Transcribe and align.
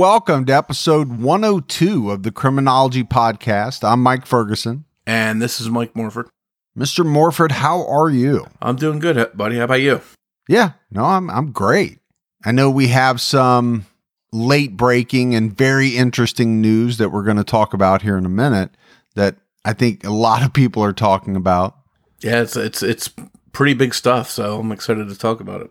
Welcome 0.00 0.46
to 0.46 0.52
episode 0.54 1.20
102 1.20 2.10
of 2.10 2.22
the 2.22 2.32
Criminology 2.32 3.04
Podcast. 3.04 3.86
I'm 3.86 4.02
Mike 4.02 4.24
Ferguson. 4.24 4.86
And 5.06 5.42
this 5.42 5.60
is 5.60 5.68
Mike 5.68 5.94
Morford. 5.94 6.30
Mr. 6.74 7.04
Morford, 7.04 7.52
how 7.52 7.86
are 7.86 8.08
you? 8.08 8.46
I'm 8.62 8.76
doing 8.76 8.98
good, 8.98 9.18
uh, 9.18 9.28
buddy. 9.34 9.58
How 9.58 9.64
about 9.64 9.82
you? 9.82 10.00
Yeah, 10.48 10.70
no, 10.90 11.04
I'm 11.04 11.28
I'm 11.28 11.52
great. 11.52 11.98
I 12.42 12.50
know 12.50 12.70
we 12.70 12.88
have 12.88 13.20
some 13.20 13.84
late 14.32 14.74
breaking 14.74 15.34
and 15.34 15.54
very 15.54 15.98
interesting 15.98 16.62
news 16.62 16.96
that 16.96 17.10
we're 17.10 17.24
going 17.24 17.36
to 17.36 17.44
talk 17.44 17.74
about 17.74 18.00
here 18.00 18.16
in 18.16 18.24
a 18.24 18.30
minute 18.30 18.70
that 19.16 19.36
I 19.66 19.74
think 19.74 20.02
a 20.04 20.10
lot 20.10 20.42
of 20.42 20.54
people 20.54 20.82
are 20.82 20.94
talking 20.94 21.36
about. 21.36 21.76
Yeah, 22.22 22.40
it's 22.40 22.56
it's 22.56 22.82
it's 22.82 23.10
pretty 23.52 23.74
big 23.74 23.92
stuff, 23.92 24.30
so 24.30 24.60
I'm 24.60 24.72
excited 24.72 25.10
to 25.10 25.18
talk 25.18 25.40
about 25.40 25.60
it. 25.60 25.70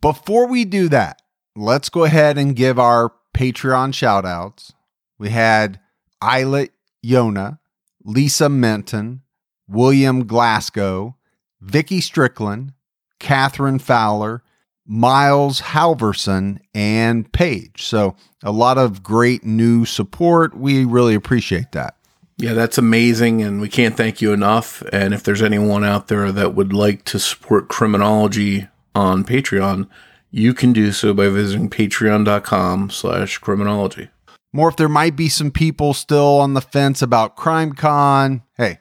Before 0.00 0.48
we 0.48 0.64
do 0.64 0.88
that, 0.88 1.22
let's 1.54 1.88
go 1.88 2.02
ahead 2.02 2.38
and 2.38 2.56
give 2.56 2.80
our 2.80 3.12
Patreon 3.34 3.94
shout 3.94 4.24
outs. 4.24 4.72
We 5.18 5.30
had 5.30 5.80
Isla 6.22 6.68
Yona, 7.04 7.58
Lisa 8.04 8.48
Menton, 8.48 9.22
William 9.68 10.26
Glasgow, 10.26 11.16
Vicky 11.60 12.00
Strickland, 12.00 12.72
Catherine 13.18 13.78
Fowler, 13.78 14.42
Miles 14.86 15.60
Halverson, 15.60 16.58
and 16.74 17.30
Paige. 17.32 17.84
So 17.84 18.16
a 18.42 18.52
lot 18.52 18.78
of 18.78 19.02
great 19.02 19.44
new 19.44 19.84
support. 19.84 20.56
We 20.56 20.84
really 20.84 21.14
appreciate 21.14 21.72
that. 21.72 21.96
Yeah, 22.38 22.54
that's 22.54 22.78
amazing, 22.78 23.42
and 23.42 23.60
we 23.60 23.68
can't 23.68 23.96
thank 23.96 24.22
you 24.22 24.32
enough. 24.32 24.82
And 24.92 25.12
if 25.12 25.24
there's 25.24 25.42
anyone 25.42 25.84
out 25.84 26.06
there 26.06 26.30
that 26.30 26.54
would 26.54 26.72
like 26.72 27.04
to 27.06 27.18
support 27.18 27.68
criminology 27.68 28.68
on 28.94 29.24
Patreon, 29.24 29.88
you 30.30 30.54
can 30.54 30.72
do 30.72 30.92
so 30.92 31.14
by 31.14 31.28
visiting 31.28 31.70
patreon.com 31.70 32.90
slash 32.90 33.38
criminology. 33.38 34.08
More 34.52 34.70
if 34.70 34.76
there 34.76 34.88
might 34.88 35.16
be 35.16 35.28
some 35.28 35.50
people 35.50 35.94
still 35.94 36.38
on 36.38 36.54
the 36.54 36.60
fence 36.60 37.02
about 37.02 37.36
CrimeCon, 37.36 38.42
hey, 38.56 38.78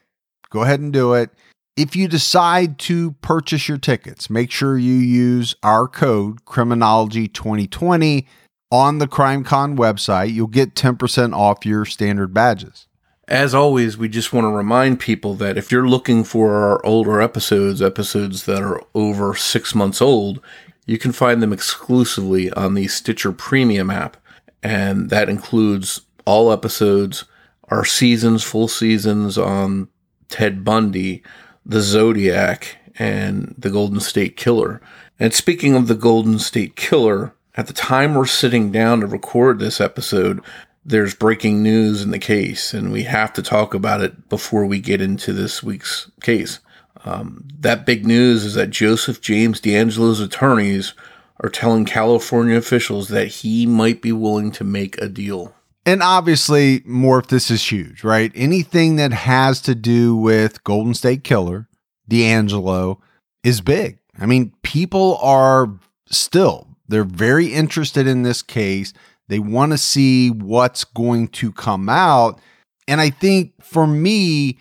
go 0.49 0.63
ahead 0.63 0.79
and 0.79 0.93
do 0.93 1.13
it. 1.13 1.29
If 1.75 1.95
you 1.95 2.07
decide 2.07 2.79
to 2.79 3.11
purchase 3.21 3.67
your 3.67 3.77
tickets, 3.77 4.29
make 4.29 4.49
sure 4.49 4.77
you 4.77 4.95
use 4.95 5.55
our 5.61 5.87
code 5.87 6.43
Criminology2020 6.45 8.25
on 8.71 8.97
the 8.97 9.07
CrimeCon 9.07 9.77
website. 9.77 10.33
You'll 10.33 10.47
get 10.47 10.73
10% 10.73 11.35
off 11.35 11.65
your 11.65 11.85
standard 11.85 12.33
badges. 12.33 12.87
As 13.27 13.53
always, 13.53 13.97
we 13.97 14.07
just 14.07 14.31
want 14.31 14.45
to 14.45 14.49
remind 14.49 15.01
people 15.01 15.33
that 15.35 15.57
if 15.57 15.69
you're 15.69 15.87
looking 15.87 16.23
for 16.23 16.55
our 16.55 16.85
older 16.85 17.21
episodes, 17.21 17.81
episodes 17.81 18.45
that 18.45 18.63
are 18.63 18.81
over 18.95 19.35
six 19.35 19.75
months 19.75 20.01
old, 20.01 20.39
you 20.87 20.97
can 20.97 21.11
find 21.11 21.43
them 21.43 21.53
exclusively 21.53 22.49
on 22.53 22.73
the 22.73 22.87
Stitcher 22.87 23.31
Premium 23.31 23.91
app. 23.91 24.17
And 24.63 25.09
that 25.11 25.29
includes 25.29 26.01
all 26.25 26.51
episodes, 26.51 27.25
our 27.69 27.85
seasons, 27.85 28.43
full 28.43 28.67
seasons 28.67 29.37
on 29.37 29.89
Ted 30.29 30.63
Bundy, 30.63 31.21
the 31.65 31.81
Zodiac, 31.81 32.77
and 32.97 33.53
the 33.57 33.69
Golden 33.69 33.99
State 33.99 34.35
Killer. 34.37 34.81
And 35.19 35.33
speaking 35.33 35.75
of 35.75 35.87
the 35.87 35.95
Golden 35.95 36.39
State 36.39 36.75
Killer, 36.75 37.33
at 37.55 37.67
the 37.67 37.73
time 37.73 38.15
we're 38.15 38.25
sitting 38.25 38.71
down 38.71 39.01
to 39.01 39.07
record 39.07 39.59
this 39.59 39.81
episode, 39.81 40.41
there's 40.85 41.13
breaking 41.13 41.61
news 41.61 42.01
in 42.01 42.11
the 42.11 42.19
case, 42.19 42.73
and 42.73 42.91
we 42.91 43.03
have 43.03 43.33
to 43.33 43.41
talk 43.41 43.73
about 43.73 44.01
it 44.01 44.29
before 44.29 44.65
we 44.65 44.79
get 44.79 45.01
into 45.01 45.33
this 45.33 45.61
week's 45.61 46.09
case. 46.21 46.59
Um, 47.05 47.47
that 47.59 47.85
big 47.85 48.05
news 48.05 48.43
is 48.43 48.53
that 48.55 48.69
Joseph 48.69 49.21
James 49.21 49.61
DeAngelo's 49.61 50.19
attorneys 50.19 50.93
are 51.41 51.49
telling 51.49 51.85
California 51.85 52.57
officials 52.57 53.09
that 53.09 53.27
he 53.27 53.65
might 53.65 54.01
be 54.01 54.11
willing 54.11 54.51
to 54.51 54.63
make 54.63 54.99
a 54.99 55.07
deal. 55.07 55.53
And 55.85 56.03
obviously, 56.03 56.81
Morph, 56.81 57.27
this 57.27 57.49
is 57.49 57.71
huge, 57.71 58.03
right? 58.03 58.31
Anything 58.35 58.97
that 58.97 59.13
has 59.13 59.61
to 59.61 59.75
do 59.75 60.15
with 60.15 60.63
Golden 60.63 60.93
State 60.93 61.23
Killer, 61.23 61.69
DeAngelo, 62.09 62.99
is 63.43 63.61
big. 63.61 63.99
I 64.19 64.25
mean, 64.25 64.51
people 64.63 65.17
are 65.21 65.69
still, 66.09 66.67
they're 66.87 67.03
very 67.03 67.53
interested 67.53 68.07
in 68.07 68.23
this 68.23 68.41
case. 68.41 68.91
They 69.29 69.39
want 69.39 69.71
to 69.71 69.77
see 69.77 70.29
what's 70.29 70.83
going 70.83 71.29
to 71.29 71.51
come 71.51 71.87
out. 71.87 72.41
And 72.87 72.99
I 72.99 73.09
think 73.09 73.53
for 73.63 73.85
me, 73.85 74.59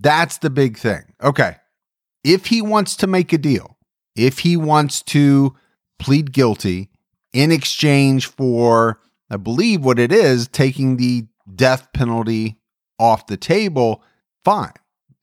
that's 0.00 0.38
the 0.38 0.50
big 0.50 0.76
thing. 0.76 1.02
Okay. 1.22 1.56
If 2.24 2.46
he 2.46 2.62
wants 2.62 2.96
to 2.96 3.06
make 3.06 3.32
a 3.32 3.38
deal, 3.38 3.78
if 4.16 4.40
he 4.40 4.56
wants 4.56 5.02
to 5.02 5.54
plead 5.98 6.32
guilty 6.32 6.90
in 7.32 7.52
exchange 7.52 8.26
for, 8.26 9.00
I 9.30 9.36
believe 9.36 9.84
what 9.84 9.98
it 9.98 10.12
is, 10.12 10.48
taking 10.48 10.96
the 10.96 11.26
death 11.54 11.88
penalty 11.92 12.58
off 12.98 13.26
the 13.26 13.36
table, 13.36 14.02
fine. 14.44 14.72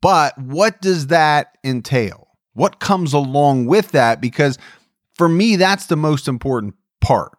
But 0.02 0.38
what 0.38 0.82
does 0.82 1.08
that 1.08 1.58
entail? 1.64 2.28
What 2.54 2.80
comes 2.80 3.12
along 3.12 3.66
with 3.66 3.92
that? 3.92 4.22
Because 4.22 4.58
for 5.16 5.28
me, 5.28 5.56
that's 5.56 5.88
the 5.88 5.98
most 5.98 6.28
important 6.28 6.76
part. 7.02 7.32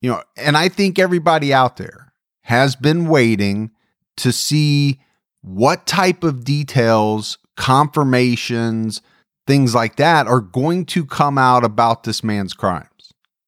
You 0.00 0.10
know, 0.10 0.22
and 0.36 0.56
I 0.56 0.68
think 0.68 0.98
everybody 0.98 1.52
out 1.52 1.76
there 1.76 2.12
has 2.42 2.76
been 2.76 3.08
waiting 3.08 3.70
to 4.16 4.32
see 4.32 5.00
what 5.40 5.86
type 5.86 6.24
of 6.24 6.44
details, 6.44 7.38
confirmations, 7.56 9.00
things 9.46 9.74
like 9.74 9.96
that 9.96 10.26
are 10.26 10.40
going 10.40 10.86
to 10.86 11.04
come 11.04 11.38
out 11.38 11.64
about 11.64 12.04
this 12.04 12.24
man's 12.24 12.54
crimes. 12.54 12.88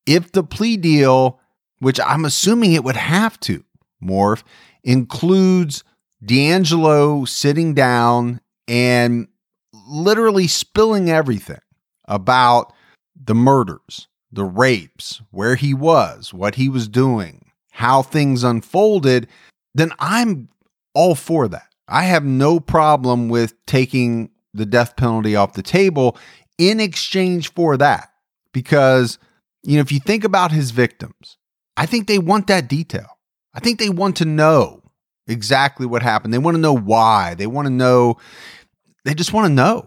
If 0.07 0.33
the 0.33 0.43
plea 0.43 0.77
deal, 0.77 1.41
which 1.79 1.99
I'm 2.01 2.25
assuming 2.25 2.73
it 2.73 2.85
would 2.85 2.97
have 2.97 3.39
to, 3.41 3.65
morph, 4.03 4.43
includes 4.85 5.83
DeAngelo 6.25 7.27
sitting 7.29 7.75
down 7.75 8.41
and 8.69 9.29
literally 9.89 10.47
spilling 10.47 11.11
everything 11.11 11.61
about 12.07 12.73
the 13.21 13.35
murders, 13.35 14.09
the 14.31 14.45
rapes, 14.45 15.21
where 15.31 15.57
he 15.57 15.75
was, 15.75 16.33
what 16.33 16.55
he 16.55 16.69
was 16.69 16.89
doing, 16.89 17.51
how 17.73 18.03
things 18.03 18.45
unfolded, 18.45 19.29
then 19.75 19.93
I'm 19.99 20.49
all 20.95 21.15
for 21.15 21.49
that. 21.49 21.69
I 21.89 22.05
have 22.05 22.25
no 22.25 22.61
problem 22.61 23.29
with 23.29 23.55
taking 23.67 24.31
the 24.53 24.67
death 24.67 24.97
penalty 24.97 25.37
off 25.37 25.53
the 25.53 25.63
table 25.63 26.17
in 26.59 26.81
exchange 26.81 27.53
for 27.53 27.77
that. 27.77 28.11
Because, 28.53 29.19
you 29.63 29.77
know, 29.77 29.83
if 29.83 29.93
you 29.93 30.01
think 30.01 30.25
about 30.25 30.51
his 30.51 30.71
victims, 30.71 31.37
I 31.77 31.87
think 31.87 32.07
they 32.07 32.19
want 32.19 32.47
that 32.47 32.69
detail. 32.69 33.19
I 33.55 33.61
think 33.61 33.79
they 33.79 33.91
want 33.91 34.17
to 34.17 34.25
know 34.25 34.83
exactly 35.27 35.87
what 35.87 36.03
happened. 36.03 36.33
They 36.33 36.39
want 36.39 36.55
to 36.55 36.61
know 36.61 36.77
why. 36.77 37.35
They 37.35 37.47
want 37.47 37.67
to 37.67 37.73
know, 37.73 38.17
they 39.05 39.15
just 39.15 39.33
want 39.33 39.47
to 39.47 39.53
know 39.53 39.87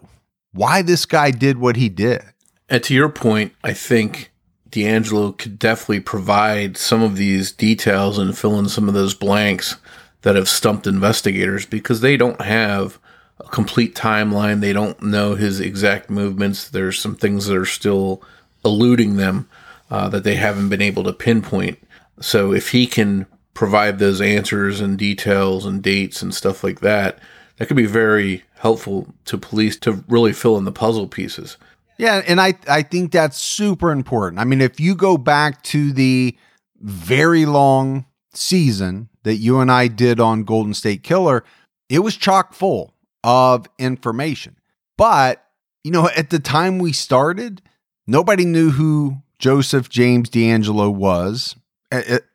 why 0.51 0.81
this 0.81 1.05
guy 1.05 1.31
did 1.31 1.57
what 1.57 1.75
he 1.75 1.89
did. 1.89 2.21
And 2.67 2.83
to 2.83 2.93
your 2.93 3.09
point, 3.09 3.53
I 3.63 3.73
think 3.73 4.31
DeAngelo 4.69 5.37
could 5.37 5.57
definitely 5.57 6.01
provide 6.01 6.77
some 6.77 7.01
of 7.01 7.15
these 7.15 7.51
details 7.51 8.19
and 8.19 8.37
fill 8.37 8.59
in 8.59 8.69
some 8.69 8.87
of 8.87 8.93
those 8.93 9.15
blanks 9.15 9.77
that 10.21 10.35
have 10.35 10.49
stumped 10.49 10.87
investigators 10.87 11.65
because 11.65 12.01
they 12.01 12.17
don't 12.17 12.41
have 12.41 12.99
a 13.39 13.47
complete 13.47 13.95
timeline. 13.95 14.59
They 14.59 14.73
don't 14.73 15.01
know 15.01 15.35
his 15.35 15.59
exact 15.59 16.09
movements. 16.09 16.69
There's 16.69 16.99
some 16.99 17.15
things 17.15 17.45
that 17.45 17.57
are 17.57 17.65
still 17.65 18.21
eluding 18.65 19.15
them 19.15 19.49
uh, 19.89 20.09
that 20.09 20.23
they 20.23 20.35
haven't 20.35 20.69
been 20.69 20.81
able 20.81 21.03
to 21.03 21.13
pinpoint. 21.13 21.79
So 22.19 22.53
if 22.53 22.71
he 22.71 22.85
can 22.85 23.25
provide 23.53 23.99
those 23.99 24.21
answers 24.21 24.81
and 24.81 24.97
details 24.97 25.65
and 25.65 25.81
dates 25.81 26.21
and 26.21 26.33
stuff 26.33 26.63
like 26.63 26.81
that, 26.81 27.19
that 27.57 27.67
could 27.67 27.77
be 27.77 27.85
very 27.85 28.43
helpful 28.59 29.13
to 29.25 29.37
police 29.37 29.77
to 29.77 30.03
really 30.07 30.33
fill 30.33 30.57
in 30.57 30.65
the 30.65 30.71
puzzle 30.71 31.07
pieces. 31.07 31.57
Yeah, 31.97 32.21
and 32.25 32.39
I 32.39 32.53
I 32.67 32.81
think 32.81 33.11
that's 33.11 33.37
super 33.37 33.91
important. 33.91 34.39
I 34.39 34.45
mean, 34.45 34.61
if 34.61 34.79
you 34.79 34.95
go 34.95 35.17
back 35.17 35.61
to 35.63 35.91
the 35.91 36.37
very 36.79 37.45
long 37.45 38.05
season 38.33 39.08
that 39.23 39.35
you 39.35 39.59
and 39.59 39.71
I 39.71 39.87
did 39.87 40.19
on 40.19 40.43
Golden 40.43 40.73
State 40.73 41.03
Killer, 41.03 41.43
it 41.89 41.99
was 41.99 42.15
chock 42.15 42.53
full 42.53 42.93
of 43.23 43.67
information. 43.77 44.57
But, 44.97 45.45
you 45.83 45.91
know, 45.91 46.09
at 46.15 46.29
the 46.29 46.39
time 46.39 46.79
we 46.79 46.93
started, 46.93 47.61
nobody 48.07 48.45
knew 48.45 48.71
who 48.71 49.17
Joseph 49.39 49.89
James 49.89 50.29
DeAngelo 50.29 50.93
was. 50.93 51.55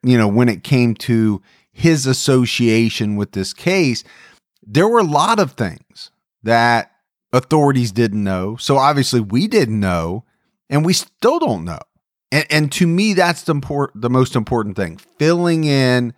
you 0.03 0.19
know, 0.19 0.29
when 0.29 0.49
it 0.49 0.65
came 0.65 0.95
to 0.95 1.41
his 1.73 2.07
association 2.07 3.17
with 3.17 3.33
this 3.33 3.53
case, 3.53 4.05
there 4.63 4.89
were 4.89 5.01
a 5.01 5.05
lot 5.05 5.39
of 5.39 5.53
things 5.53 6.11
that 6.43 6.93
authorities 7.33 7.93
didn't 7.93 8.23
know. 8.23 8.57
So 8.57 8.79
obviously 8.79 9.21
we 9.21 9.49
didn't 9.49 9.81
know, 9.81 10.25
and 10.71 10.85
we 10.85 10.93
still 10.93 11.39
don't 11.39 11.65
know. 11.65 11.81
And, 12.33 12.47
and 12.51 12.73
to 12.73 12.87
me, 12.87 13.15
that's 13.15 13.43
the, 13.43 13.53
import, 13.53 13.93
the 13.95 14.11
most 14.11 14.37
important 14.37 14.77
thing 14.77 14.97
filling 15.19 15.65
in 15.65 16.15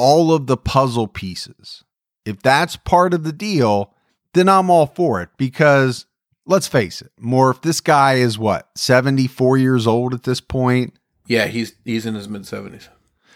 all 0.00 0.32
of 0.32 0.46
the 0.46 0.56
puzzle 0.56 1.06
pieces. 1.06 1.84
If 2.24 2.40
that's 2.40 2.76
part 2.76 3.12
of 3.12 3.22
the 3.22 3.34
deal, 3.34 3.92
then 4.32 4.48
I'm 4.48 4.70
all 4.70 4.86
for 4.86 5.20
it 5.20 5.28
because 5.36 6.06
let's 6.46 6.66
face 6.66 7.02
it, 7.02 7.12
Morph, 7.22 7.60
this 7.60 7.82
guy 7.82 8.14
is 8.14 8.38
what, 8.38 8.70
74 8.76 9.58
years 9.58 9.86
old 9.86 10.14
at 10.14 10.22
this 10.22 10.40
point? 10.40 10.94
Yeah, 11.26 11.48
he's 11.48 11.74
he's 11.84 12.06
in 12.06 12.14
his 12.14 12.28
mid 12.28 12.42
70s. 12.42 12.88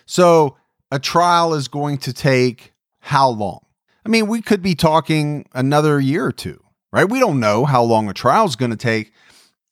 So 0.06 0.56
a 0.90 0.98
trial 0.98 1.52
is 1.52 1.68
going 1.68 1.98
to 1.98 2.14
take 2.14 2.72
how 3.00 3.28
long? 3.28 3.66
I 4.06 4.08
mean, 4.08 4.26
we 4.26 4.40
could 4.40 4.62
be 4.62 4.74
talking 4.74 5.46
another 5.52 6.00
year 6.00 6.24
or 6.24 6.32
two, 6.32 6.62
right? 6.92 7.08
We 7.08 7.20
don't 7.20 7.40
know 7.40 7.66
how 7.66 7.82
long 7.82 8.08
a 8.08 8.14
trial 8.14 8.46
is 8.46 8.56
going 8.56 8.70
to 8.70 8.76
take. 8.76 9.12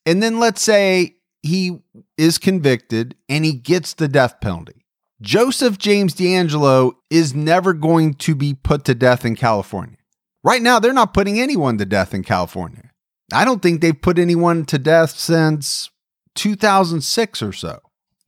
And 0.04 0.22
then 0.22 0.38
let's 0.38 0.62
say 0.62 1.16
he 1.42 1.80
is 2.18 2.36
convicted 2.36 3.16
and 3.30 3.46
he 3.46 3.54
gets 3.54 3.94
the 3.94 4.08
death 4.08 4.40
penalty. 4.40 4.81
Joseph 5.22 5.78
James 5.78 6.14
DeAngelo 6.14 6.94
is 7.08 7.34
never 7.34 7.72
going 7.72 8.14
to 8.14 8.34
be 8.34 8.54
put 8.54 8.84
to 8.84 8.94
death 8.94 9.24
in 9.24 9.36
California. 9.36 9.96
Right 10.42 10.60
now, 10.60 10.80
they're 10.80 10.92
not 10.92 11.14
putting 11.14 11.40
anyone 11.40 11.78
to 11.78 11.86
death 11.86 12.12
in 12.12 12.24
California. 12.24 12.90
I 13.32 13.44
don't 13.44 13.62
think 13.62 13.80
they've 13.80 14.00
put 14.00 14.18
anyone 14.18 14.64
to 14.66 14.78
death 14.78 15.10
since 15.10 15.90
2006 16.34 17.40
or 17.40 17.52
so. 17.52 17.80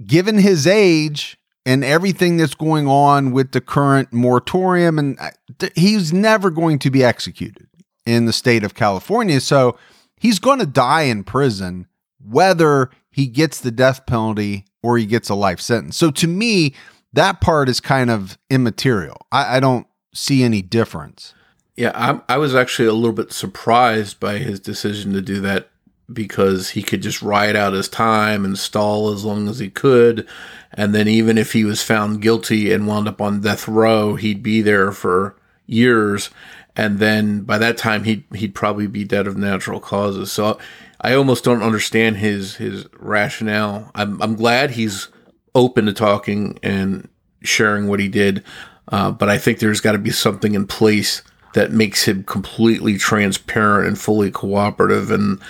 Given 0.06 0.38
his 0.38 0.66
age 0.66 1.36
and 1.66 1.84
everything 1.84 2.36
that's 2.36 2.54
going 2.54 2.86
on 2.86 3.32
with 3.32 3.50
the 3.50 3.60
current 3.60 4.12
moratorium, 4.12 4.98
and 4.98 5.18
uh, 5.18 5.30
he's 5.74 6.12
never 6.12 6.50
going 6.50 6.78
to 6.80 6.90
be 6.90 7.02
executed 7.02 7.66
in 8.06 8.26
the 8.26 8.32
state 8.32 8.62
of 8.62 8.74
California. 8.74 9.40
So 9.40 9.76
he's 10.16 10.38
going 10.38 10.60
to 10.60 10.66
die 10.66 11.02
in 11.02 11.24
prison, 11.24 11.88
whether 12.22 12.90
he 13.14 13.28
gets 13.28 13.60
the 13.60 13.70
death 13.70 14.06
penalty 14.06 14.64
or 14.82 14.98
he 14.98 15.06
gets 15.06 15.28
a 15.28 15.36
life 15.36 15.60
sentence. 15.60 15.96
So 15.96 16.10
to 16.10 16.26
me, 16.26 16.74
that 17.12 17.40
part 17.40 17.68
is 17.68 17.78
kind 17.78 18.10
of 18.10 18.36
immaterial. 18.50 19.24
I, 19.30 19.58
I 19.58 19.60
don't 19.60 19.86
see 20.12 20.42
any 20.42 20.62
difference. 20.62 21.32
Yeah, 21.76 21.92
I, 21.94 22.34
I 22.34 22.38
was 22.38 22.56
actually 22.56 22.88
a 22.88 22.92
little 22.92 23.12
bit 23.12 23.32
surprised 23.32 24.18
by 24.18 24.38
his 24.38 24.58
decision 24.58 25.12
to 25.12 25.22
do 25.22 25.40
that 25.42 25.70
because 26.12 26.70
he 26.70 26.82
could 26.82 27.02
just 27.02 27.22
ride 27.22 27.54
out 27.54 27.72
his 27.72 27.88
time 27.88 28.44
and 28.44 28.58
stall 28.58 29.12
as 29.12 29.24
long 29.24 29.48
as 29.48 29.60
he 29.60 29.70
could. 29.70 30.26
And 30.72 30.92
then, 30.92 31.06
even 31.06 31.38
if 31.38 31.52
he 31.52 31.64
was 31.64 31.84
found 31.84 32.20
guilty 32.20 32.72
and 32.72 32.88
wound 32.88 33.06
up 33.06 33.20
on 33.20 33.40
death 33.42 33.68
row, 33.68 34.16
he'd 34.16 34.42
be 34.42 34.60
there 34.60 34.90
for 34.90 35.36
years. 35.66 36.30
And 36.76 36.98
then 36.98 37.42
by 37.42 37.58
that 37.58 37.78
time, 37.78 38.02
he'd, 38.02 38.24
he'd 38.34 38.56
probably 38.56 38.88
be 38.88 39.04
dead 39.04 39.28
of 39.28 39.36
natural 39.36 39.78
causes. 39.78 40.32
So 40.32 40.58
I 41.04 41.14
almost 41.14 41.44
don't 41.44 41.62
understand 41.62 42.16
his 42.16 42.56
his 42.56 42.86
rationale. 42.98 43.90
I'm 43.94 44.20
I'm 44.22 44.36
glad 44.36 44.70
he's 44.70 45.08
open 45.54 45.84
to 45.84 45.92
talking 45.92 46.58
and 46.62 47.08
sharing 47.42 47.88
what 47.88 48.00
he 48.00 48.08
did, 48.08 48.42
uh, 48.88 49.10
but 49.10 49.28
I 49.28 49.36
think 49.36 49.58
there's 49.58 49.82
got 49.82 49.92
to 49.92 49.98
be 49.98 50.10
something 50.10 50.54
in 50.54 50.66
place 50.66 51.22
that 51.52 51.70
makes 51.70 52.04
him 52.04 52.24
completely 52.24 52.96
transparent 52.96 53.86
and 53.86 53.98
fully 53.98 54.30
cooperative, 54.30 55.10
and 55.10 55.40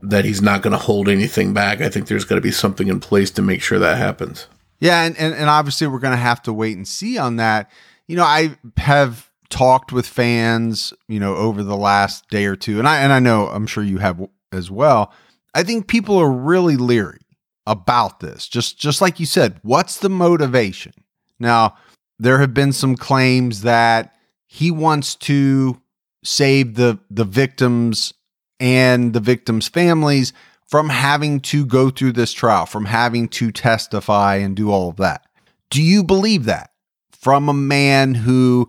that 0.00 0.24
he's 0.24 0.40
not 0.40 0.62
going 0.62 0.72
to 0.72 0.78
hold 0.78 1.10
anything 1.10 1.52
back. 1.52 1.82
I 1.82 1.90
think 1.90 2.08
there's 2.08 2.24
got 2.24 2.36
to 2.36 2.40
be 2.40 2.50
something 2.50 2.88
in 2.88 2.98
place 2.98 3.30
to 3.32 3.42
make 3.42 3.60
sure 3.60 3.78
that 3.78 3.98
happens. 3.98 4.46
Yeah, 4.80 5.02
and 5.02 5.14
and, 5.18 5.34
and 5.34 5.50
obviously 5.50 5.88
we're 5.88 5.98
going 5.98 6.16
to 6.16 6.16
have 6.16 6.40
to 6.44 6.54
wait 6.54 6.78
and 6.78 6.88
see 6.88 7.18
on 7.18 7.36
that. 7.36 7.70
You 8.08 8.16
know, 8.16 8.24
I 8.24 8.56
have 8.78 9.30
talked 9.50 9.92
with 9.92 10.06
fans, 10.06 10.94
you 11.06 11.20
know, 11.20 11.36
over 11.36 11.62
the 11.62 11.76
last 11.76 12.30
day 12.30 12.46
or 12.46 12.56
two, 12.56 12.78
and 12.78 12.88
I 12.88 13.00
and 13.00 13.12
I 13.12 13.20
know 13.20 13.48
I'm 13.48 13.66
sure 13.66 13.84
you 13.84 13.98
have 13.98 14.26
as 14.52 14.70
well. 14.70 15.12
I 15.54 15.62
think 15.62 15.86
people 15.86 16.18
are 16.18 16.30
really 16.30 16.76
leery 16.76 17.20
about 17.66 18.20
this. 18.20 18.48
Just 18.48 18.78
just 18.78 19.00
like 19.00 19.20
you 19.20 19.26
said, 19.26 19.58
what's 19.62 19.98
the 19.98 20.08
motivation? 20.08 20.92
Now, 21.38 21.76
there 22.18 22.38
have 22.38 22.54
been 22.54 22.72
some 22.72 22.96
claims 22.96 23.62
that 23.62 24.14
he 24.46 24.70
wants 24.70 25.14
to 25.16 25.80
save 26.24 26.74
the 26.74 26.98
the 27.10 27.24
victims 27.24 28.14
and 28.60 29.12
the 29.12 29.20
victims' 29.20 29.68
families 29.68 30.32
from 30.66 30.88
having 30.88 31.40
to 31.40 31.66
go 31.66 31.90
through 31.90 32.12
this 32.12 32.32
trial, 32.32 32.64
from 32.64 32.86
having 32.86 33.28
to 33.28 33.50
testify 33.52 34.36
and 34.36 34.56
do 34.56 34.70
all 34.70 34.88
of 34.88 34.96
that. 34.96 35.26
Do 35.68 35.82
you 35.82 36.02
believe 36.04 36.44
that 36.44 36.70
from 37.12 37.48
a 37.48 37.54
man 37.54 38.14
who 38.14 38.68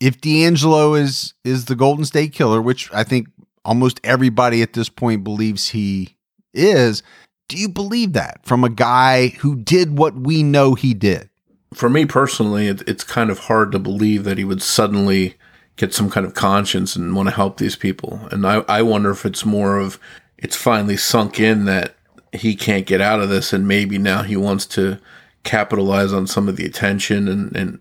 if 0.00 0.20
DeAngelo 0.20 1.00
is 1.00 1.34
is 1.44 1.66
the 1.66 1.76
Golden 1.76 2.04
State 2.04 2.32
Killer, 2.32 2.60
which 2.60 2.92
I 2.92 3.04
think 3.04 3.28
almost 3.64 4.00
everybody 4.04 4.62
at 4.62 4.72
this 4.72 4.88
point 4.88 5.24
believes 5.24 5.68
he 5.68 6.16
is. 6.52 7.02
Do 7.48 7.58
you 7.58 7.68
believe 7.68 8.12
that 8.14 8.40
from 8.44 8.64
a 8.64 8.70
guy 8.70 9.28
who 9.28 9.56
did 9.56 9.98
what 9.98 10.14
we 10.14 10.42
know 10.42 10.74
he 10.74 10.94
did? 10.94 11.28
For 11.74 11.90
me 11.90 12.06
personally, 12.06 12.68
it, 12.68 12.82
it's 12.88 13.04
kind 13.04 13.30
of 13.30 13.40
hard 13.40 13.72
to 13.72 13.78
believe 13.78 14.24
that 14.24 14.38
he 14.38 14.44
would 14.44 14.62
suddenly 14.62 15.34
get 15.76 15.92
some 15.92 16.08
kind 16.08 16.24
of 16.24 16.34
conscience 16.34 16.94
and 16.94 17.14
want 17.14 17.28
to 17.28 17.34
help 17.34 17.58
these 17.58 17.76
people. 17.76 18.20
And 18.30 18.46
I, 18.46 18.64
I 18.68 18.82
wonder 18.82 19.10
if 19.10 19.26
it's 19.26 19.44
more 19.44 19.78
of 19.78 19.98
it's 20.38 20.56
finally 20.56 20.96
sunk 20.96 21.40
in 21.40 21.64
that 21.64 21.96
he 22.32 22.54
can't 22.54 22.86
get 22.86 23.00
out 23.00 23.20
of 23.20 23.28
this 23.28 23.52
and 23.52 23.66
maybe 23.66 23.98
now 23.98 24.22
he 24.22 24.36
wants 24.36 24.66
to 24.66 25.00
capitalize 25.42 26.12
on 26.12 26.26
some 26.26 26.48
of 26.48 26.56
the 26.56 26.64
attention 26.64 27.28
and, 27.28 27.54
and 27.56 27.80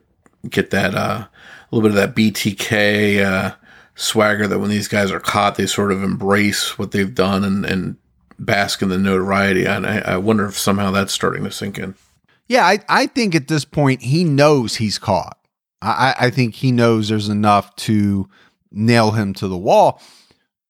get 0.50 0.70
that 0.72 0.94
uh, 0.96 1.26
a 1.28 1.30
little 1.72 1.90
bit 1.90 1.98
of 1.98 2.02
that 2.02 2.16
BTK 2.16 3.24
uh, 3.24 3.56
swagger 3.96 4.48
that 4.48 4.60
when 4.60 4.70
these 4.70 4.88
guys 4.88 5.12
are 5.12 5.20
caught, 5.20 5.56
they 5.56 5.66
sort 5.66 5.92
of 5.92 6.04
embrace 6.04 6.78
what 6.78 6.92
they've 6.92 7.14
done 7.14 7.44
and, 7.44 7.66
and 7.66 7.98
bask 8.40 8.82
in 8.82 8.90
the 8.90 8.98
notoriety. 8.98 9.66
And 9.66 9.86
I, 9.86 10.00
I 10.00 10.18
wonder 10.18 10.46
if 10.46 10.58
somehow 10.58 10.92
that's 10.92 11.14
starting 11.14 11.44
to 11.44 11.52
sink 11.52 11.78
in. 11.78 11.96
Yeah, 12.48 12.66
I, 12.66 12.80
I 12.90 13.06
think 13.08 13.36
at 13.36 13.48
this 13.48 13.66
point 13.66 14.02
he 14.02 14.24
knows 14.24 14.76
he's 14.76 14.98
caught. 14.98 15.38
I, 15.82 16.16
I 16.20 16.30
think 16.30 16.56
he 16.56 16.72
knows 16.72 17.10
there's 17.10 17.30
enough 17.30 17.76
to 17.78 18.30
nail 18.72 19.12
him 19.12 19.34
to 19.36 19.48
the 19.48 19.58
wall. 19.58 20.02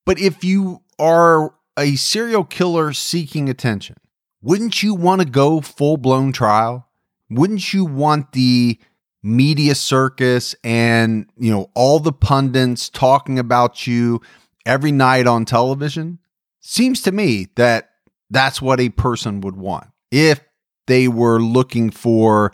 But 0.05 0.19
if 0.19 0.43
you 0.43 0.81
are 0.99 1.53
a 1.77 1.95
serial 1.95 2.43
killer 2.43 2.93
seeking 2.93 3.49
attention, 3.49 3.95
wouldn't 4.41 4.83
you 4.83 4.93
want 4.93 5.21
to 5.21 5.27
go 5.27 5.61
full 5.61 5.97
blown 5.97 6.33
trial? 6.33 6.87
Wouldn't 7.29 7.73
you 7.73 7.85
want 7.85 8.33
the 8.33 8.77
media 9.23 9.73
circus 9.73 10.53
and, 10.63 11.25
you 11.37 11.49
know, 11.49 11.71
all 11.73 11.99
the 11.99 12.11
pundits 12.11 12.89
talking 12.89 13.39
about 13.39 13.87
you 13.87 14.21
every 14.65 14.91
night 14.91 15.25
on 15.25 15.45
television, 15.45 16.19
seems 16.59 17.01
to 17.01 17.11
me 17.11 17.47
that 17.55 17.91
that's 18.29 18.61
what 18.61 18.79
a 18.79 18.89
person 18.89 19.41
would 19.41 19.55
want 19.55 19.87
if 20.11 20.41
they 20.87 21.07
were 21.07 21.39
looking 21.39 21.89
for 21.89 22.51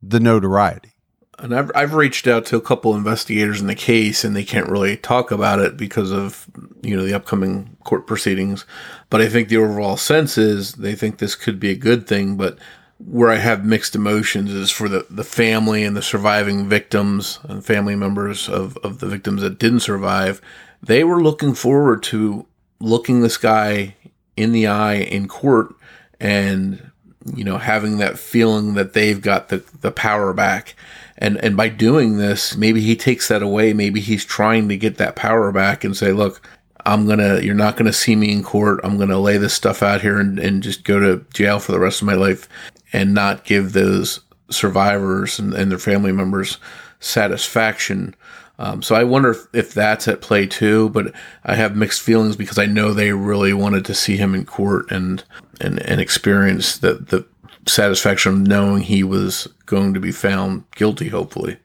the 0.00 0.20
notoriety. 0.20 0.90
And 1.38 1.54
I've, 1.54 1.72
I've 1.74 1.94
reached 1.94 2.28
out 2.28 2.46
to 2.46 2.56
a 2.56 2.60
couple 2.60 2.94
investigators 2.94 3.60
in 3.60 3.66
the 3.66 3.74
case, 3.74 4.22
and 4.22 4.36
they 4.36 4.44
can't 4.44 4.68
really 4.68 4.96
talk 4.96 5.32
about 5.32 5.58
it 5.58 5.76
because 5.76 6.12
of 6.12 6.46
you 6.82 6.96
know 6.96 7.04
the 7.04 7.14
upcoming 7.14 7.76
court 7.82 8.06
proceedings. 8.06 8.64
But 9.10 9.22
I 9.22 9.28
think 9.28 9.48
the 9.48 9.56
overall 9.56 9.96
sense 9.96 10.38
is 10.38 10.74
they 10.74 10.94
think 10.94 11.18
this 11.18 11.34
could 11.34 11.58
be 11.58 11.70
a 11.70 11.76
good 11.76 12.06
thing. 12.06 12.36
But 12.36 12.58
where 13.06 13.30
I 13.30 13.36
have 13.36 13.64
mixed 13.64 13.94
emotions 13.94 14.52
is 14.52 14.70
for 14.70 14.88
the, 14.88 15.06
the 15.10 15.24
family 15.24 15.84
and 15.84 15.96
the 15.96 16.02
surviving 16.02 16.68
victims 16.68 17.38
and 17.44 17.64
family 17.64 17.96
members 17.96 18.48
of, 18.48 18.76
of 18.78 18.98
the 19.00 19.06
victims 19.06 19.42
that 19.42 19.58
didn't 19.58 19.80
survive. 19.80 20.40
They 20.82 21.04
were 21.04 21.22
looking 21.22 21.54
forward 21.54 22.02
to 22.04 22.46
looking 22.80 23.20
this 23.20 23.36
guy 23.36 23.96
in 24.36 24.52
the 24.52 24.66
eye 24.66 24.94
in 24.94 25.28
court 25.28 25.74
and, 26.20 26.90
you 27.34 27.44
know, 27.44 27.58
having 27.58 27.98
that 27.98 28.18
feeling 28.18 28.74
that 28.74 28.92
they've 28.92 29.20
got 29.20 29.48
the, 29.48 29.64
the 29.80 29.92
power 29.92 30.32
back. 30.32 30.74
And, 31.18 31.36
and 31.38 31.56
by 31.56 31.68
doing 31.68 32.18
this, 32.18 32.56
maybe 32.56 32.80
he 32.80 32.96
takes 32.96 33.28
that 33.28 33.42
away. 33.42 33.72
Maybe 33.72 34.00
he's 34.00 34.24
trying 34.24 34.68
to 34.68 34.76
get 34.76 34.98
that 34.98 35.16
power 35.16 35.52
back 35.52 35.84
and 35.84 35.96
say, 35.96 36.12
look, 36.12 36.46
I'm 36.84 37.06
gonna, 37.06 37.40
you're 37.40 37.54
not 37.54 37.76
gonna 37.76 37.92
see 37.92 38.16
me 38.16 38.32
in 38.32 38.42
court. 38.42 38.80
I'm 38.82 38.98
gonna 38.98 39.20
lay 39.20 39.36
this 39.36 39.54
stuff 39.54 39.82
out 39.82 40.00
here 40.00 40.18
and, 40.18 40.38
and 40.38 40.62
just 40.62 40.82
go 40.82 40.98
to 40.98 41.24
jail 41.32 41.60
for 41.60 41.70
the 41.70 41.78
rest 41.78 42.00
of 42.00 42.06
my 42.06 42.14
life 42.14 42.48
and 42.92 43.14
not 43.14 43.44
give 43.44 43.72
those 43.72 44.20
survivors 44.50 45.38
and, 45.38 45.54
and 45.54 45.70
their 45.70 45.78
family 45.78 46.12
members 46.12 46.58
satisfaction. 47.00 48.14
Um, 48.58 48.82
so 48.82 48.94
I 48.94 49.04
wonder 49.04 49.30
if, 49.30 49.46
if, 49.52 49.74
that's 49.74 50.06
at 50.06 50.20
play 50.20 50.46
too, 50.46 50.90
but 50.90 51.14
I 51.44 51.54
have 51.56 51.74
mixed 51.74 52.02
feelings 52.02 52.36
because 52.36 52.58
I 52.58 52.66
know 52.66 52.92
they 52.92 53.12
really 53.12 53.52
wanted 53.52 53.84
to 53.86 53.94
see 53.94 54.16
him 54.16 54.34
in 54.34 54.44
court 54.44 54.90
and 54.90 55.24
and, 55.60 55.80
and 55.80 56.00
experience 56.00 56.78
the, 56.78 56.94
the 56.94 57.24
satisfaction 57.66 58.32
of 58.32 58.40
knowing 58.40 58.82
he 58.82 59.02
was 59.02 59.46
going 59.66 59.94
to 59.94 60.00
be 60.00 60.12
found 60.12 60.64
guilty, 60.74 61.08
hopefully. 61.08 61.58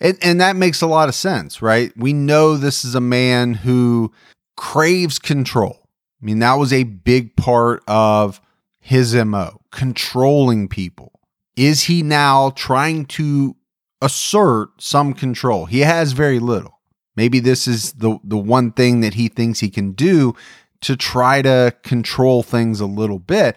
And, 0.00 0.18
and 0.22 0.40
that 0.40 0.56
makes 0.56 0.82
a 0.82 0.86
lot 0.86 1.08
of 1.08 1.14
sense, 1.14 1.62
right? 1.62 1.92
We 1.96 2.12
know 2.12 2.56
this 2.56 2.84
is 2.84 2.94
a 2.94 3.00
man 3.00 3.54
who 3.54 4.12
craves 4.56 5.18
control. 5.18 5.78
I 6.20 6.24
mean, 6.24 6.40
that 6.40 6.54
was 6.54 6.72
a 6.72 6.82
big 6.82 7.36
part 7.36 7.82
of 7.86 8.40
his 8.80 9.14
MO, 9.14 9.57
controlling 9.70 10.68
people. 10.68 11.12
Is 11.56 11.84
he 11.84 12.02
now 12.02 12.50
trying 12.50 13.06
to 13.06 13.56
assert 14.00 14.68
some 14.78 15.12
control? 15.12 15.66
He 15.66 15.80
has 15.80 16.12
very 16.12 16.38
little. 16.38 16.78
Maybe 17.16 17.40
this 17.40 17.66
is 17.66 17.92
the, 17.94 18.18
the 18.22 18.38
one 18.38 18.70
thing 18.70 19.00
that 19.00 19.14
he 19.14 19.28
thinks 19.28 19.58
he 19.58 19.70
can 19.70 19.92
do 19.92 20.34
to 20.82 20.96
try 20.96 21.42
to 21.42 21.74
control 21.82 22.42
things 22.42 22.80
a 22.80 22.86
little 22.86 23.18
bit. 23.18 23.56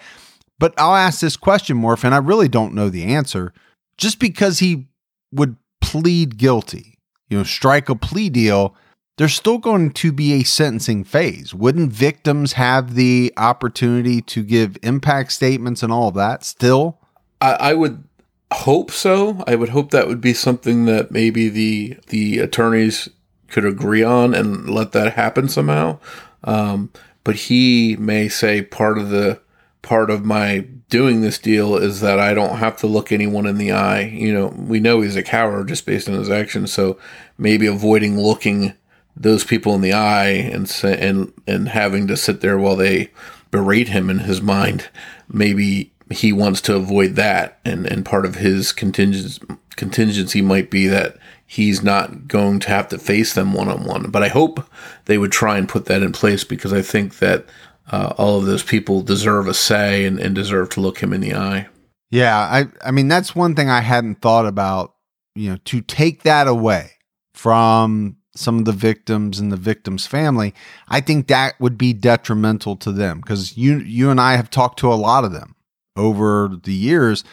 But 0.57 0.73
I'll 0.77 0.95
ask 0.95 1.19
this 1.19 1.37
question, 1.37 1.77
Morph, 1.77 2.03
and 2.03 2.13
I 2.13 2.17
really 2.17 2.47
don't 2.47 2.73
know 2.73 2.89
the 2.89 3.03
answer. 3.03 3.53
Just 3.97 4.19
because 4.19 4.59
he 4.59 4.87
would 5.31 5.57
plead 5.79 6.37
guilty, 6.37 6.97
you 7.29 7.37
know, 7.37 7.43
strike 7.43 7.89
a 7.89 7.95
plea 7.95 8.29
deal, 8.29 8.75
there's 9.17 9.35
still 9.35 9.57
going 9.57 9.91
to 9.91 10.11
be 10.11 10.33
a 10.33 10.43
sentencing 10.43 11.03
phase. 11.03 11.53
Wouldn't 11.53 11.91
victims 11.91 12.53
have 12.53 12.95
the 12.95 13.33
opportunity 13.37 14.21
to 14.23 14.43
give 14.43 14.77
impact 14.81 15.31
statements 15.31 15.83
and 15.83 15.91
all 15.91 16.07
of 16.07 16.15
that 16.15 16.43
still? 16.43 16.99
I, 17.39 17.53
I 17.53 17.73
would 17.73 18.03
hope 18.51 18.91
so. 18.91 19.43
I 19.47 19.55
would 19.55 19.69
hope 19.69 19.91
that 19.91 20.07
would 20.07 20.21
be 20.21 20.33
something 20.33 20.85
that 20.85 21.11
maybe 21.11 21.49
the 21.49 21.97
the 22.07 22.39
attorneys 22.39 23.09
could 23.47 23.65
agree 23.65 24.03
on 24.03 24.33
and 24.33 24.69
let 24.69 24.91
that 24.93 25.13
happen 25.13 25.49
somehow. 25.49 25.99
Um, 26.43 26.91
but 27.23 27.35
he 27.35 27.95
may 27.97 28.29
say 28.29 28.61
part 28.61 28.97
of 28.97 29.09
the 29.09 29.41
part 29.81 30.09
of 30.09 30.25
my 30.25 30.59
doing 30.89 31.21
this 31.21 31.39
deal 31.39 31.75
is 31.75 32.01
that 32.01 32.19
I 32.19 32.33
don't 32.33 32.57
have 32.57 32.77
to 32.77 32.87
look 32.87 33.11
anyone 33.11 33.45
in 33.45 33.57
the 33.57 33.71
eye. 33.71 34.01
You 34.01 34.33
know, 34.33 34.47
we 34.47 34.79
know 34.79 35.01
he's 35.01 35.15
a 35.15 35.23
coward 35.23 35.67
just 35.67 35.85
based 35.85 36.07
on 36.09 36.15
his 36.15 36.29
actions, 36.29 36.71
so 36.71 36.97
maybe 37.37 37.67
avoiding 37.67 38.19
looking 38.19 38.73
those 39.15 39.43
people 39.43 39.75
in 39.75 39.81
the 39.81 39.93
eye 39.93 40.29
and 40.29 40.71
and 40.83 41.33
and 41.47 41.69
having 41.69 42.07
to 42.07 42.17
sit 42.17 42.41
there 42.41 42.57
while 42.57 42.75
they 42.75 43.11
berate 43.51 43.89
him 43.89 44.09
in 44.09 44.19
his 44.19 44.41
mind, 44.41 44.89
maybe 45.31 45.91
he 46.09 46.33
wants 46.33 46.61
to 46.61 46.75
avoid 46.75 47.15
that, 47.15 47.59
and 47.65 47.85
and 47.85 48.05
part 48.05 48.25
of 48.25 48.35
his 48.35 48.71
contingency 48.71 49.41
contingency 49.75 50.41
might 50.41 50.69
be 50.69 50.85
that 50.87 51.17
he's 51.45 51.81
not 51.81 52.27
going 52.27 52.59
to 52.59 52.69
have 52.69 52.87
to 52.89 52.97
face 52.97 53.33
them 53.33 53.53
one 53.53 53.67
on 53.67 53.83
one. 53.83 54.11
But 54.11 54.23
I 54.23 54.27
hope 54.27 54.63
they 55.05 55.17
would 55.17 55.31
try 55.31 55.57
and 55.57 55.67
put 55.67 55.85
that 55.85 56.03
in 56.03 56.11
place 56.11 56.43
because 56.43 56.71
I 56.71 56.81
think 56.81 57.19
that 57.19 57.45
uh, 57.91 58.13
all 58.17 58.37
of 58.37 58.45
those 58.45 58.63
people 58.63 59.01
deserve 59.01 59.47
a 59.47 59.53
say 59.53 60.05
and, 60.05 60.19
and 60.19 60.35
deserve 60.35 60.69
to 60.69 60.81
look 60.81 60.99
him 60.99 61.13
in 61.13 61.21
the 61.21 61.35
eye. 61.35 61.67
Yeah, 62.09 62.37
I 62.37 62.67
I 62.85 62.91
mean 62.91 63.07
that's 63.07 63.35
one 63.35 63.55
thing 63.55 63.69
I 63.69 63.81
hadn't 63.81 64.21
thought 64.21 64.45
about. 64.45 64.95
You 65.33 65.51
know, 65.51 65.57
to 65.65 65.79
take 65.81 66.23
that 66.23 66.47
away 66.47 66.91
from 67.33 68.17
some 68.35 68.59
of 68.59 68.65
the 68.65 68.71
victims 68.71 69.39
and 69.39 69.51
the 69.51 69.57
victim's 69.57 70.05
family, 70.05 70.53
I 70.87 71.01
think 71.01 71.27
that 71.27 71.59
would 71.59 71.77
be 71.77 71.93
detrimental 71.93 72.75
to 72.77 72.91
them 72.91 73.19
because 73.19 73.57
you 73.57 73.79
you 73.79 74.09
and 74.09 74.21
I 74.21 74.35
have 74.35 74.49
talked 74.49 74.79
to 74.79 74.91
a 74.91 74.95
lot 74.95 75.25
of 75.25 75.31
them 75.31 75.55
over 75.95 76.49
the 76.63 76.73
years. 76.73 77.23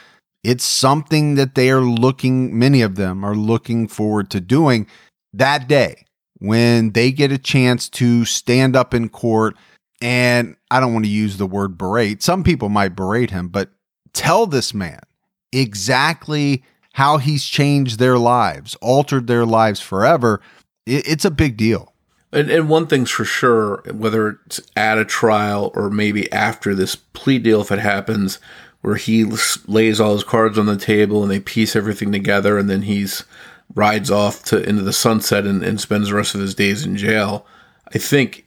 It's 0.44 0.64
something 0.64 1.34
that 1.34 1.54
they 1.54 1.70
are 1.70 1.80
looking, 1.80 2.58
many 2.58 2.82
of 2.82 2.94
them 2.94 3.24
are 3.24 3.34
looking 3.34 3.88
forward 3.88 4.30
to 4.30 4.40
doing 4.40 4.86
that 5.32 5.68
day 5.68 6.04
when 6.38 6.92
they 6.92 7.10
get 7.10 7.32
a 7.32 7.38
chance 7.38 7.88
to 7.90 8.24
stand 8.24 8.76
up 8.76 8.94
in 8.94 9.08
court. 9.08 9.56
And 10.00 10.56
I 10.70 10.78
don't 10.78 10.92
want 10.92 11.04
to 11.04 11.10
use 11.10 11.36
the 11.36 11.46
word 11.46 11.76
berate. 11.76 12.22
Some 12.22 12.44
people 12.44 12.68
might 12.68 12.94
berate 12.94 13.30
him, 13.30 13.48
but 13.48 13.70
tell 14.12 14.46
this 14.46 14.72
man 14.72 15.00
exactly 15.52 16.62
how 16.92 17.18
he's 17.18 17.44
changed 17.44 17.98
their 17.98 18.18
lives, 18.18 18.74
altered 18.76 19.26
their 19.26 19.44
lives 19.44 19.80
forever. 19.80 20.40
It's 20.88 21.24
a 21.24 21.30
big 21.30 21.56
deal. 21.56 21.92
And, 22.32 22.50
and 22.50 22.68
one 22.68 22.86
thing's 22.86 23.10
for 23.10 23.24
sure, 23.24 23.82
whether 23.92 24.40
it's 24.46 24.60
at 24.76 24.98
a 24.98 25.04
trial 25.04 25.70
or 25.74 25.88
maybe 25.90 26.30
after 26.32 26.74
this 26.74 26.94
plea 26.96 27.38
deal, 27.38 27.62
if 27.62 27.72
it 27.72 27.78
happens, 27.78 28.38
where 28.80 28.96
he 28.96 29.24
lays 29.66 30.00
all 30.00 30.12
his 30.12 30.24
cards 30.24 30.58
on 30.58 30.66
the 30.66 30.76
table 30.76 31.22
and 31.22 31.30
they 31.30 31.40
piece 31.40 31.74
everything 31.74 32.12
together, 32.12 32.58
and 32.58 32.68
then 32.68 32.82
he's 32.82 33.24
rides 33.74 34.10
off 34.10 34.42
to 34.44 34.62
into 34.68 34.82
the 34.82 34.92
sunset 34.92 35.46
and, 35.46 35.62
and 35.62 35.80
spends 35.80 36.08
the 36.08 36.14
rest 36.14 36.34
of 36.34 36.40
his 36.40 36.54
days 36.54 36.84
in 36.84 36.96
jail. 36.96 37.46
I 37.94 37.98
think 37.98 38.44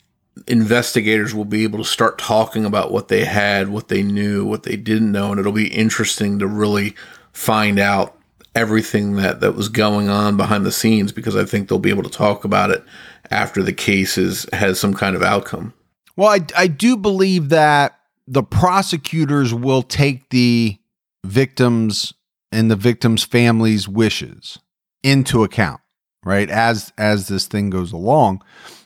investigators 0.47 1.33
will 1.33 1.45
be 1.45 1.63
able 1.63 1.79
to 1.79 1.85
start 1.85 2.17
talking 2.17 2.65
about 2.65 2.91
what 2.91 3.07
they 3.07 3.25
had, 3.25 3.69
what 3.69 3.89
they 3.89 4.03
knew, 4.03 4.45
what 4.45 4.63
they 4.63 4.75
didn't 4.75 5.11
know, 5.11 5.31
and 5.31 5.39
it'll 5.39 5.51
be 5.51 5.67
interesting 5.67 6.39
to 6.39 6.47
really 6.47 6.95
find 7.33 7.79
out 7.79 8.17
everything 8.55 9.15
that 9.15 9.39
that 9.39 9.55
was 9.55 9.69
going 9.69 10.09
on 10.09 10.37
behind 10.37 10.65
the 10.65 10.71
scenes 10.71 11.11
because 11.11 11.35
I 11.35 11.45
think 11.45 11.67
they'll 11.67 11.79
be 11.79 11.89
able 11.89 12.03
to 12.03 12.09
talk 12.09 12.43
about 12.43 12.69
it 12.69 12.83
after 13.29 13.63
the 13.63 13.73
case 13.73 14.17
is, 14.17 14.45
has 14.51 14.79
some 14.79 14.93
kind 14.93 15.15
of 15.15 15.23
outcome. 15.23 15.73
Well, 16.15 16.29
I 16.29 16.45
I 16.55 16.67
do 16.67 16.97
believe 16.97 17.49
that 17.49 17.97
the 18.27 18.43
prosecutors 18.43 19.53
will 19.53 19.83
take 19.83 20.29
the 20.29 20.77
victims 21.25 22.13
and 22.51 22.69
the 22.69 22.75
victims' 22.75 23.23
families' 23.23 23.87
wishes 23.87 24.59
into 25.03 25.43
account, 25.43 25.81
right? 26.23 26.49
As 26.49 26.91
as 26.97 27.27
this 27.27 27.47
thing 27.47 27.69
goes 27.69 27.91
along. 27.91 28.43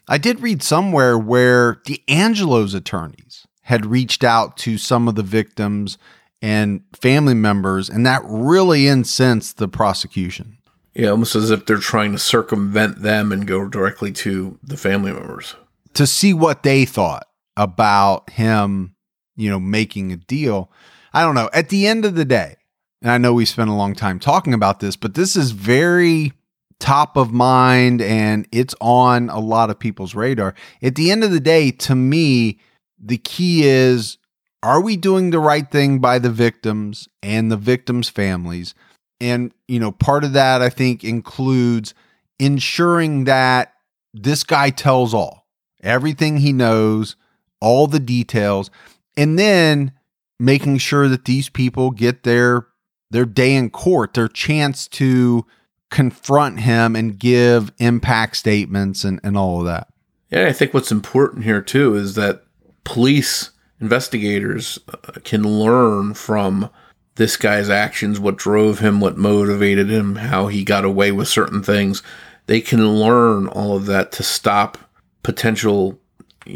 I 0.07 0.19
did 0.19 0.41
read 0.41 0.62
somewhere 0.62 1.17
where 1.17 1.75
DeAngelo's 1.88 2.75
attorneys 2.75 3.48
had 3.63 3.88
reached 3.88 4.24
out 4.24 4.55
to 4.57 4.77
some 4.77 5.07
of 5.07 5.15
the 5.15 5.24
victims 5.24 5.98
and 6.45 6.81
family 6.93 7.33
members, 7.33 7.89
and 7.89 8.05
that 8.05 8.21
really 8.23 8.87
incensed 8.87 9.57
the 9.57 9.67
prosecution. 9.67 10.59
Yeah, 10.93 11.09
almost 11.09 11.33
as 11.33 11.49
if 11.49 11.65
they're 11.65 11.79
trying 11.79 12.11
to 12.11 12.19
circumvent 12.19 13.01
them 13.01 13.31
and 13.31 13.47
go 13.47 13.67
directly 13.67 14.11
to 14.11 14.59
the 14.61 14.77
family 14.77 15.11
members. 15.11 15.55
To 15.95 16.05
see 16.05 16.35
what 16.35 16.61
they 16.61 16.85
thought 16.85 17.25
about 17.57 18.29
him, 18.29 18.93
you 19.35 19.49
know, 19.49 19.59
making 19.59 20.11
a 20.11 20.17
deal. 20.17 20.71
I 21.13 21.23
don't 21.23 21.33
know. 21.33 21.49
At 21.51 21.69
the 21.69 21.87
end 21.87 22.05
of 22.05 22.13
the 22.13 22.25
day, 22.25 22.57
and 23.01 23.09
I 23.09 23.17
know 23.17 23.33
we 23.33 23.45
spent 23.45 23.71
a 23.71 23.73
long 23.73 23.95
time 23.95 24.19
talking 24.19 24.53
about 24.53 24.81
this, 24.81 24.95
but 24.95 25.15
this 25.15 25.35
is 25.35 25.49
very 25.49 26.31
top 26.79 27.17
of 27.17 27.31
mind 27.31 28.03
and 28.03 28.47
it's 28.51 28.75
on 28.79 29.31
a 29.31 29.39
lot 29.39 29.71
of 29.71 29.79
people's 29.79 30.13
radar. 30.13 30.53
At 30.83 30.93
the 30.93 31.09
end 31.09 31.23
of 31.23 31.31
the 31.31 31.39
day, 31.39 31.71
to 31.71 31.95
me, 31.95 32.59
the 33.03 33.17
key 33.17 33.65
is 33.65 34.19
are 34.65 34.81
we 34.81 34.98
doing 34.98 35.29
the 35.29 35.39
right 35.39 35.69
thing 35.69 36.00
by 36.00 36.17
the 36.17 36.31
victims 36.31 37.07
and 37.22 37.51
the 37.51 37.57
victims' 37.57 38.10
families? 38.10 38.74
And, 39.22 39.53
you 39.67 39.79
know, 39.79 39.91
part 39.91 40.24
of 40.24 40.34
that 40.34 40.63
I 40.63 40.69
think 40.69 41.03
includes 41.03 41.93
ensuring 42.39 43.25
that 43.25 43.74
this 44.12 44.43
guy 44.43 44.72
tells 44.72 45.13
all, 45.13 45.45
everything 45.84 46.38
he 46.38 46.51
knows, 46.51 47.15
all 47.62 47.86
the 47.86 48.00
details, 48.00 48.72
and 49.15 49.38
then 49.38 49.91
making 50.39 50.79
sure 50.79 51.07
that 51.10 51.25
these 51.25 51.48
people 51.48 51.91
get 51.91 52.24
their 52.24 52.65
their 53.12 53.25
day 53.25 53.55
in 53.55 53.69
court, 53.69 54.15
their 54.15 54.27
chance 54.27 54.88
to 54.88 55.45
confront 55.91 56.62
him 56.62 56.95
and 56.95 57.19
give 57.19 57.72
impact 57.77 58.36
statements 58.36 59.03
and, 59.03 59.19
and 59.24 59.38
all 59.38 59.60
of 59.60 59.65
that. 59.67 59.89
Yeah, 60.31 60.48
I 60.48 60.53
think 60.53 60.74
what's 60.74 60.91
important 60.91 61.43
here 61.43 61.62
too 61.62 61.93
is 61.93 62.15
that 62.15 62.43
police 62.84 63.51
investigators 63.79 64.79
uh, 64.89 65.20
can 65.24 65.44
learn 65.44 66.13
from 66.13 66.70
this 67.15 67.38
guy's 67.38 67.70
actions, 67.70 68.20
what 68.20 68.38
drove 68.38 68.79
him, 68.79 69.00
what 69.00 69.17
motivated 69.17 69.89
him, 69.89 70.15
how 70.15 70.48
he 70.48 70.63
got 70.63 70.86
away 70.86 71.12
with 71.12 71.27
certain 71.27 71.63
things. 71.63 72.03
They 72.48 72.62
can 72.62 72.96
learn 72.96 73.48
all 73.48 73.75
of 73.75 73.86
that 73.86 74.12
to 74.13 74.24
stop 74.24 74.77
potential 75.24 76.00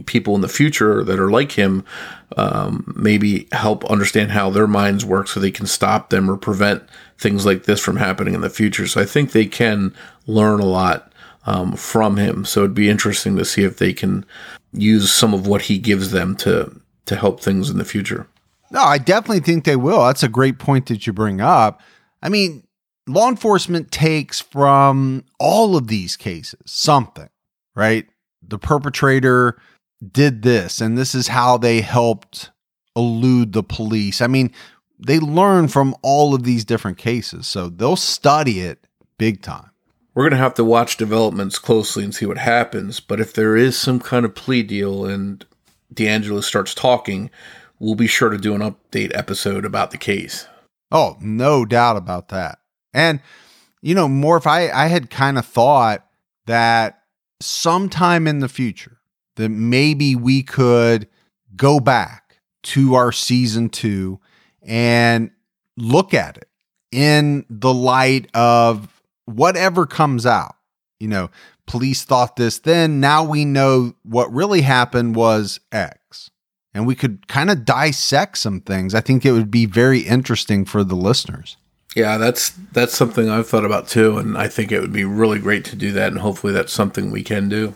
people 0.06 0.36
in 0.36 0.42
the 0.42 0.48
future 0.48 1.04
that 1.04 1.20
are 1.20 1.32
like 1.32 1.54
him, 1.54 1.84
um, 2.38 2.94
maybe 2.96 3.48
help 3.52 3.84
understand 3.86 4.32
how 4.32 4.50
their 4.50 4.68
minds 4.68 5.04
work 5.04 5.28
so 5.28 5.40
they 5.40 5.50
can 5.50 5.66
stop 5.66 6.10
them 6.10 6.30
or 6.30 6.38
prevent 6.38 6.84
things 7.18 7.46
like 7.46 7.64
this 7.64 7.80
from 7.80 7.98
happening 7.98 8.36
in 8.36 8.42
the 8.42 8.50
future. 8.50 8.86
So 8.86 9.02
I 9.02 9.06
think 9.06 9.32
they 9.32 9.46
can 9.46 9.96
learn 10.28 10.60
a 10.60 10.66
lot 10.66 11.12
um, 11.46 11.74
from 11.74 12.18
him. 12.18 12.46
So 12.46 12.62
it'd 12.62 12.76
be 12.76 12.90
interesting 12.90 13.36
to 13.38 13.46
see 13.46 13.64
if 13.64 13.78
they 13.78 13.94
can 13.94 14.26
use 14.74 15.12
some 15.12 15.34
of 15.34 15.48
what 15.48 15.64
he 15.64 15.80
gives 15.80 16.12
them 16.12 16.36
to 16.38 16.80
to 17.10 17.16
help 17.16 17.42
things 17.42 17.70
in 17.70 17.78
the 17.78 17.86
future. 17.86 18.28
No, 18.72 18.82
I 18.82 18.98
definitely 18.98 19.42
think 19.42 19.66
they 19.66 19.75
will. 19.75 20.06
That's 20.06 20.24
a 20.24 20.30
great 20.30 20.60
point 20.60 20.86
that 20.88 21.06
you 21.06 21.13
bring 21.13 21.42
up. 21.42 21.82
I 22.22 22.30
mean, 22.30 22.66
law 23.08 23.28
enforcement 23.28 23.92
takes 23.92 24.39
from 24.39 25.25
all 25.39 25.75
of 25.75 25.88
these 25.88 26.16
cases 26.16 26.60
something, 26.66 27.30
right? 27.75 28.06
The 28.48 28.60
perpetrator 28.60 29.60
did 30.12 30.44
this, 30.44 30.82
and 30.82 30.98
this 30.98 31.13
is 31.13 31.28
how 31.28 31.58
they 31.58 31.82
helped 31.82 32.51
elude 32.96 33.54
the 33.54 33.63
police. 33.63 34.22
I 34.22 34.28
mean, 34.28 34.51
they 35.00 35.20
learn 35.20 35.68
from 35.68 35.96
all 36.01 36.36
of 36.36 36.44
these 36.44 36.63
different 36.63 36.98
cases, 36.98 37.48
so 37.48 37.70
they'll 37.70 37.96
study 37.96 38.60
it 38.60 38.86
big 39.18 39.42
time. 39.42 39.72
We're 40.13 40.24
going 40.24 40.32
to 40.32 40.38
have 40.38 40.56
to 40.56 40.63
watch 40.63 40.98
developments 40.98 41.58
closely 41.58 42.04
and 42.04 42.13
see 42.13 42.25
what 42.25 42.38
happens. 42.38 43.00
But 43.00 43.20
if 43.20 43.34
there 43.34 43.56
is 43.56 43.78
some 43.78 44.00
kind 44.00 44.25
of 44.25 44.36
plea 44.36 44.63
deal 44.63 45.06
and 45.06 45.46
DeAngelo 45.93 46.43
starts 46.43 46.74
talking, 46.74 47.29
we'll 47.79 47.96
be 47.96 48.08
sure 48.08 48.29
to 48.29 48.38
do 48.38 48.53
an 48.55 48.62
update 48.62 49.15
episode 49.15 49.65
about 49.65 49.91
the 49.91 49.98
case. 49.98 50.48
Oh, 50.91 51.17
no 51.22 51.65
doubt 51.65 51.98
about 51.98 52.29
that. 52.29 52.60
And, 52.93 53.22
you 53.81 53.96
know, 53.96 54.08
more 54.08 54.38
if 54.38 54.48
I, 54.48 54.69
I 54.69 54.88
had 54.88 55.10
kind 55.10 55.38
of 55.38 55.46
thought 55.46 56.05
that 56.46 57.03
sometime 57.41 58.27
in 58.27 58.39
the 58.39 58.50
future, 58.50 58.98
that 59.36 59.50
maybe 59.50 60.15
we 60.15 60.43
could 60.43 61.08
go 61.55 61.79
back 61.79 62.41
to 62.62 62.96
our 62.96 63.12
season 63.12 63.69
two 63.69 64.19
and 64.62 65.31
look 65.77 66.13
at 66.13 66.38
it 66.38 66.50
in 66.91 67.46
the 67.50 67.74
light 67.74 68.29
of 68.34 69.01
whatever 69.25 69.86
comes 69.86 70.25
out. 70.25 70.55
You 71.00 71.08
know, 71.08 71.29
police 71.70 72.04
thought 72.04 72.36
this 72.36 72.60
then. 72.60 73.00
Now 73.00 73.24
we 73.24 73.46
know 73.46 73.94
what 74.04 74.34
really 74.34 74.62
happened 74.62 75.16
was 75.16 75.60
X. 75.72 76.32
And 76.74 76.88
we 76.88 76.96
could 76.96 77.28
kind 77.28 77.50
of 77.50 77.64
dissect 77.64 78.40
some 78.40 78.62
things. 78.62 78.96
I 78.96 79.02
think 79.02 79.26
it 79.26 79.32
would 79.32 79.52
be 79.52 79.66
very 79.66 80.00
interesting 80.00 80.66
for 80.66 80.84
the 80.84 80.96
listeners. 80.96 81.58
Yeah, 81.96 82.18
that's 82.18 82.52
that's 82.72 82.96
something 82.96 83.30
I've 83.30 83.48
thought 83.48 83.66
about 83.66 83.88
too, 83.88 84.18
and 84.18 84.38
I 84.38 84.48
think 84.48 84.72
it 84.72 84.80
would 84.80 84.94
be 84.94 85.06
really 85.06 85.40
great 85.40 85.66
to 85.66 85.76
do 85.76 85.92
that, 85.94 86.12
and 86.12 86.22
hopefully 86.22 86.54
that's 86.54 86.72
something 86.72 87.10
we 87.10 87.24
can 87.24 87.50
do. 87.50 87.74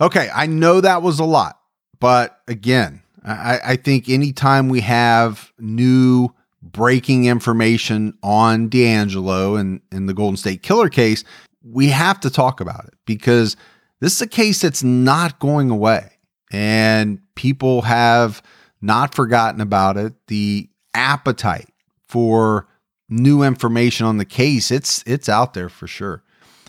Okay, 0.00 0.28
I 0.32 0.46
know 0.46 0.80
that 0.80 1.02
was 1.02 1.18
a 1.18 1.24
lot, 1.24 1.58
but 1.98 2.40
again, 2.46 3.02
I, 3.24 3.58
I 3.64 3.76
think 3.76 4.08
anytime 4.08 4.68
we 4.68 4.80
have 4.82 5.52
new 5.58 6.32
breaking 6.62 7.24
information 7.24 8.16
on 8.22 8.70
DeAngelo 8.70 9.58
and 9.58 9.80
in 9.90 10.06
the 10.06 10.14
Golden 10.14 10.36
State 10.36 10.62
Killer 10.62 10.88
case, 10.88 11.24
we 11.68 11.88
have 11.88 12.20
to 12.20 12.30
talk 12.30 12.60
about 12.60 12.84
it 12.86 12.94
because 13.04 13.56
this 14.00 14.14
is 14.14 14.22
a 14.22 14.26
case 14.26 14.62
that's 14.62 14.82
not 14.82 15.38
going 15.38 15.70
away, 15.70 16.12
and 16.52 17.18
people 17.34 17.82
have 17.82 18.42
not 18.80 19.14
forgotten 19.14 19.60
about 19.60 19.96
it. 19.96 20.14
The 20.28 20.68
appetite 20.94 21.72
for 22.08 22.68
new 23.08 23.42
information 23.42 24.06
on 24.06 24.18
the 24.18 24.24
case, 24.24 24.70
it's 24.70 25.02
it's 25.06 25.28
out 25.28 25.54
there 25.54 25.68
for 25.68 25.86
sure. 25.86 26.22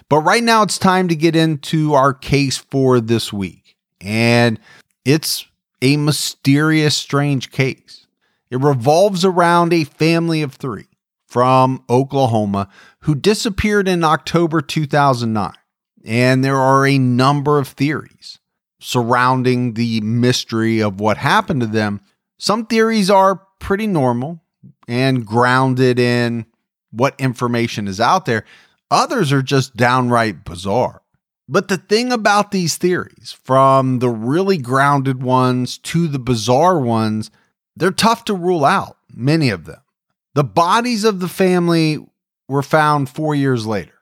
But 0.10 0.20
right 0.20 0.44
now 0.44 0.64
it's 0.64 0.78
time 0.78 1.10
to 1.10 1.16
get 1.16 1.36
into 1.36 1.94
our 1.94 2.14
case 2.14 2.58
for 2.58 3.02
this 3.02 3.34
week. 3.34 3.76
And 4.00 4.60
it's 5.04 5.46
a 5.82 5.98
mysterious 5.98 6.96
strange 6.96 7.52
case. 7.52 8.08
It 8.50 8.62
revolves 8.62 9.26
around 9.26 9.74
a 9.74 9.84
family 9.84 10.42
of 10.42 10.54
3 10.54 10.86
from 11.28 11.84
Oklahoma 11.90 12.70
who 13.02 13.14
disappeared 13.16 13.88
in 13.88 14.04
October 14.04 14.62
2009. 14.62 15.54
And 16.06 16.44
there 16.44 16.58
are 16.58 16.88
a 16.88 16.98
number 16.98 17.60
of 17.60 17.68
theories 17.68 18.40
surrounding 18.80 19.74
the 19.74 20.02
mystery 20.02 20.82
of 20.82 21.00
what 21.00 21.18
happened 21.18 21.62
to 21.62 21.68
them. 21.68 22.02
Some 22.40 22.66
theories 22.66 23.10
are 23.10 23.42
pretty 23.60 23.88
normal, 23.88 24.42
and 24.88 25.26
grounded 25.26 26.00
in 26.00 26.46
what 26.92 27.20
information 27.20 27.88
is 27.88 28.00
out 28.00 28.26
there. 28.26 28.46
Others 28.90 29.32
are 29.34 29.42
just 29.42 29.76
downright 29.76 30.46
bizarre. 30.46 31.02
But 31.50 31.68
the 31.68 31.78
thing 31.78 32.12
about 32.12 32.52
these 32.52 32.78
theories, 32.78 33.36
from 33.44 34.00
the 34.00 34.10
really 34.10 34.58
grounded 34.58 35.22
ones 35.24 35.78
to 35.80 36.08
the 36.08 36.20
bizarre 36.20 36.80
ones, 36.80 37.32
they're 37.76 37.92
tough 37.92 38.26
to 38.26 38.34
rule 38.34 38.66
out, 38.66 38.98
many 39.14 39.50
of 39.50 39.66
them. 39.66 39.82
The 40.38 40.44
bodies 40.44 41.04
of 41.04 41.20
the 41.20 41.28
family 41.28 41.98
were 42.48 42.62
found 42.62 43.10
four 43.10 43.34
years 43.34 43.66
later, 43.66 43.96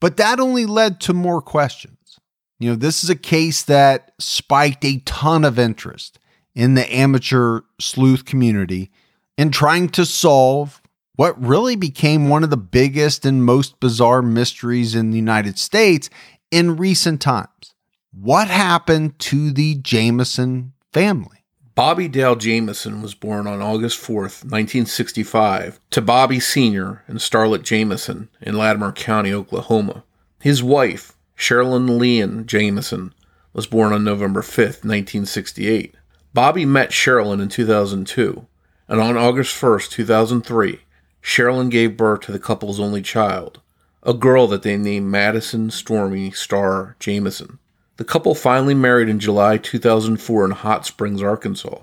but 0.00 0.16
that 0.16 0.40
only 0.40 0.66
led 0.66 1.00
to 1.02 1.12
more 1.12 1.40
questions. 1.40 2.18
You 2.58 2.70
know, 2.70 2.74
this 2.74 3.04
is 3.04 3.10
a 3.10 3.14
case 3.14 3.62
that 3.62 4.10
spiked 4.18 4.84
a 4.84 4.98
ton 5.04 5.44
of 5.44 5.56
interest 5.56 6.18
in 6.52 6.74
the 6.74 6.92
amateur 6.92 7.60
sleuth 7.80 8.24
community 8.24 8.90
in 9.36 9.52
trying 9.52 9.88
to 9.90 10.04
solve 10.04 10.82
what 11.14 11.40
really 11.40 11.76
became 11.76 12.28
one 12.28 12.42
of 12.42 12.50
the 12.50 12.56
biggest 12.56 13.24
and 13.24 13.44
most 13.44 13.78
bizarre 13.78 14.20
mysteries 14.20 14.96
in 14.96 15.12
the 15.12 15.16
United 15.16 15.60
States 15.60 16.10
in 16.50 16.76
recent 16.76 17.20
times. 17.20 17.72
What 18.12 18.48
happened 18.48 19.16
to 19.20 19.52
the 19.52 19.76
Jamison 19.76 20.72
family? 20.92 21.37
Bobby 21.78 22.08
Dale 22.08 22.34
Jamison 22.34 23.02
was 23.02 23.14
born 23.14 23.46
on 23.46 23.62
August 23.62 24.00
4th, 24.00 24.42
1965, 24.42 25.78
to 25.90 26.02
Bobby 26.02 26.40
Sr. 26.40 27.04
and 27.06 27.20
Starlet 27.20 27.62
Jamison 27.62 28.28
in 28.40 28.58
Latimer 28.58 28.90
County, 28.90 29.32
Oklahoma. 29.32 30.02
His 30.40 30.60
wife, 30.60 31.14
Sherilyn 31.36 31.96
Leon 31.96 32.48
Jamison, 32.48 33.14
was 33.52 33.68
born 33.68 33.92
on 33.92 34.02
November 34.02 34.42
5th, 34.42 34.82
1968. 34.82 35.94
Bobby 36.34 36.64
met 36.64 36.90
Sherilyn 36.90 37.40
in 37.40 37.48
2002 37.48 38.44
and 38.88 39.00
on 39.00 39.16
August 39.16 39.54
1st, 39.54 39.90
2003, 39.90 40.80
Sherilyn 41.22 41.70
gave 41.70 41.96
birth 41.96 42.22
to 42.22 42.32
the 42.32 42.40
couple's 42.40 42.80
only 42.80 43.02
child, 43.02 43.60
a 44.02 44.14
girl 44.14 44.48
that 44.48 44.64
they 44.64 44.76
named 44.76 45.06
Madison 45.06 45.70
Stormy 45.70 46.32
Star 46.32 46.96
Jamison. 46.98 47.60
The 47.98 48.04
couple 48.04 48.36
finally 48.36 48.74
married 48.74 49.08
in 49.08 49.18
July 49.18 49.58
2004 49.58 50.44
in 50.44 50.50
Hot 50.52 50.86
Springs, 50.86 51.20
Arkansas, 51.20 51.78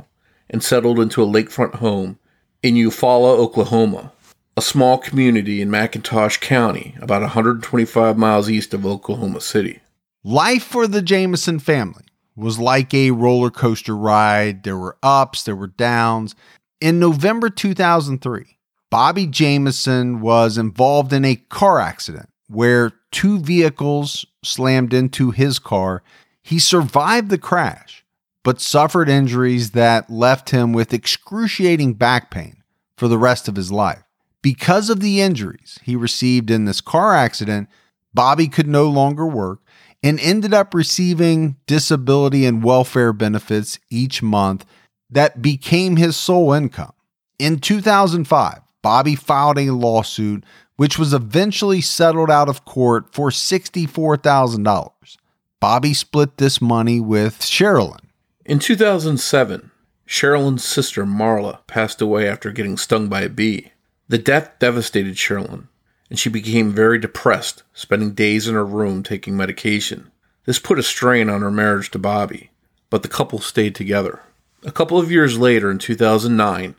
and 0.49 0.63
settled 0.63 0.97
into 0.97 1.21
a 1.21 1.27
lakefront 1.27 1.75
home 1.75 2.19
in 2.63 2.75
Eufaula, 2.75 3.37
Oklahoma, 3.37 4.13
a 4.55 4.61
small 4.61 4.97
community 4.97 5.61
in 5.61 5.69
McIntosh 5.69 6.39
County, 6.39 6.95
about 7.01 7.21
125 7.21 8.17
miles 8.17 8.49
east 8.49 8.73
of 8.73 8.85
Oklahoma 8.85 9.41
City. 9.41 9.81
Life 10.23 10.63
for 10.63 10.87
the 10.87 11.01
Jamison 11.01 11.59
family 11.59 12.05
was 12.33 12.59
like 12.59 12.93
a 12.93 13.11
roller 13.11 13.51
coaster 13.51 13.95
ride. 13.95 14.63
There 14.63 14.77
were 14.77 14.97
ups, 15.03 15.43
there 15.43 15.55
were 15.55 15.67
downs, 15.67 16.33
in 16.79 16.97
November 16.97 17.49
2003, 17.49 18.57
Bobby 18.89 19.27
Jamison 19.27 20.21
was 20.21 20.57
involved 20.57 21.11
in 21.11 21.25
a 21.25 21.35
car 21.35 21.81
accident 21.81 22.29
where 22.47 22.93
two 23.11 23.39
vehicles 23.39 24.25
slammed 24.45 24.93
into 24.93 25.31
his 25.31 25.59
car. 25.59 26.03
He 26.41 26.59
survived 26.59 27.29
the 27.29 27.37
crash, 27.37 28.05
but 28.43 28.61
suffered 28.61 29.09
injuries 29.09 29.71
that 29.71 30.09
left 30.09 30.51
him 30.51 30.73
with 30.73 30.93
excruciating 30.93 31.95
back 31.95 32.31
pain 32.31 32.63
for 32.97 33.07
the 33.07 33.17
rest 33.17 33.47
of 33.47 33.55
his 33.55 33.71
life. 33.71 34.03
Because 34.41 34.89
of 34.89 34.99
the 34.99 35.21
injuries 35.21 35.79
he 35.83 35.95
received 35.95 36.51
in 36.51 36.65
this 36.65 36.81
car 36.81 37.15
accident, 37.15 37.67
Bobby 38.13 38.47
could 38.47 38.67
no 38.67 38.87
longer 38.87 39.25
work 39.25 39.59
and 40.03 40.19
ended 40.19 40.53
up 40.53 40.73
receiving 40.73 41.55
disability 41.65 42.45
and 42.45 42.63
welfare 42.63 43.11
benefits 43.11 43.79
each 43.89 44.21
month 44.21 44.65
that 45.09 45.41
became 45.41 45.95
his 45.95 46.15
sole 46.15 46.53
income. 46.53 46.93
In 47.39 47.59
2005, 47.59 48.59
Bobby 48.81 49.15
filed 49.15 49.57
a 49.57 49.71
lawsuit 49.71 50.43
which 50.75 50.99
was 50.99 51.13
eventually 51.13 51.81
settled 51.81 52.29
out 52.29 52.49
of 52.49 52.65
court 52.65 53.13
for 53.13 53.29
$64,000. 53.29 55.17
Bobby 55.59 55.93
split 55.93 56.37
this 56.37 56.61
money 56.61 56.99
with 56.99 57.39
Sherilyn. 57.39 57.99
In 58.45 58.59
2007, 58.59 59.71
Sherilyn's 60.07 60.63
sister 60.63 61.05
Marla 61.05 61.65
passed 61.67 62.01
away 62.01 62.27
after 62.27 62.51
getting 62.51 62.77
stung 62.77 63.07
by 63.07 63.21
a 63.21 63.29
bee. 63.29 63.71
The 64.07 64.19
death 64.19 64.51
devastated 64.59 65.15
Sherilyn, 65.15 65.67
and 66.09 66.19
she 66.19 66.29
became 66.29 66.71
very 66.71 66.99
depressed, 66.99 67.63
spending 67.73 68.11
days 68.11 68.47
in 68.47 68.53
her 68.53 68.65
room 68.65 69.01
taking 69.01 69.35
medication. 69.35 70.11
This 70.45 70.59
put 70.59 70.77
a 70.77 70.83
strain 70.83 71.27
on 71.29 71.41
her 71.41 71.49
marriage 71.49 71.89
to 71.91 71.99
Bobby, 71.99 72.51
but 72.91 73.01
the 73.01 73.09
couple 73.09 73.39
stayed 73.39 73.73
together. 73.73 74.21
A 74.63 74.71
couple 74.71 74.99
of 74.99 75.11
years 75.11 75.39
later, 75.39 75.71
in 75.71 75.79
2009, 75.79 76.75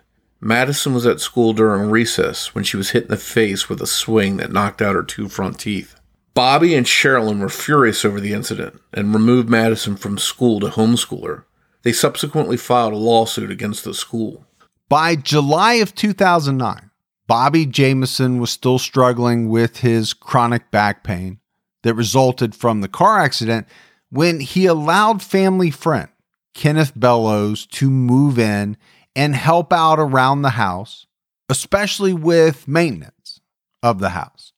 Madison 0.47 0.95
was 0.95 1.05
at 1.07 1.19
school 1.19 1.53
during 1.53 1.91
recess 1.91 2.55
when 2.55 2.63
she 2.63 2.77
was 2.77 2.91
hit 2.91 3.05
in 3.05 3.11
the 3.11 3.17
face 3.17 3.69
with 3.69 3.83
a 3.83 3.87
swing 3.87 4.37
that 4.37 4.53
knocked 4.53 4.81
out 4.81 4.95
her 4.95 5.03
two 5.03 5.29
front 5.29 5.59
teeth. 5.59 5.99
Bobby 6.35 6.77
and 6.77 6.87
Sherilyn 6.87 7.41
were 7.41 7.49
furious 7.49 8.05
over 8.05 8.21
the 8.21 8.33
incident 8.33 8.81
and 8.95 9.13
removed 9.13 9.49
Madison 9.49 9.97
from 9.97 10.19
school 10.19 10.61
to 10.61 10.69
homeschool 10.69 11.27
her. 11.27 11.47
They 11.83 11.93
subsequently 11.93 12.57
filed 12.57 12.93
a 12.93 12.97
lawsuit 12.97 13.51
against 13.51 13.83
the 13.83 13.93
school. 13.93 14.47
By 14.89 15.17
July 15.17 15.75
of 15.75 15.97
2009, 15.97 16.91
Bobby 17.27 17.67
Jamison 17.67 18.39
was 18.39 18.51
still 18.51 18.79
struggling 18.79 19.49
with 19.49 19.79
his 19.79 20.15
chronic 20.15 20.71
back 20.71 21.03
pain 21.03 21.41
that 21.83 21.95
resulted 21.95 22.55
from 22.55 22.83
the 22.83 22.89
car 22.89 23.19
accident 23.19 23.67
when 24.11 24.39
he 24.39 24.67
allowed 24.67 25.23
family 25.23 25.73
friend 25.73 26.09
Kenneth 26.55 26.93
Bellows 26.95 27.67
to 27.67 27.91
move 27.91 28.39
in 28.39 28.77
and 29.17 29.35
help 29.35 29.73
out 29.73 29.99
around 29.99 30.43
the 30.43 30.51
house, 30.51 31.07
especially 31.49 32.13
with 32.13 32.69
maintenance 32.69 33.41
of 33.83 33.99
the 33.99 34.11
house. 34.11 34.53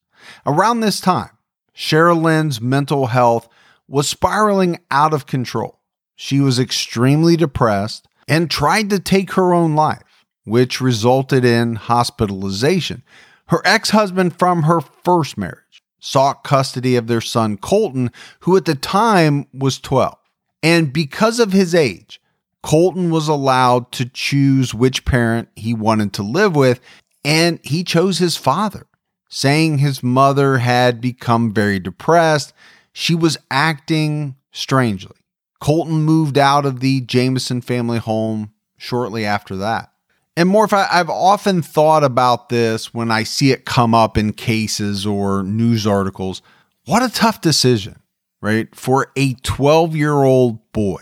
Around 0.44 0.81
this 0.81 1.01
time, 1.01 1.31
Sherilyn's 1.75 2.61
mental 2.61 3.07
health 3.07 3.49
was 3.87 4.09
spiraling 4.09 4.81
out 4.90 5.14
of 5.14 5.27
control. 5.27 5.81
She 6.16 6.40
was 6.40 6.59
extremely 6.59 7.37
depressed 7.37 8.09
and 8.27 8.51
tried 8.51 8.90
to 8.90 8.99
take 8.99 9.35
her 9.35 9.55
own 9.55 9.77
life, 9.77 10.27
which 10.44 10.81
resulted 10.81 11.44
in 11.44 11.77
hospitalization. 11.77 13.05
Her 13.47 13.62
ex 13.64 13.90
husband 13.90 14.37
from 14.37 14.64
her 14.64 14.81
first 14.81 15.38
marriage 15.38 15.83
sought 16.01 16.42
custody 16.42 16.97
of 16.97 17.07
their 17.07 17.21
son 17.21 17.57
Colton, 17.57 18.11
who 18.40 18.57
at 18.57 18.64
the 18.64 18.75
time 18.75 19.47
was 19.55 19.79
12. 19.79 20.16
And 20.62 20.92
because 20.92 21.38
of 21.38 21.53
his 21.53 21.75
age, 21.75 22.21
Colton 22.69 23.11
was 23.11 23.29
allowed 23.29 23.91
to 23.93 24.05
choose 24.05 24.75
which 24.75 25.07
parent 25.07 25.49
he 25.57 25.73
wanted 25.73 26.13
to 26.13 26.23
live 26.23 26.55
with, 26.55 26.81
and 27.25 27.59
he 27.63 27.83
chose 27.83 28.19
his 28.19 28.37
father, 28.37 28.87
saying 29.31 29.79
his 29.79 30.03
mother 30.03 30.59
had 30.59 31.01
become 31.01 31.55
very 31.55 31.79
depressed. 31.79 32.53
She 32.93 33.15
was 33.15 33.39
acting 33.51 34.37
strangely. 34.53 35.17
Colton 35.63 36.03
moved 36.03 36.37
out 36.37 36.67
of 36.67 36.81
the 36.81 37.01
Jamison 37.01 37.63
family 37.63 37.97
home 37.97 38.53
shortly 38.77 39.25
after 39.25 39.57
that. 39.57 39.91
And 40.37 40.51
Morph, 40.51 40.75
I've 40.75 41.09
often 41.09 41.63
thought 41.63 42.05
about 42.05 42.51
this 42.51 42.93
when 42.93 43.11
I 43.11 43.23
see 43.23 43.51
it 43.51 43.65
come 43.65 43.95
up 43.95 44.19
in 44.19 44.35
cases 44.35 45.07
or 45.07 45.43
news 45.43 45.87
articles. 45.87 46.43
What 46.85 47.03
a 47.03 47.09
tough 47.09 47.41
decision, 47.41 48.03
right? 48.43 48.69
For 48.75 49.11
a 49.17 49.33
12 49.37 49.97
year 49.97 50.13
old 50.13 50.71
boy 50.73 51.01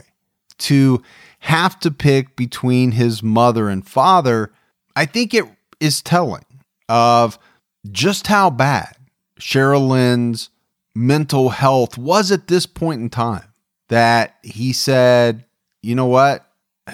to 0.58 1.02
have 1.40 1.78
to 1.80 1.90
pick 1.90 2.36
between 2.36 2.92
his 2.92 3.22
mother 3.22 3.68
and 3.68 3.86
father. 3.86 4.52
I 4.94 5.06
think 5.06 5.34
it 5.34 5.44
is 5.80 6.02
telling 6.02 6.44
of 6.88 7.38
just 7.90 8.26
how 8.26 8.50
bad 8.50 8.96
Sherilyn's 9.38 10.50
mental 10.94 11.50
health 11.50 11.98
was 11.98 12.32
at 12.32 12.48
this 12.48 12.66
point 12.66 13.00
in 13.00 13.10
time 13.10 13.52
that 13.88 14.36
he 14.42 14.72
said, 14.72 15.44
you 15.82 15.94
know 15.94 16.06
what? 16.06 16.50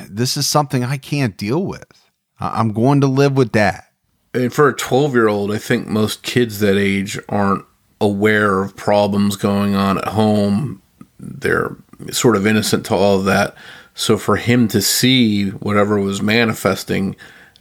This 0.09 0.37
is 0.37 0.47
something 0.47 0.85
I 0.85 0.97
can't 0.97 1.37
deal 1.37 1.65
with. 1.65 2.11
I'm 2.41 2.73
going 2.73 3.01
to 3.03 3.07
live 3.07 3.37
with 3.37 3.53
that. 3.53 3.93
And 4.35 4.53
for 4.53 4.69
a 4.69 4.75
12 4.75 5.15
year 5.15 5.29
old, 5.29 5.53
I 5.53 5.59
think 5.59 5.87
most 5.87 6.23
kids 6.23 6.61
that 6.61 6.77
age 6.77 7.19
aren't 7.29 7.65
aware 8.01 8.63
of 8.63 8.75
problems 8.75 9.37
going 9.37 9.75
on 9.75 9.99
at 9.99 10.09
home. 10.09 10.83
They're 11.21 11.77
sort 12.11 12.37
of 12.37 12.47
innocent 12.47 12.87
to 12.87 12.95
all 12.95 13.19
of 13.19 13.25
that. 13.27 13.55
So 14.03 14.19
for 14.19 14.35
him 14.35 14.67
to 14.67 14.83
see 14.83 15.51
whatever 15.51 15.97
was 15.97 16.21
manifesting 16.21 17.15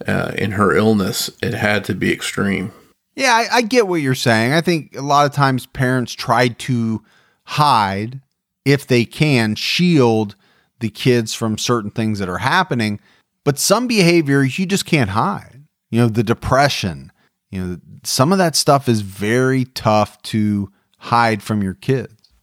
uh, 0.08 0.32
in 0.36 0.50
her 0.50 0.74
illness, 0.74 1.30
it 1.40 1.54
had 1.54 1.84
to 1.84 1.94
be 1.94 2.12
extreme. 2.12 2.72
Yeah, 3.14 3.32
I, 3.32 3.58
I 3.58 3.62
get 3.62 3.86
what 3.86 4.00
you're 4.00 4.16
saying. 4.16 4.52
I 4.52 4.60
think 4.60 4.96
a 4.96 5.02
lot 5.02 5.24
of 5.24 5.30
times 5.30 5.66
parents 5.66 6.12
try 6.14 6.48
to 6.48 7.00
hide, 7.44 8.22
if 8.64 8.88
they 8.88 9.04
can, 9.04 9.54
shield 9.54 10.34
the 10.80 10.90
kids 10.90 11.32
from 11.32 11.58
certain 11.58 11.92
things 11.92 12.18
that 12.18 12.28
are 12.28 12.38
happening. 12.38 12.98
But 13.44 13.60
some 13.60 13.86
behaviors 13.86 14.58
you 14.58 14.66
just 14.66 14.84
can't 14.84 15.10
hide. 15.10 15.62
You 15.92 16.00
know, 16.00 16.08
the 16.08 16.24
depression, 16.24 17.12
you 17.52 17.64
know, 17.64 17.78
some 18.02 18.32
of 18.32 18.38
that 18.38 18.56
stuff 18.56 18.88
is 18.88 19.02
very 19.02 19.64
tough 19.64 20.20
to 20.22 20.72
hide 20.98 21.40
from 21.40 21.62
your 21.62 21.74
kids. 21.74 22.21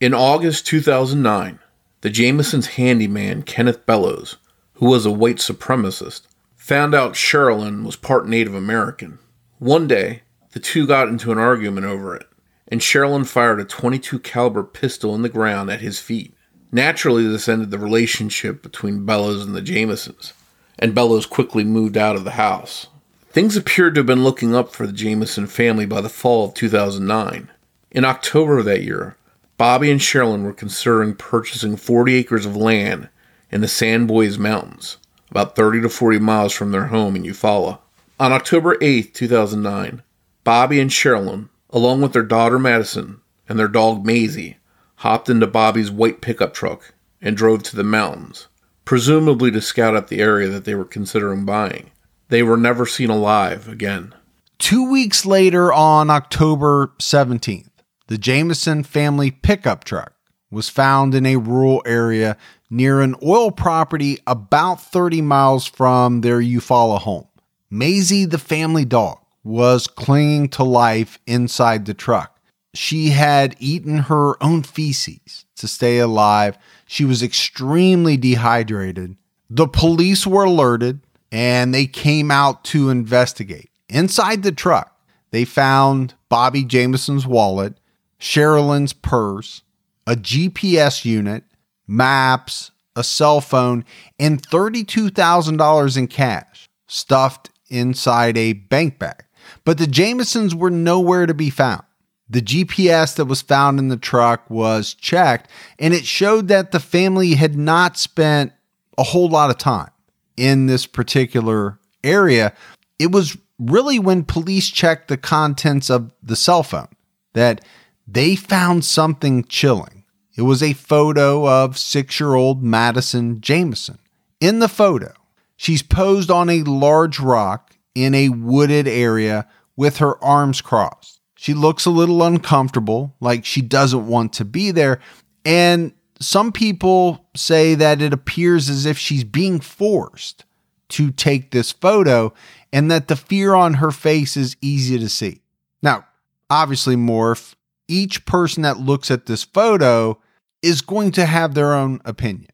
In 0.00 0.14
August 0.14 0.66
2009, 0.66 1.58
the 2.00 2.08
Jamisons' 2.08 2.68
handyman, 2.68 3.42
Kenneth 3.42 3.84
Bellows, 3.84 4.38
who 4.76 4.86
was 4.86 5.04
a 5.04 5.10
white 5.10 5.36
supremacist, 5.36 6.22
found 6.56 6.94
out 6.94 7.12
Sherilyn 7.12 7.84
was 7.84 7.96
part 7.96 8.26
Native 8.26 8.54
American. 8.54 9.18
One 9.58 9.86
day, 9.86 10.22
the 10.52 10.58
two 10.58 10.86
got 10.86 11.08
into 11.08 11.32
an 11.32 11.38
argument 11.38 11.84
over 11.84 12.16
it, 12.16 12.26
and 12.68 12.80
Sherilyn 12.80 13.26
fired 13.26 13.60
a 13.60 13.64
22 13.66 14.20
caliber 14.20 14.62
pistol 14.62 15.14
in 15.14 15.20
the 15.20 15.28
ground 15.28 15.68
at 15.68 15.82
his 15.82 16.00
feet. 16.00 16.32
Naturally, 16.72 17.26
this 17.26 17.46
ended 17.46 17.70
the 17.70 17.78
relationship 17.78 18.62
between 18.62 19.04
Bellows 19.04 19.44
and 19.44 19.54
the 19.54 19.60
Jamisons, 19.60 20.32
and 20.78 20.94
Bellows 20.94 21.26
quickly 21.26 21.62
moved 21.62 21.98
out 21.98 22.16
of 22.16 22.24
the 22.24 22.30
house. 22.30 22.86
Things 23.28 23.54
appeared 23.54 23.96
to 23.96 23.98
have 23.98 24.06
been 24.06 24.24
looking 24.24 24.54
up 24.54 24.72
for 24.72 24.86
the 24.86 24.94
Jamison 24.94 25.46
family 25.46 25.84
by 25.84 26.00
the 26.00 26.08
fall 26.08 26.46
of 26.46 26.54
2009. 26.54 27.50
In 27.90 28.04
October 28.06 28.60
of 28.60 28.64
that 28.64 28.82
year, 28.82 29.16
Bobby 29.60 29.90
and 29.90 30.00
Sherilyn 30.00 30.42
were 30.42 30.54
considering 30.54 31.14
purchasing 31.14 31.76
40 31.76 32.14
acres 32.14 32.46
of 32.46 32.56
land 32.56 33.10
in 33.50 33.60
the 33.60 33.68
Sans 33.68 34.08
Bois 34.08 34.38
Mountains, 34.38 34.96
about 35.30 35.54
30 35.54 35.82
to 35.82 35.90
40 35.90 36.18
miles 36.18 36.54
from 36.54 36.70
their 36.70 36.86
home 36.86 37.14
in 37.14 37.24
Eufaula. 37.24 37.78
On 38.18 38.32
October 38.32 38.78
8, 38.80 39.12
2009, 39.12 40.02
Bobby 40.44 40.80
and 40.80 40.90
Sherilyn, 40.90 41.50
along 41.68 42.00
with 42.00 42.14
their 42.14 42.22
daughter 42.22 42.58
Madison 42.58 43.20
and 43.50 43.58
their 43.58 43.68
dog 43.68 44.06
Maisie, 44.06 44.56
hopped 44.94 45.28
into 45.28 45.46
Bobby's 45.46 45.90
white 45.90 46.22
pickup 46.22 46.54
truck 46.54 46.94
and 47.20 47.36
drove 47.36 47.62
to 47.64 47.76
the 47.76 47.84
mountains, 47.84 48.48
presumably 48.86 49.50
to 49.50 49.60
scout 49.60 49.94
out 49.94 50.08
the 50.08 50.22
area 50.22 50.48
that 50.48 50.64
they 50.64 50.74
were 50.74 50.86
considering 50.86 51.44
buying. 51.44 51.90
They 52.30 52.42
were 52.42 52.56
never 52.56 52.86
seen 52.86 53.10
alive 53.10 53.68
again. 53.68 54.14
Two 54.56 54.90
weeks 54.90 55.26
later, 55.26 55.70
on 55.70 56.08
October 56.08 56.92
17th, 56.98 57.69
the 58.10 58.18
Jamison 58.18 58.82
family 58.82 59.30
pickup 59.30 59.84
truck 59.84 60.12
was 60.50 60.68
found 60.68 61.14
in 61.14 61.24
a 61.24 61.36
rural 61.36 61.80
area 61.86 62.36
near 62.68 63.02
an 63.02 63.14
oil 63.22 63.52
property 63.52 64.18
about 64.26 64.82
30 64.82 65.22
miles 65.22 65.64
from 65.64 66.20
their 66.20 66.40
Eufaula 66.40 66.98
home. 66.98 67.28
Maisie, 67.70 68.24
the 68.24 68.36
family 68.36 68.84
dog, 68.84 69.20
was 69.44 69.86
clinging 69.86 70.48
to 70.48 70.64
life 70.64 71.20
inside 71.28 71.86
the 71.86 71.94
truck. 71.94 72.36
She 72.74 73.10
had 73.10 73.54
eaten 73.60 73.98
her 73.98 74.42
own 74.42 74.64
feces 74.64 75.44
to 75.54 75.68
stay 75.68 75.98
alive. 76.00 76.58
She 76.86 77.04
was 77.04 77.22
extremely 77.22 78.16
dehydrated. 78.16 79.16
The 79.48 79.68
police 79.68 80.26
were 80.26 80.44
alerted 80.44 80.98
and 81.30 81.72
they 81.72 81.86
came 81.86 82.32
out 82.32 82.64
to 82.64 82.90
investigate. 82.90 83.70
Inside 83.88 84.42
the 84.42 84.50
truck, 84.50 85.00
they 85.30 85.44
found 85.44 86.14
Bobby 86.28 86.64
Jamison's 86.64 87.24
wallet 87.24 87.79
Sherilyn's 88.20 88.92
purse, 88.92 89.62
a 90.06 90.14
GPS 90.14 91.04
unit, 91.04 91.44
maps, 91.86 92.70
a 92.94 93.02
cell 93.02 93.40
phone, 93.40 93.84
and 94.18 94.42
$32,000 94.42 95.96
in 95.96 96.06
cash 96.06 96.68
stuffed 96.86 97.50
inside 97.68 98.36
a 98.36 98.52
bank 98.52 98.98
bag. 98.98 99.24
But 99.64 99.78
the 99.78 99.86
Jamisons 99.86 100.54
were 100.54 100.70
nowhere 100.70 101.26
to 101.26 101.34
be 101.34 101.50
found. 101.50 101.82
The 102.28 102.42
GPS 102.42 103.16
that 103.16 103.24
was 103.24 103.42
found 103.42 103.78
in 103.78 103.88
the 103.88 103.96
truck 103.96 104.48
was 104.48 104.94
checked, 104.94 105.50
and 105.78 105.92
it 105.92 106.04
showed 106.04 106.48
that 106.48 106.70
the 106.70 106.78
family 106.78 107.34
had 107.34 107.56
not 107.56 107.96
spent 107.96 108.52
a 108.96 109.02
whole 109.02 109.28
lot 109.28 109.50
of 109.50 109.58
time 109.58 109.90
in 110.36 110.66
this 110.66 110.86
particular 110.86 111.78
area. 112.04 112.52
It 112.98 113.10
was 113.10 113.36
really 113.58 113.98
when 113.98 114.24
police 114.24 114.68
checked 114.68 115.08
the 115.08 115.16
contents 115.16 115.90
of 115.90 116.12
the 116.22 116.36
cell 116.36 116.62
phone 116.62 116.88
that 117.32 117.64
they 118.12 118.34
found 118.34 118.84
something 118.84 119.44
chilling. 119.44 120.04
It 120.36 120.42
was 120.42 120.62
a 120.62 120.72
photo 120.72 121.48
of 121.48 121.78
six 121.78 122.18
year 122.18 122.34
old 122.34 122.62
Madison 122.62 123.40
Jamison. 123.40 123.98
In 124.40 124.58
the 124.58 124.68
photo, 124.68 125.12
she's 125.56 125.82
posed 125.82 126.30
on 126.30 126.48
a 126.48 126.62
large 126.62 127.20
rock 127.20 127.76
in 127.94 128.14
a 128.14 128.30
wooded 128.30 128.88
area 128.88 129.46
with 129.76 129.98
her 129.98 130.22
arms 130.24 130.60
crossed. 130.60 131.20
She 131.36 131.54
looks 131.54 131.86
a 131.86 131.90
little 131.90 132.22
uncomfortable, 132.22 133.14
like 133.20 133.44
she 133.44 133.62
doesn't 133.62 134.06
want 134.06 134.32
to 134.34 134.44
be 134.44 134.70
there. 134.70 135.00
And 135.44 135.92
some 136.20 136.52
people 136.52 137.26
say 137.34 137.74
that 137.76 138.02
it 138.02 138.12
appears 138.12 138.68
as 138.68 138.86
if 138.86 138.98
she's 138.98 139.24
being 139.24 139.60
forced 139.60 140.44
to 140.90 141.10
take 141.10 141.50
this 141.50 141.72
photo 141.72 142.32
and 142.72 142.90
that 142.90 143.08
the 143.08 143.16
fear 143.16 143.54
on 143.54 143.74
her 143.74 143.90
face 143.90 144.36
is 144.36 144.56
easy 144.60 144.98
to 144.98 145.08
see. 145.08 145.40
Now, 145.82 146.06
obviously, 146.50 146.96
Morph, 146.96 147.54
each 147.90 148.24
person 148.24 148.62
that 148.62 148.78
looks 148.78 149.10
at 149.10 149.26
this 149.26 149.44
photo 149.44 150.18
is 150.62 150.80
going 150.80 151.10
to 151.12 151.26
have 151.26 151.54
their 151.54 151.74
own 151.74 152.00
opinion. 152.04 152.50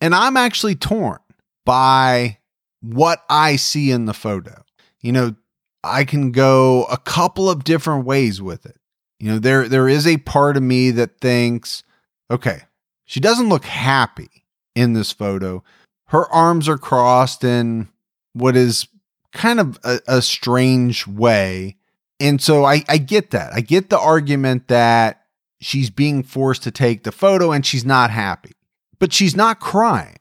And 0.00 0.14
I'm 0.14 0.36
actually 0.36 0.74
torn 0.74 1.18
by 1.64 2.38
what 2.80 3.22
I 3.28 3.56
see 3.56 3.90
in 3.90 4.06
the 4.06 4.14
photo. 4.14 4.64
You 5.00 5.12
know, 5.12 5.34
I 5.84 6.04
can 6.04 6.32
go 6.32 6.84
a 6.84 6.98
couple 6.98 7.48
of 7.48 7.64
different 7.64 8.04
ways 8.04 8.42
with 8.42 8.66
it. 8.66 8.76
You 9.18 9.32
know, 9.32 9.38
there 9.38 9.68
there 9.68 9.88
is 9.88 10.06
a 10.06 10.16
part 10.18 10.56
of 10.56 10.62
me 10.62 10.90
that 10.92 11.20
thinks, 11.20 11.82
okay, 12.30 12.62
she 13.04 13.20
doesn't 13.20 13.48
look 13.48 13.64
happy 13.64 14.44
in 14.74 14.94
this 14.94 15.12
photo. 15.12 15.62
Her 16.06 16.26
arms 16.32 16.68
are 16.68 16.78
crossed 16.78 17.44
in 17.44 17.88
what 18.32 18.56
is 18.56 18.88
kind 19.32 19.60
of 19.60 19.78
a, 19.84 20.00
a 20.08 20.22
strange 20.22 21.06
way. 21.06 21.76
And 22.20 22.40
so 22.40 22.64
I, 22.64 22.84
I 22.88 22.98
get 22.98 23.30
that. 23.30 23.52
I 23.54 23.62
get 23.62 23.88
the 23.88 23.98
argument 23.98 24.68
that 24.68 25.24
she's 25.60 25.90
being 25.90 26.22
forced 26.22 26.62
to 26.64 26.70
take 26.70 27.04
the 27.04 27.12
photo 27.12 27.50
and 27.50 27.64
she's 27.64 27.84
not 27.84 28.10
happy, 28.10 28.52
but 28.98 29.12
she's 29.12 29.34
not 29.34 29.58
crying. 29.58 30.16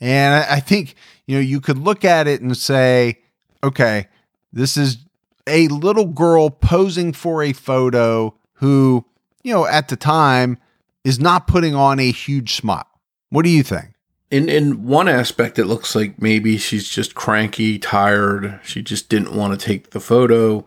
And 0.00 0.34
I, 0.34 0.56
I 0.56 0.60
think, 0.60 0.94
you 1.26 1.34
know, 1.34 1.40
you 1.40 1.60
could 1.60 1.78
look 1.78 2.04
at 2.04 2.26
it 2.28 2.40
and 2.40 2.56
say, 2.56 3.18
okay, 3.62 4.08
this 4.52 4.76
is 4.76 4.98
a 5.46 5.68
little 5.68 6.06
girl 6.06 6.50
posing 6.50 7.12
for 7.12 7.42
a 7.42 7.52
photo 7.52 8.34
who, 8.54 9.04
you 9.42 9.52
know, 9.52 9.66
at 9.66 9.88
the 9.88 9.96
time 9.96 10.58
is 11.04 11.18
not 11.18 11.46
putting 11.46 11.74
on 11.74 11.98
a 11.98 12.10
huge 12.10 12.54
smile. 12.54 12.86
What 13.30 13.44
do 13.44 13.50
you 13.50 13.62
think? 13.62 13.94
In 14.30 14.48
in 14.48 14.86
one 14.86 15.08
aspect, 15.08 15.58
it 15.58 15.64
looks 15.64 15.96
like 15.96 16.22
maybe 16.22 16.56
she's 16.56 16.88
just 16.88 17.16
cranky, 17.16 17.80
tired. 17.80 18.60
She 18.62 18.80
just 18.80 19.08
didn't 19.08 19.34
want 19.34 19.58
to 19.58 19.66
take 19.66 19.90
the 19.90 19.98
photo. 19.98 20.64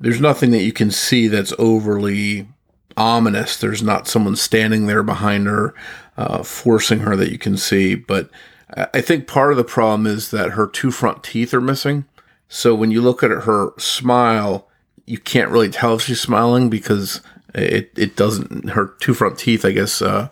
There's 0.00 0.20
nothing 0.20 0.50
that 0.52 0.62
you 0.62 0.72
can 0.72 0.90
see 0.90 1.28
that's 1.28 1.52
overly 1.58 2.46
ominous. 2.96 3.56
There's 3.56 3.82
not 3.82 4.08
someone 4.08 4.36
standing 4.36 4.86
there 4.86 5.02
behind 5.02 5.46
her, 5.46 5.74
uh, 6.16 6.42
forcing 6.42 7.00
her 7.00 7.16
that 7.16 7.32
you 7.32 7.38
can 7.38 7.56
see. 7.56 7.94
But 7.94 8.30
I 8.92 9.00
think 9.00 9.26
part 9.26 9.50
of 9.50 9.56
the 9.56 9.64
problem 9.64 10.06
is 10.06 10.30
that 10.30 10.50
her 10.50 10.66
two 10.66 10.90
front 10.90 11.24
teeth 11.24 11.54
are 11.54 11.60
missing. 11.60 12.04
So 12.48 12.74
when 12.74 12.90
you 12.90 13.00
look 13.00 13.22
at 13.22 13.30
her 13.30 13.72
smile, 13.78 14.68
you 15.06 15.18
can't 15.18 15.50
really 15.50 15.70
tell 15.70 15.94
if 15.94 16.02
she's 16.02 16.20
smiling 16.20 16.68
because 16.68 17.22
it, 17.54 17.90
it 17.96 18.16
doesn't, 18.16 18.70
her 18.70 18.94
two 19.00 19.14
front 19.14 19.38
teeth, 19.38 19.64
I 19.64 19.72
guess, 19.72 20.02
uh, 20.02 20.28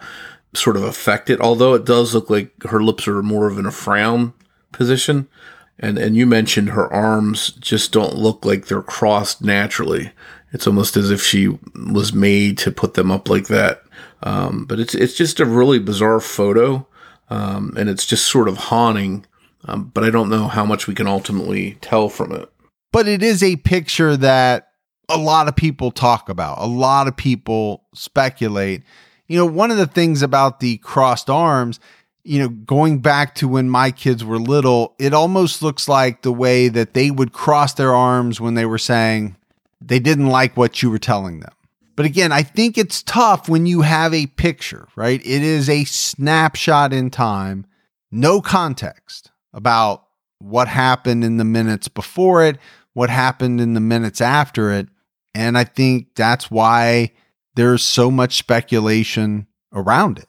sort 0.55 0.77
of 0.77 0.83
affect 0.83 1.31
it. 1.31 1.41
Although 1.41 1.75
it 1.75 1.85
does 1.85 2.15
look 2.15 2.31
like 2.31 2.63
her 2.65 2.83
lips 2.83 3.09
are 3.09 3.23
more 3.23 3.49
of 3.49 3.59
in 3.59 3.67
a 3.67 3.71
frown 3.71 4.33
position. 4.73 5.29
And, 5.79 5.99
and 5.99 6.17
you 6.17 6.27
mentioned 6.27 6.71
her 6.71 6.93
arms 6.93 7.51
just 7.53 7.93
don't 7.93 8.15
look 8.15 8.45
like 8.45 8.67
they're 8.67 8.83
crossed 8.83 9.43
naturally. 9.43 10.12
It's 10.53 10.67
almost 10.67 10.97
as 10.97 11.11
if 11.11 11.23
she 11.23 11.59
was 11.75 12.12
made 12.12 12.57
to 12.59 12.71
put 12.71 12.95
them 12.95 13.11
up 13.11 13.29
like 13.29 13.49
that. 13.49 13.83
Um, 14.23 14.65
but 14.65 14.81
it's, 14.81 14.95
it's 14.95 15.15
just 15.15 15.41
a 15.41 15.45
really 15.45 15.79
bizarre 15.79 16.21
photo. 16.21 16.87
Um, 17.29 17.75
and 17.77 17.89
it's 17.89 18.07
just 18.07 18.27
sort 18.27 18.49
of 18.49 18.57
haunting. 18.57 19.27
Um, 19.65 19.91
but 19.93 20.05
I 20.05 20.11
don't 20.11 20.31
know 20.31 20.49
how 20.49 20.65
much 20.65 20.87
we 20.87 20.95
can 20.95 21.07
ultimately 21.07 21.77
tell 21.81 22.09
from 22.09 22.33
it. 22.33 22.51
But 22.93 23.09
it 23.09 23.23
is 23.23 23.43
a 23.43 23.57
picture 23.57 24.17
that 24.17 24.69
a 25.09 25.19
lot 25.19 25.49
of 25.49 25.57
people 25.57 25.91
talk 25.91 26.29
about, 26.29 26.59
a 26.59 26.67
lot 26.67 27.09
of 27.09 27.17
people 27.17 27.85
speculate. 27.95 28.83
You 29.29 29.39
know, 29.39 29.47
one 29.47 29.71
of 29.71 29.77
the 29.77 29.87
things 29.87 30.23
about 30.23 30.61
the 30.61 30.79
crossed 30.79 31.29
arms, 31.29 31.81
you 32.27 32.41
know, 32.41 32.49
going 32.49 32.99
back 32.99 33.37
to 33.37 33.49
when 33.49 33.71
my 33.71 33.91
kids 33.91 34.25
were 34.25 34.39
little, 34.39 34.95
it 34.99 35.15
almost 35.15 35.62
looks 35.62 35.89
like 35.89 36.23
the 36.23 36.33
way 36.33 36.69
that 36.69 36.93
they 36.93 37.11
would 37.11 37.33
cross 37.33 37.75
their 37.75 37.95
arms 37.95 38.41
when 38.41 38.55
they 38.55 38.67
were 38.67 38.79
saying 38.79 39.37
they 39.81 39.99
didn't 39.99 40.27
like 40.27 40.57
what 40.57 40.83
you 40.83 40.91
were 40.91 40.99
telling 40.99 41.41
them. 41.41 41.53
But 41.95 42.05
again, 42.05 42.33
I 42.33 42.43
think 42.43 42.77
it's 42.77 43.03
tough 43.03 43.49
when 43.49 43.65
you 43.65 43.83
have 43.83 44.12
a 44.12 44.27
picture, 44.27 44.89
right? 44.97 45.21
It 45.21 45.43
is 45.43 45.69
a 45.69 45.85
snapshot 45.85 46.93
in 46.93 47.11
time, 47.11 47.65
no 48.11 48.41
context 48.41 49.31
about 49.55 50.05
what 50.39 50.69
happened 50.69 51.25
in 51.25 51.39
the 51.39 51.45
minutes 51.45 51.89
before 51.89 52.45
it, 52.45 52.59
what 52.93 53.09
happened 53.09 53.61
in 53.61 53.75
the 53.75 53.81
minutes 53.81 54.21
after 54.21 54.73
it. 54.73 54.89
And 55.35 55.57
I 55.57 55.65
think 55.65 56.15
that's 56.15 56.51
why 56.51 57.12
there's 57.55 57.83
so 57.83 58.11
much 58.11 58.37
speculation 58.37 59.47
around 59.73 60.19
it. 60.19 60.27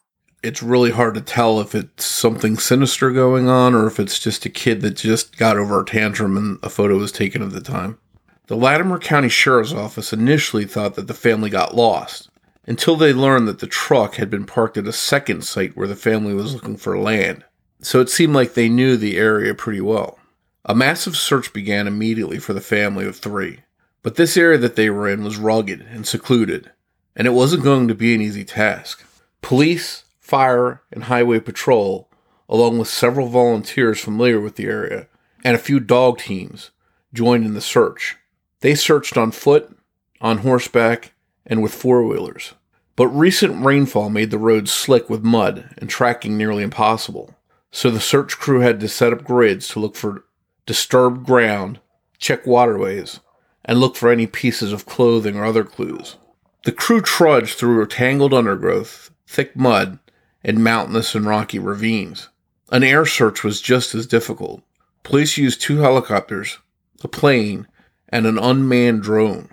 It's 0.47 0.63
really 0.63 0.91
hard 0.91 1.13
to 1.15 1.21
tell 1.21 1.59
if 1.59 1.75
it's 1.75 2.05
something 2.05 2.57
sinister 2.57 3.11
going 3.11 3.49
on 3.49 3.75
or 3.75 3.85
if 3.85 3.99
it's 3.99 4.17
just 4.17 4.45
a 4.45 4.49
kid 4.49 4.79
that 4.79 4.91
just 4.91 5.37
got 5.37 5.57
over 5.57 5.81
a 5.81 5.85
tantrum 5.85 6.37
and 6.37 6.57
a 6.63 6.69
photo 6.69 6.95
was 6.95 7.11
taken 7.11 7.43
at 7.43 7.51
the 7.51 7.59
time. 7.59 7.97
The 8.45 8.55
Latimer 8.55 8.97
County 8.97 9.27
Sheriff's 9.27 9.73
Office 9.73 10.13
initially 10.13 10.63
thought 10.63 10.95
that 10.95 11.07
the 11.07 11.13
family 11.13 11.49
got 11.49 11.75
lost 11.75 12.29
until 12.65 12.95
they 12.95 13.11
learned 13.11 13.45
that 13.49 13.59
the 13.59 13.67
truck 13.67 14.15
had 14.15 14.29
been 14.29 14.45
parked 14.45 14.77
at 14.77 14.87
a 14.87 14.93
second 14.93 15.43
site 15.43 15.75
where 15.75 15.87
the 15.87 15.97
family 15.97 16.33
was 16.33 16.53
looking 16.53 16.77
for 16.77 16.97
land. 16.97 17.43
So 17.81 17.99
it 17.99 18.09
seemed 18.09 18.33
like 18.33 18.53
they 18.53 18.69
knew 18.69 18.95
the 18.95 19.17
area 19.17 19.53
pretty 19.53 19.81
well. 19.81 20.17
A 20.63 20.73
massive 20.73 21.17
search 21.17 21.51
began 21.51 21.87
immediately 21.87 22.39
for 22.39 22.53
the 22.53 22.61
family 22.61 23.05
of 23.05 23.17
three. 23.17 23.63
But 24.01 24.15
this 24.15 24.37
area 24.37 24.57
that 24.59 24.77
they 24.77 24.89
were 24.89 25.09
in 25.09 25.25
was 25.25 25.35
rugged 25.35 25.81
and 25.91 26.07
secluded, 26.07 26.71
and 27.17 27.27
it 27.27 27.31
wasn't 27.31 27.65
going 27.65 27.89
to 27.89 27.93
be 27.93 28.15
an 28.15 28.21
easy 28.21 28.45
task. 28.45 29.03
Police, 29.41 30.05
fire, 30.27 30.81
and 30.91 31.05
highway 31.05 31.39
patrol, 31.39 32.09
along 32.49 32.77
with 32.77 32.87
several 32.87 33.27
volunteers 33.27 33.99
familiar 33.99 34.41
with 34.41 34.55
the 34.57 34.65
area, 34.65 35.07
and 35.43 35.55
a 35.55 35.59
few 35.59 35.79
dog 35.79 36.19
teams, 36.19 36.71
joined 37.13 37.45
in 37.45 37.53
the 37.53 37.61
search. 37.61 38.17
They 38.59 38.75
searched 38.75 39.17
on 39.17 39.31
foot, 39.31 39.77
on 40.19 40.39
horseback, 40.39 41.13
and 41.45 41.63
with 41.63 41.73
four 41.73 42.03
wheelers. 42.03 42.53
But 42.97 43.07
recent 43.07 43.63
rainfall 43.63 44.09
made 44.09 44.31
the 44.31 44.37
roads 44.37 44.71
slick 44.71 45.09
with 45.09 45.23
mud 45.23 45.73
and 45.77 45.89
tracking 45.89 46.37
nearly 46.37 46.63
impossible. 46.63 47.35
So 47.71 47.89
the 47.89 47.99
search 47.99 48.37
crew 48.37 48.61
had 48.61 48.79
to 48.79 48.89
set 48.89 49.13
up 49.13 49.23
grids 49.23 49.67
to 49.69 49.79
look 49.79 49.95
for 49.95 50.25
disturbed 50.65 51.25
ground, 51.25 51.79
check 52.17 52.45
waterways, 52.45 53.19
and 53.63 53.79
look 53.79 53.95
for 53.95 54.11
any 54.11 54.27
pieces 54.27 54.73
of 54.73 54.85
clothing 54.85 55.37
or 55.37 55.45
other 55.45 55.63
clues. 55.63 56.17
The 56.65 56.71
crew 56.71 57.01
trudged 57.01 57.57
through 57.57 57.85
tangled 57.87 58.33
undergrowth, 58.33 59.11
thick 59.27 59.55
mud, 59.55 59.99
and 60.47 60.63
mountainous 60.63 61.13
and 61.13 61.27
rocky 61.27 61.59
ravines. 61.59 62.29
An 62.71 62.83
air 62.83 63.05
search 63.05 63.43
was 63.43 63.61
just 63.61 63.93
as 63.93 64.07
difficult. 64.07 64.63
Police 65.03 65.37
used 65.37 65.61
two 65.61 65.77
helicopters, 65.79 66.57
a 67.03 67.07
plane, 67.07 67.67
and 68.09 68.25
an 68.25 68.39
unmanned 68.39 69.03
drone. 69.03 69.49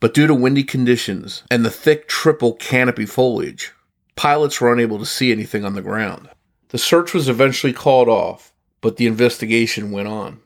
But 0.00 0.14
due 0.14 0.26
to 0.26 0.34
windy 0.34 0.64
conditions 0.64 1.44
and 1.50 1.64
the 1.64 1.70
thick 1.70 2.08
triple 2.08 2.54
canopy 2.54 3.06
foliage, 3.06 3.72
pilots 4.16 4.60
were 4.60 4.72
unable 4.72 4.98
to 4.98 5.06
see 5.06 5.30
anything 5.32 5.64
on 5.64 5.74
the 5.74 5.82
ground. 5.82 6.28
The 6.68 6.78
search 6.78 7.14
was 7.14 7.28
eventually 7.28 7.72
called 7.72 8.08
off, 8.08 8.52
but 8.80 8.96
the 8.96 9.06
investigation 9.06 9.92
went 9.92 10.08
on. 10.08 10.40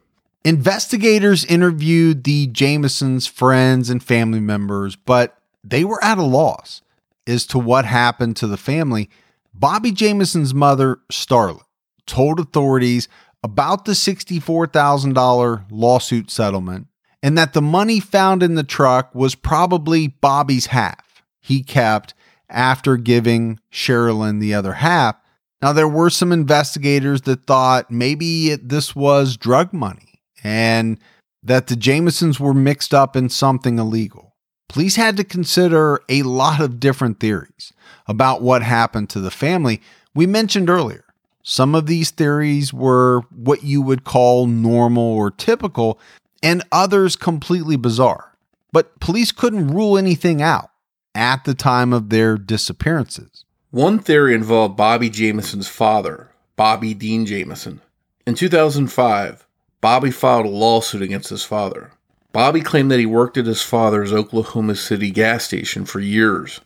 Investigators 0.44 1.44
interviewed 1.44 2.24
the 2.24 2.48
Jamisons' 2.48 3.28
friends 3.28 3.90
and 3.90 4.02
family 4.02 4.40
members, 4.40 4.94
but 4.94 5.38
they 5.64 5.84
were 5.84 6.02
at 6.04 6.18
a 6.18 6.22
loss 6.22 6.82
as 7.26 7.46
to 7.46 7.58
what 7.58 7.84
happened 7.84 8.36
to 8.36 8.46
the 8.46 8.56
family. 8.56 9.10
Bobby 9.58 9.90
Jamison's 9.90 10.52
mother, 10.52 10.98
Starlet, 11.10 11.62
told 12.06 12.38
authorities 12.38 13.08
about 13.42 13.84
the 13.84 13.92
$64,000 13.92 15.64
lawsuit 15.70 16.30
settlement 16.30 16.88
and 17.22 17.38
that 17.38 17.54
the 17.54 17.62
money 17.62 18.00
found 18.00 18.42
in 18.42 18.54
the 18.54 18.64
truck 18.64 19.14
was 19.14 19.34
probably 19.34 20.08
Bobby's 20.08 20.66
half 20.66 21.22
he 21.40 21.62
kept 21.62 22.12
after 22.50 22.96
giving 22.96 23.60
Sherilyn 23.72 24.40
the 24.40 24.52
other 24.52 24.74
half. 24.74 25.16
Now, 25.62 25.72
there 25.72 25.88
were 25.88 26.10
some 26.10 26.32
investigators 26.32 27.22
that 27.22 27.46
thought 27.46 27.90
maybe 27.90 28.56
this 28.56 28.94
was 28.94 29.36
drug 29.36 29.72
money 29.72 30.20
and 30.44 30.98
that 31.42 31.68
the 31.68 31.76
Jamisons 31.76 32.38
were 32.40 32.52
mixed 32.52 32.92
up 32.92 33.16
in 33.16 33.28
something 33.28 33.78
illegal. 33.78 34.25
Police 34.68 34.96
had 34.96 35.16
to 35.16 35.24
consider 35.24 36.00
a 36.08 36.22
lot 36.22 36.60
of 36.60 36.80
different 36.80 37.20
theories 37.20 37.72
about 38.06 38.42
what 38.42 38.62
happened 38.62 39.10
to 39.10 39.20
the 39.20 39.30
family. 39.30 39.80
We 40.14 40.26
mentioned 40.26 40.68
earlier, 40.68 41.04
some 41.42 41.74
of 41.74 41.86
these 41.86 42.10
theories 42.10 42.72
were 42.72 43.20
what 43.34 43.62
you 43.62 43.80
would 43.80 44.04
call 44.04 44.46
normal 44.46 45.04
or 45.04 45.30
typical, 45.30 46.00
and 46.42 46.62
others 46.72 47.16
completely 47.16 47.76
bizarre. 47.76 48.36
But 48.72 48.98
police 49.00 49.32
couldn't 49.32 49.68
rule 49.68 49.96
anything 49.96 50.42
out 50.42 50.70
at 51.14 51.44
the 51.44 51.54
time 51.54 51.92
of 51.92 52.10
their 52.10 52.36
disappearances. 52.36 53.44
One 53.70 53.98
theory 53.98 54.34
involved 54.34 54.76
Bobby 54.76 55.08
Jamison's 55.08 55.68
father, 55.68 56.30
Bobby 56.56 56.94
Dean 56.94 57.26
Jamison. 57.26 57.80
In 58.26 58.34
2005, 58.34 59.46
Bobby 59.80 60.10
filed 60.10 60.46
a 60.46 60.50
lawsuit 60.50 61.02
against 61.02 61.30
his 61.30 61.44
father. 61.44 61.92
Bobby 62.32 62.60
claimed 62.60 62.90
that 62.90 62.98
he 62.98 63.06
worked 63.06 63.36
at 63.36 63.46
his 63.46 63.62
father's 63.62 64.12
Oklahoma 64.12 64.74
City 64.76 65.10
gas 65.10 65.44
station 65.44 65.84
for 65.84 66.00
years, 66.00 66.60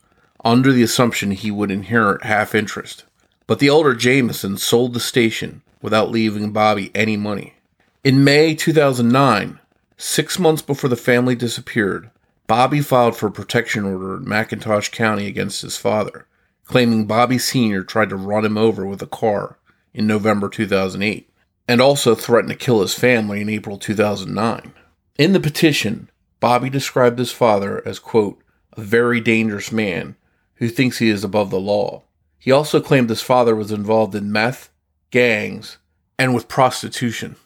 under 0.45 0.73
the 0.73 0.83
assumption 0.83 1.31
he 1.31 1.51
would 1.51 1.71
inherit 1.71 2.25
half 2.25 2.55
interest. 2.55 3.05
But 3.47 3.59
the 3.59 3.69
elder 3.69 3.95
Jamison 3.95 4.57
sold 4.57 4.95
the 4.95 5.01
station 5.01 5.63
without 5.83 6.11
leaving 6.11 6.53
Bobby 6.53 6.91
any 6.95 7.17
money. 7.17 7.55
In 8.03 8.25
May 8.25 8.55
2009, 8.55 9.59
six 9.97 10.39
months 10.39 10.63
before 10.63 10.89
the 10.89 10.97
family 10.97 11.35
disappeared, 11.35 12.11
Bobby 12.47 12.81
filed 12.81 13.17
for 13.17 13.27
a 13.29 13.33
protection 13.33 13.85
order 13.85 14.17
in 14.17 14.25
McIntosh 14.25 14.91
County 14.91 15.27
against 15.27 15.63
his 15.63 15.77
father, 15.77 16.27
claiming 16.65 17.07
Bobby 17.07 17.39
Sr. 17.39 17.85
tried 17.85 18.09
to 18.09 18.17
run 18.17 18.45
him 18.45 18.57
over 18.57 18.85
with 18.87 19.03
a 19.03 19.07
car 19.07 19.59
in 19.93 20.07
November 20.07 20.49
2008, 20.49 21.31
and 21.69 21.81
also 21.81 22.15
threatened 22.15 22.51
to 22.51 22.57
kill 22.57 22.81
his 22.81 22.95
family 22.95 23.41
in 23.41 23.49
April 23.49 23.79
2009. 23.79 24.73
In 25.21 25.35
the 25.35 25.39
petition, 25.41 26.09
Bobby 26.41 26.71
described 26.71 27.19
his 27.19 27.31
father 27.31 27.87
as, 27.87 27.99
quote, 27.99 28.43
a 28.73 28.81
very 28.81 29.21
dangerous 29.21 29.71
man 29.71 30.17
who 30.55 30.71
thinks 30.71 30.97
he 30.97 31.11
is 31.11 31.23
above 31.23 31.51
the 31.51 31.61
law. 31.61 32.05
He 32.39 32.51
also 32.51 32.81
claimed 32.81 33.11
his 33.11 33.21
father 33.21 33.55
was 33.55 33.71
involved 33.71 34.15
in 34.15 34.33
meth, 34.33 34.71
gangs, 35.11 35.77
and 36.19 36.35
with 36.35 36.49
prostitution. 36.49 37.37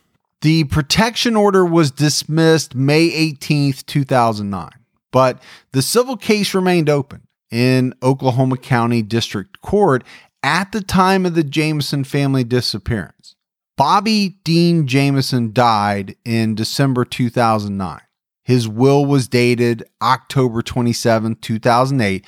The 0.42 0.62
protection 0.62 1.34
order 1.34 1.64
was 1.64 1.90
dismissed 1.90 2.76
May 2.76 3.10
18th, 3.10 3.84
2009, 3.86 4.70
but 5.10 5.42
the 5.72 5.82
civil 5.82 6.16
case 6.16 6.54
remained 6.54 6.88
open 6.88 7.26
in 7.50 7.92
Oklahoma 8.04 8.56
County 8.56 9.02
District 9.02 9.60
Court 9.62 10.04
at 10.44 10.70
the 10.70 10.80
time 10.80 11.26
of 11.26 11.34
the 11.34 11.42
Jamison 11.42 12.04
family 12.04 12.44
disappearance. 12.44 13.33
Bobby 13.76 14.36
Dean 14.44 14.86
Jamison 14.86 15.52
died 15.52 16.14
in 16.24 16.54
December 16.54 17.04
2009. 17.04 18.00
His 18.44 18.68
will 18.68 19.04
was 19.04 19.26
dated 19.26 19.84
October 20.00 20.62
27, 20.62 21.36
2008, 21.36 22.24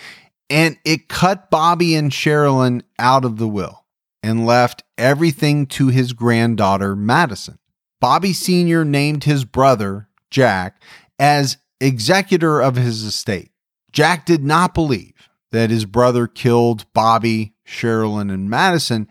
and 0.51 0.77
it 0.85 1.09
cut 1.09 1.51
Bobby 1.51 1.95
and 1.95 2.11
Sherilyn 2.11 2.83
out 2.99 3.25
of 3.25 3.37
the 3.37 3.47
will 3.47 3.85
and 4.23 4.47
left 4.47 4.83
everything 4.99 5.67
to 5.67 5.89
his 5.89 6.15
granddaughter, 6.15 6.97
Madison. 6.97 7.59
Bobby 8.01 8.33
Sr. 8.33 8.85
named 8.85 9.25
his 9.25 9.45
brother, 9.45 10.09
Jack, 10.31 10.83
as 11.19 11.59
executor 11.81 12.61
of 12.61 12.77
his 12.77 13.05
estate. 13.05 13.51
Jack 13.93 14.27
did 14.27 14.43
not 14.43 14.75
believe 14.75 15.29
that 15.53 15.71
his 15.71 15.85
brother 15.85 16.27
killed 16.27 16.93
Bobby, 16.93 17.55
Sherilyn, 17.67 18.33
and 18.33 18.51
Madison 18.51 19.07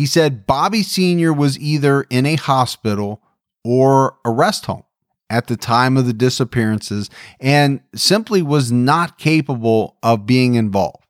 he 0.00 0.06
said 0.06 0.46
Bobby 0.46 0.82
Sr. 0.82 1.30
was 1.30 1.58
either 1.58 2.06
in 2.08 2.24
a 2.24 2.36
hospital 2.36 3.20
or 3.62 4.16
a 4.24 4.30
rest 4.30 4.64
home 4.64 4.84
at 5.28 5.46
the 5.46 5.58
time 5.58 5.98
of 5.98 6.06
the 6.06 6.14
disappearances 6.14 7.10
and 7.38 7.82
simply 7.94 8.40
was 8.40 8.72
not 8.72 9.18
capable 9.18 9.98
of 10.02 10.24
being 10.24 10.54
involved. 10.54 11.04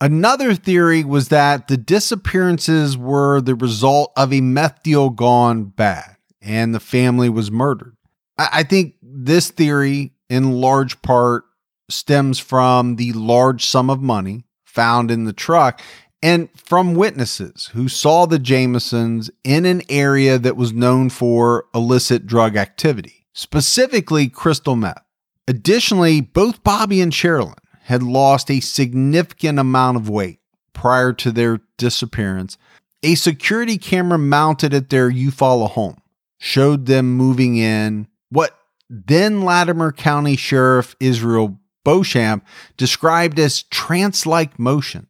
Another 0.00 0.54
theory 0.54 1.04
was 1.04 1.28
that 1.28 1.68
the 1.68 1.76
disappearances 1.76 2.96
were 2.96 3.42
the 3.42 3.54
result 3.54 4.10
of 4.16 4.32
a 4.32 4.40
meth 4.40 4.82
deal 4.82 5.10
gone 5.10 5.64
bad 5.64 6.16
and 6.40 6.74
the 6.74 6.80
family 6.80 7.28
was 7.28 7.50
murdered. 7.50 7.94
I 8.38 8.62
think 8.62 8.94
this 9.02 9.50
theory, 9.50 10.14
in 10.30 10.62
large 10.62 11.02
part, 11.02 11.44
stems 11.90 12.38
from 12.38 12.96
the 12.96 13.12
large 13.12 13.66
sum 13.66 13.90
of 13.90 14.00
money 14.00 14.46
found 14.64 15.10
in 15.10 15.24
the 15.24 15.34
truck 15.34 15.82
and 16.22 16.48
from 16.54 16.94
witnesses 16.94 17.70
who 17.72 17.88
saw 17.88 18.26
the 18.26 18.38
Jamisons 18.38 19.30
in 19.42 19.64
an 19.64 19.82
area 19.88 20.38
that 20.38 20.56
was 20.56 20.72
known 20.72 21.08
for 21.08 21.66
illicit 21.74 22.26
drug 22.26 22.56
activity, 22.56 23.26
specifically 23.32 24.28
crystal 24.28 24.76
meth. 24.76 25.02
Additionally, 25.48 26.20
both 26.20 26.62
Bobby 26.62 27.00
and 27.00 27.12
Sherilyn 27.12 27.54
had 27.84 28.02
lost 28.02 28.50
a 28.50 28.60
significant 28.60 29.58
amount 29.58 29.96
of 29.96 30.08
weight 30.08 30.40
prior 30.72 31.12
to 31.14 31.32
their 31.32 31.60
disappearance. 31.76 32.56
A 33.02 33.14
security 33.14 33.78
camera 33.78 34.18
mounted 34.18 34.74
at 34.74 34.90
their 34.90 35.10
Eufaula 35.10 35.70
home 35.70 36.00
showed 36.38 36.86
them 36.86 37.16
moving 37.16 37.56
in 37.56 38.06
what 38.28 38.56
then 38.88 39.42
Latimer 39.42 39.92
County 39.92 40.36
Sheriff 40.36 40.94
Israel 41.00 41.58
Beauchamp 41.84 42.44
described 42.76 43.38
as 43.38 43.62
trance 43.64 44.26
like 44.26 44.58
motion 44.58 45.06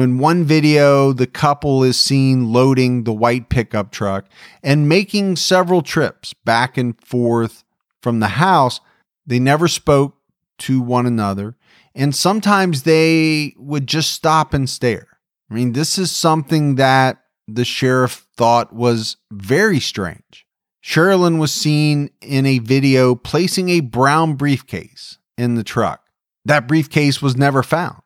in 0.00 0.18
one 0.18 0.44
video, 0.44 1.12
the 1.12 1.26
couple 1.26 1.82
is 1.84 2.00
seen 2.00 2.52
loading 2.52 3.04
the 3.04 3.12
white 3.12 3.48
pickup 3.48 3.90
truck 3.90 4.26
and 4.62 4.88
making 4.88 5.36
several 5.36 5.82
trips 5.82 6.32
back 6.32 6.78
and 6.78 6.98
forth 7.04 7.64
from 8.00 8.20
the 8.20 8.28
house. 8.28 8.80
They 9.26 9.38
never 9.38 9.68
spoke 9.68 10.16
to 10.60 10.80
one 10.80 11.06
another, 11.06 11.56
and 11.94 12.14
sometimes 12.14 12.84
they 12.84 13.54
would 13.58 13.86
just 13.86 14.12
stop 14.12 14.54
and 14.54 14.68
stare. 14.68 15.08
I 15.50 15.54
mean, 15.54 15.72
this 15.72 15.98
is 15.98 16.10
something 16.10 16.76
that 16.76 17.18
the 17.46 17.64
sheriff 17.64 18.26
thought 18.36 18.72
was 18.72 19.16
very 19.30 19.80
strange. 19.80 20.46
Sherilyn 20.82 21.38
was 21.38 21.52
seen 21.52 22.10
in 22.20 22.46
a 22.46 22.58
video 22.58 23.14
placing 23.14 23.68
a 23.68 23.80
brown 23.80 24.34
briefcase 24.34 25.18
in 25.36 25.54
the 25.54 25.64
truck. 25.64 26.00
That 26.44 26.66
briefcase 26.66 27.20
was 27.20 27.36
never 27.36 27.62
found 27.62 28.01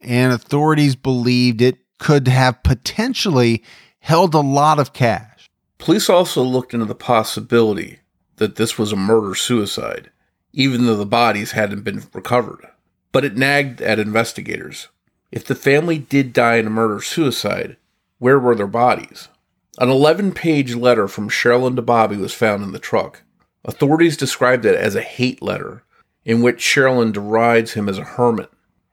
and 0.00 0.32
authorities 0.32 0.96
believed 0.96 1.60
it 1.60 1.78
could 1.98 2.28
have 2.28 2.62
potentially 2.62 3.62
held 4.00 4.34
a 4.34 4.40
lot 4.40 4.78
of 4.78 4.92
cash. 4.92 5.48
Police 5.78 6.08
also 6.08 6.42
looked 6.42 6.74
into 6.74 6.86
the 6.86 6.94
possibility 6.94 8.00
that 8.36 8.56
this 8.56 8.78
was 8.78 8.92
a 8.92 8.96
murder 8.96 9.34
suicide, 9.34 10.10
even 10.52 10.86
though 10.86 10.96
the 10.96 11.06
bodies 11.06 11.52
hadn't 11.52 11.82
been 11.82 12.02
recovered. 12.12 12.66
But 13.12 13.24
it 13.24 13.36
nagged 13.36 13.80
at 13.80 13.98
investigators. 13.98 14.88
If 15.30 15.44
the 15.44 15.54
family 15.54 15.98
did 15.98 16.32
die 16.32 16.56
in 16.56 16.66
a 16.66 16.70
murder 16.70 17.00
suicide, 17.00 17.76
where 18.18 18.38
were 18.38 18.54
their 18.54 18.66
bodies? 18.66 19.28
An 19.78 19.88
11 19.88 20.32
page 20.32 20.74
letter 20.74 21.08
from 21.08 21.28
Sherilyn 21.28 21.76
to 21.76 21.82
Bobby 21.82 22.16
was 22.16 22.34
found 22.34 22.62
in 22.62 22.72
the 22.72 22.78
truck. 22.78 23.22
Authorities 23.64 24.16
described 24.16 24.64
it 24.64 24.74
as 24.74 24.94
a 24.94 25.02
hate 25.02 25.40
letter, 25.40 25.84
in 26.24 26.42
which 26.42 26.58
Sherilyn 26.58 27.12
derides 27.12 27.72
him 27.72 27.88
as 27.88 27.98
a 27.98 28.04
hermit. 28.04 28.50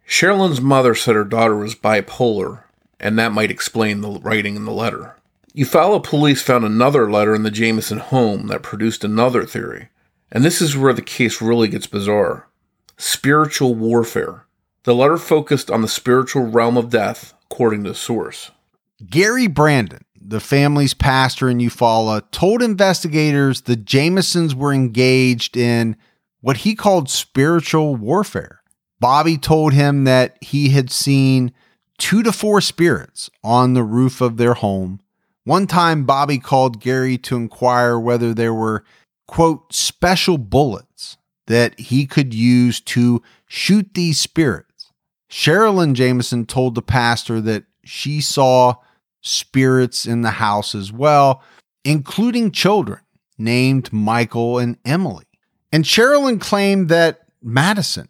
Sherilyn's 0.07 0.61
mother 0.61 0.95
said 0.95 1.15
her 1.15 1.25
daughter 1.25 1.57
was 1.57 1.75
bipolar, 1.75 2.63
and 2.97 3.19
that 3.19 3.33
might 3.33 3.51
explain 3.51 3.99
the 3.99 4.19
writing 4.21 4.55
in 4.55 4.63
the 4.63 4.71
letter. 4.71 5.17
Eufaula 5.53 6.01
police 6.01 6.41
found 6.41 6.63
another 6.63 7.11
letter 7.11 7.35
in 7.35 7.43
the 7.43 7.51
Jamison 7.51 7.97
home 7.97 8.47
that 8.47 8.63
produced 8.63 9.03
another 9.03 9.45
theory, 9.45 9.89
and 10.31 10.45
this 10.45 10.61
is 10.61 10.77
where 10.77 10.93
the 10.93 11.01
case 11.01 11.41
really 11.41 11.67
gets 11.67 11.87
bizarre. 11.87 12.47
Spiritual 12.95 13.75
warfare. 13.75 14.45
The 14.83 14.95
letter 14.95 15.17
focused 15.17 15.69
on 15.69 15.81
the 15.81 15.87
spiritual 15.87 16.43
realm 16.43 16.77
of 16.77 16.89
death, 16.89 17.33
according 17.51 17.83
to 17.83 17.89
the 17.89 17.95
source. 17.95 18.51
Gary 19.09 19.47
Brandon, 19.47 20.05
the 20.19 20.39
family's 20.39 20.93
pastor 20.93 21.49
in 21.49 21.57
Eufaula, 21.57 22.23
told 22.31 22.63
investigators 22.63 23.61
the 23.61 23.75
Jamisons 23.75 24.53
were 24.53 24.73
engaged 24.73 25.57
in 25.57 25.97
what 26.39 26.57
he 26.57 26.75
called 26.75 27.09
spiritual 27.09 27.95
warfare. 27.95 28.61
Bobby 28.99 29.37
told 29.37 29.73
him 29.73 30.05
that 30.05 30.37
he 30.41 30.69
had 30.69 30.89
seen 30.91 31.51
two 31.97 32.23
to 32.23 32.31
four 32.31 32.61
spirits 32.61 33.29
on 33.43 33.73
the 33.73 33.83
roof 33.83 34.21
of 34.21 34.37
their 34.37 34.55
home. 34.55 34.99
One 35.43 35.67
time, 35.67 36.05
Bobby 36.05 36.39
called 36.39 36.81
Gary 36.81 37.17
to 37.19 37.35
inquire 37.35 37.97
whether 37.97 38.33
there 38.33 38.53
were, 38.53 38.83
quote, 39.27 39.73
special 39.73 40.37
bullets 40.37 41.17
that 41.47 41.79
he 41.79 42.05
could 42.05 42.33
use 42.33 42.81
to 42.81 43.21
shoot 43.47 43.93
these 43.93 44.19
spirits. 44.19 44.91
Sherilyn 45.29 45.93
Jamison 45.93 46.45
told 46.45 46.75
the 46.75 46.81
pastor 46.81 47.39
that 47.41 47.63
she 47.83 48.19
saw 48.19 48.75
spirits 49.21 50.05
in 50.05 50.21
the 50.21 50.31
house 50.31 50.75
as 50.75 50.91
well, 50.91 51.41
including 51.85 52.51
children 52.51 52.99
named 53.37 53.93
Michael 53.93 54.57
and 54.57 54.77
Emily. 54.83 55.25
And 55.71 55.83
Sherilyn 55.83 56.39
claimed 56.39 56.89
that 56.89 57.21
Madison 57.41 58.07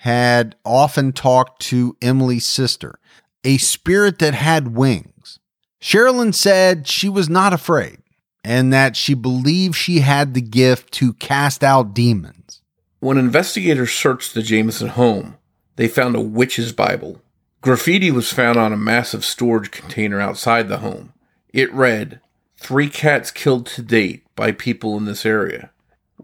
had 0.00 0.56
often 0.64 1.12
talked 1.12 1.60
to 1.60 1.94
Emily's 2.00 2.46
sister, 2.46 2.98
a 3.44 3.58
spirit 3.58 4.18
that 4.18 4.32
had 4.32 4.74
wings. 4.74 5.38
Sherilyn 5.78 6.34
said 6.34 6.86
she 6.86 7.06
was 7.06 7.28
not 7.28 7.52
afraid 7.52 7.98
and 8.42 8.72
that 8.72 8.96
she 8.96 9.12
believed 9.12 9.74
she 9.74 10.00
had 10.00 10.32
the 10.32 10.40
gift 10.40 10.90
to 10.94 11.12
cast 11.14 11.62
out 11.62 11.92
demons. 11.92 12.62
When 13.00 13.18
investigators 13.18 13.92
searched 13.92 14.32
the 14.32 14.42
Jamison 14.42 14.88
home, 14.88 15.36
they 15.76 15.86
found 15.86 16.16
a 16.16 16.20
witch's 16.22 16.72
Bible. 16.72 17.20
Graffiti 17.60 18.10
was 18.10 18.32
found 18.32 18.56
on 18.58 18.72
a 18.72 18.78
massive 18.78 19.22
storage 19.22 19.70
container 19.70 20.18
outside 20.18 20.70
the 20.70 20.78
home. 20.78 21.12
It 21.52 21.70
read, 21.74 22.20
Three 22.56 22.88
cats 22.88 23.30
killed 23.30 23.66
to 23.66 23.82
date 23.82 24.24
by 24.34 24.52
people 24.52 24.96
in 24.96 25.04
this 25.04 25.26
area. 25.26 25.72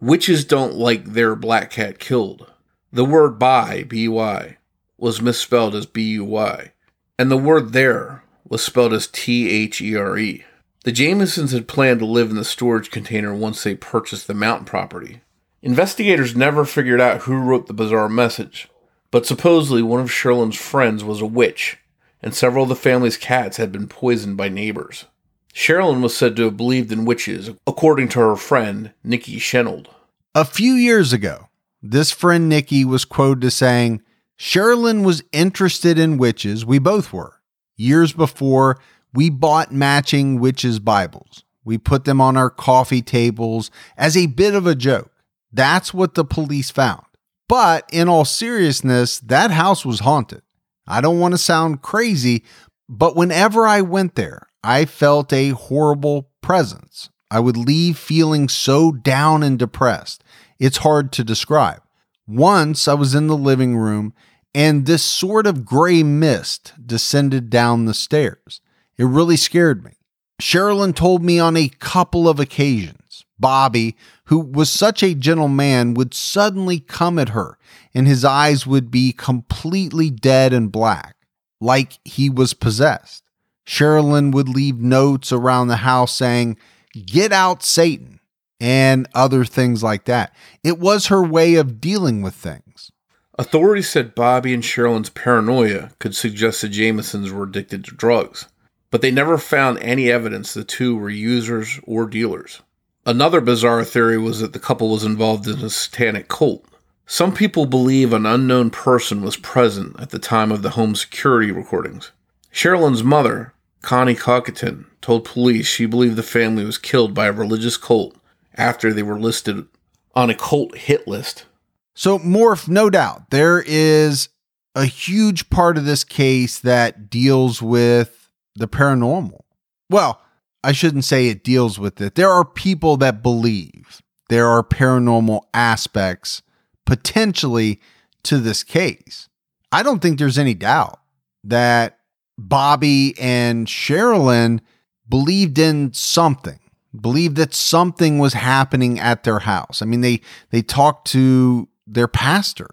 Witches 0.00 0.46
don't 0.46 0.74
like 0.74 1.12
their 1.12 1.36
black 1.36 1.70
cat 1.70 1.98
killed. 1.98 2.50
The 2.96 3.04
word 3.04 3.38
by, 3.38 3.82
B-Y, 3.82 4.56
was 4.96 5.20
misspelled 5.20 5.74
as 5.74 5.84
B-U-Y, 5.84 6.72
and 7.18 7.30
the 7.30 7.36
word 7.36 7.74
there 7.74 8.24
was 8.48 8.64
spelled 8.64 8.94
as 8.94 9.06
T-H-E-R-E. 9.06 10.44
The 10.82 10.92
Jamisons 10.92 11.52
had 11.52 11.68
planned 11.68 12.00
to 12.00 12.06
live 12.06 12.30
in 12.30 12.36
the 12.36 12.42
storage 12.42 12.90
container 12.90 13.34
once 13.34 13.62
they 13.62 13.74
purchased 13.74 14.26
the 14.26 14.32
mountain 14.32 14.64
property. 14.64 15.20
Investigators 15.60 16.34
never 16.34 16.64
figured 16.64 16.98
out 16.98 17.24
who 17.24 17.36
wrote 17.36 17.66
the 17.66 17.74
bizarre 17.74 18.08
message, 18.08 18.66
but 19.10 19.26
supposedly 19.26 19.82
one 19.82 20.00
of 20.00 20.08
Sherilyn's 20.08 20.56
friends 20.56 21.04
was 21.04 21.20
a 21.20 21.26
witch, 21.26 21.76
and 22.22 22.34
several 22.34 22.62
of 22.62 22.70
the 22.70 22.76
family's 22.76 23.18
cats 23.18 23.58
had 23.58 23.72
been 23.72 23.88
poisoned 23.88 24.38
by 24.38 24.48
neighbors. 24.48 25.04
Sherilyn 25.52 26.00
was 26.00 26.16
said 26.16 26.34
to 26.36 26.44
have 26.44 26.56
believed 26.56 26.90
in 26.90 27.04
witches, 27.04 27.50
according 27.66 28.08
to 28.08 28.20
her 28.20 28.36
friend, 28.36 28.92
Nikki 29.04 29.36
Shenold. 29.38 29.88
A 30.34 30.46
few 30.46 30.72
years 30.72 31.12
ago, 31.12 31.45
this 31.90 32.10
friend 32.10 32.48
Nikki 32.48 32.84
was 32.84 33.04
quoted 33.04 33.44
as 33.44 33.54
saying, 33.54 34.02
Sherilyn 34.38 35.04
was 35.04 35.22
interested 35.32 35.98
in 35.98 36.18
witches. 36.18 36.64
We 36.64 36.78
both 36.78 37.12
were. 37.12 37.40
Years 37.76 38.12
before, 38.12 38.78
we 39.12 39.30
bought 39.30 39.72
matching 39.72 40.40
witches' 40.40 40.78
Bibles. 40.78 41.44
We 41.64 41.78
put 41.78 42.04
them 42.04 42.20
on 42.20 42.36
our 42.36 42.50
coffee 42.50 43.02
tables 43.02 43.70
as 43.96 44.16
a 44.16 44.26
bit 44.26 44.54
of 44.54 44.66
a 44.66 44.74
joke. 44.74 45.10
That's 45.52 45.92
what 45.94 46.14
the 46.14 46.24
police 46.24 46.70
found. 46.70 47.04
But 47.48 47.88
in 47.92 48.08
all 48.08 48.24
seriousness, 48.24 49.20
that 49.20 49.50
house 49.50 49.84
was 49.84 50.00
haunted. 50.00 50.42
I 50.86 51.00
don't 51.00 51.18
want 51.18 51.32
to 51.32 51.38
sound 51.38 51.82
crazy, 51.82 52.44
but 52.88 53.16
whenever 53.16 53.66
I 53.66 53.80
went 53.80 54.14
there, 54.14 54.48
I 54.62 54.84
felt 54.84 55.32
a 55.32 55.50
horrible 55.50 56.30
presence. 56.40 57.10
I 57.30 57.40
would 57.40 57.56
leave 57.56 57.98
feeling 57.98 58.48
so 58.48 58.92
down 58.92 59.42
and 59.42 59.58
depressed. 59.58 60.22
It's 60.58 60.78
hard 60.78 61.12
to 61.12 61.24
describe. 61.24 61.82
Once 62.26 62.88
I 62.88 62.94
was 62.94 63.14
in 63.14 63.26
the 63.26 63.36
living 63.36 63.76
room 63.76 64.14
and 64.54 64.86
this 64.86 65.04
sort 65.04 65.46
of 65.46 65.64
gray 65.64 66.02
mist 66.02 66.72
descended 66.84 67.50
down 67.50 67.84
the 67.84 67.94
stairs. 67.94 68.60
It 68.96 69.04
really 69.04 69.36
scared 69.36 69.84
me. 69.84 69.92
Sherilyn 70.40 70.94
told 70.94 71.22
me 71.22 71.38
on 71.38 71.56
a 71.56 71.68
couple 71.68 72.28
of 72.28 72.40
occasions, 72.40 73.24
Bobby, 73.38 73.96
who 74.24 74.38
was 74.38 74.70
such 74.70 75.02
a 75.02 75.14
gentle 75.14 75.48
man, 75.48 75.94
would 75.94 76.14
suddenly 76.14 76.80
come 76.80 77.18
at 77.18 77.30
her 77.30 77.58
and 77.94 78.06
his 78.06 78.24
eyes 78.24 78.66
would 78.66 78.90
be 78.90 79.12
completely 79.12 80.10
dead 80.10 80.52
and 80.52 80.72
black, 80.72 81.16
like 81.60 81.98
he 82.04 82.28
was 82.28 82.54
possessed. 82.54 83.24
Sherilyn 83.66 84.32
would 84.32 84.48
leave 84.48 84.78
notes 84.78 85.32
around 85.32 85.68
the 85.68 85.76
house 85.76 86.14
saying, 86.14 86.56
Get 86.94 87.32
out, 87.32 87.62
Satan, 87.62 88.15
and 88.60 89.08
other 89.14 89.44
things 89.44 89.82
like 89.82 90.04
that. 90.04 90.34
It 90.64 90.78
was 90.78 91.06
her 91.06 91.22
way 91.22 91.54
of 91.54 91.80
dealing 91.80 92.22
with 92.22 92.34
things. 92.34 92.90
Authorities 93.38 93.88
said 93.88 94.14
Bobby 94.14 94.54
and 94.54 94.62
Sherilyn's 94.62 95.10
paranoia 95.10 95.90
could 95.98 96.16
suggest 96.16 96.62
the 96.62 96.68
Jamisons 96.68 97.30
were 97.30 97.44
addicted 97.44 97.84
to 97.84 97.94
drugs 97.94 98.46
but 98.90 99.02
they 99.02 99.10
never 99.10 99.38
found 99.38 99.78
any 99.80 100.10
evidence 100.10 100.54
the 100.54 100.64
two 100.64 100.96
were 100.96 101.10
users 101.10 101.80
or 101.84 102.06
dealers. 102.06 102.62
Another 103.04 103.40
bizarre 103.40 103.84
theory 103.84 104.18
was 104.18 104.40
that 104.40 104.52
the 104.52 104.58
couple 104.58 104.90
was 104.90 105.04
involved 105.04 105.46
in 105.46 105.60
a 105.60 105.70
satanic 105.70 106.28
cult. 106.28 106.64
Some 107.06 107.34
people 107.34 107.66
believe 107.66 108.12
an 108.12 108.26
unknown 108.26 108.70
person 108.70 109.22
was 109.22 109.36
present 109.36 110.00
at 110.00 110.10
the 110.10 110.18
time 110.18 110.50
of 110.50 110.62
the 110.62 110.70
home 110.70 110.94
security 110.94 111.52
recordings. 111.52 112.10
Sherilyn's 112.52 113.04
mother, 113.04 113.52
Connie 113.82 114.14
Cockatoo, 114.14 114.84
told 115.00 115.24
police 115.24 115.66
she 115.66 115.86
believed 115.86 116.16
the 116.16 116.22
family 116.22 116.64
was 116.64 116.78
killed 116.78 117.12
by 117.12 117.26
a 117.26 117.32
religious 117.32 117.76
cult 117.76 118.15
after 118.56 118.92
they 118.92 119.02
were 119.02 119.18
listed 119.18 119.66
on 120.14 120.30
a 120.30 120.34
cult 120.34 120.76
hit 120.76 121.06
list. 121.06 121.46
So, 121.94 122.18
Morph, 122.18 122.68
no 122.68 122.90
doubt, 122.90 123.30
there 123.30 123.62
is 123.66 124.28
a 124.74 124.84
huge 124.84 125.48
part 125.48 125.78
of 125.78 125.84
this 125.86 126.04
case 126.04 126.58
that 126.58 127.08
deals 127.08 127.62
with 127.62 128.30
the 128.54 128.68
paranormal. 128.68 129.40
Well, 129.88 130.20
I 130.62 130.72
shouldn't 130.72 131.04
say 131.04 131.28
it 131.28 131.44
deals 131.44 131.78
with 131.78 132.00
it. 132.00 132.14
There 132.14 132.30
are 132.30 132.44
people 132.44 132.96
that 132.98 133.22
believe 133.22 134.02
there 134.28 134.48
are 134.48 134.62
paranormal 134.62 135.42
aspects 135.54 136.42
potentially 136.84 137.80
to 138.24 138.38
this 138.38 138.62
case. 138.62 139.28
I 139.72 139.82
don't 139.82 140.00
think 140.00 140.18
there's 140.18 140.38
any 140.38 140.54
doubt 140.54 141.00
that 141.44 141.98
Bobby 142.36 143.14
and 143.18 143.66
Sherilyn 143.66 144.60
believed 145.08 145.58
in 145.58 145.92
something, 145.92 146.58
believed 147.00 147.36
that 147.36 147.54
something 147.54 148.18
was 148.18 148.32
happening 148.32 148.98
at 148.98 149.24
their 149.24 149.40
house. 149.40 149.82
I 149.82 149.86
mean, 149.86 150.00
they 150.00 150.20
they 150.50 150.62
talked 150.62 151.08
to 151.08 151.68
their 151.86 152.08
pastor 152.08 152.68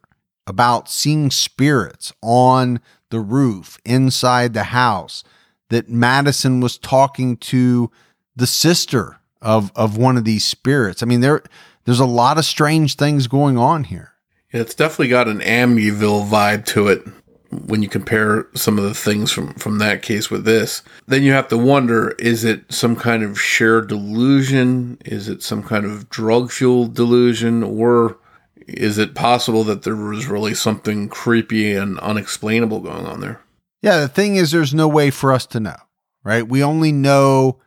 about 0.45 0.89
seeing 0.89 1.31
spirits 1.31 2.11
on 2.21 2.79
the 3.09 3.19
roof 3.19 3.79
inside 3.85 4.53
the 4.53 4.65
house 4.65 5.23
that 5.69 5.89
Madison 5.89 6.59
was 6.59 6.77
talking 6.77 7.37
to 7.37 7.91
the 8.35 8.47
sister 8.47 9.19
of 9.41 9.71
of 9.75 9.97
one 9.97 10.17
of 10.17 10.23
these 10.23 10.45
spirits. 10.45 11.03
I 11.03 11.05
mean, 11.05 11.21
there 11.21 11.43
there's 11.85 11.99
a 11.99 12.05
lot 12.05 12.37
of 12.37 12.45
strange 12.45 12.95
things 12.95 13.27
going 13.27 13.57
on 13.57 13.85
here. 13.85 14.13
Yeah, 14.53 14.61
it's 14.61 14.75
definitely 14.75 15.09
got 15.09 15.27
an 15.27 15.39
Amityville 15.39 16.27
vibe 16.27 16.65
to 16.67 16.87
it 16.87 17.05
when 17.67 17.81
you 17.81 17.89
compare 17.89 18.47
some 18.55 18.77
of 18.77 18.83
the 18.83 18.93
things 18.93 19.31
from 19.31 19.53
from 19.55 19.79
that 19.79 20.01
case 20.01 20.29
with 20.29 20.45
this. 20.45 20.81
Then 21.07 21.23
you 21.23 21.31
have 21.33 21.47
to 21.49 21.57
wonder: 21.57 22.09
is 22.19 22.43
it 22.43 22.71
some 22.71 22.95
kind 22.95 23.23
of 23.23 23.39
shared 23.39 23.87
delusion? 23.87 24.97
Is 25.05 25.29
it 25.29 25.43
some 25.43 25.63
kind 25.63 25.85
of 25.85 26.09
drug 26.09 26.51
fueled 26.51 26.93
delusion, 26.95 27.63
or 27.63 28.17
is 28.67 28.97
it 28.97 29.15
possible 29.15 29.63
that 29.65 29.83
there 29.83 29.95
was 29.95 30.27
really 30.27 30.53
something 30.53 31.09
creepy 31.09 31.73
and 31.73 31.99
unexplainable 31.99 32.79
going 32.79 33.05
on 33.05 33.19
there? 33.19 33.41
Yeah, 33.81 33.99
the 33.99 34.07
thing 34.07 34.37
is, 34.37 34.51
there's 34.51 34.73
no 34.73 34.87
way 34.87 35.09
for 35.11 35.33
us 35.33 35.45
to 35.47 35.59
know, 35.59 35.75
right? 36.23 36.47
We 36.47 36.63
only 36.63 36.91
know 36.91 37.59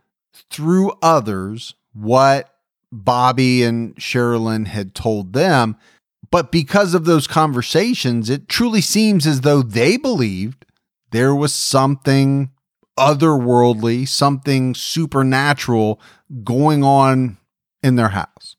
through 0.51 0.93
others 1.03 1.74
what 1.93 2.55
Bobby 2.91 3.62
and 3.62 3.95
Sherilyn 3.97 4.66
had 4.66 4.95
told 4.95 5.32
them. 5.32 5.76
But 6.31 6.51
because 6.51 6.95
of 6.95 7.05
those 7.05 7.27
conversations, 7.27 8.31
it 8.31 8.49
truly 8.49 8.81
seems 8.81 9.27
as 9.27 9.43
though 9.43 9.62
they 9.62 9.97
believed 9.97 10.66
there 11.11 11.35
was 11.35 11.55
something 11.55 12.51
otherworldly, 12.99 14.09
something 14.09 14.74
supernatural 14.74 16.01
going 16.43 16.83
on 16.83 17.37
in 17.83 17.97
their 17.97 18.09
house. 18.09 18.57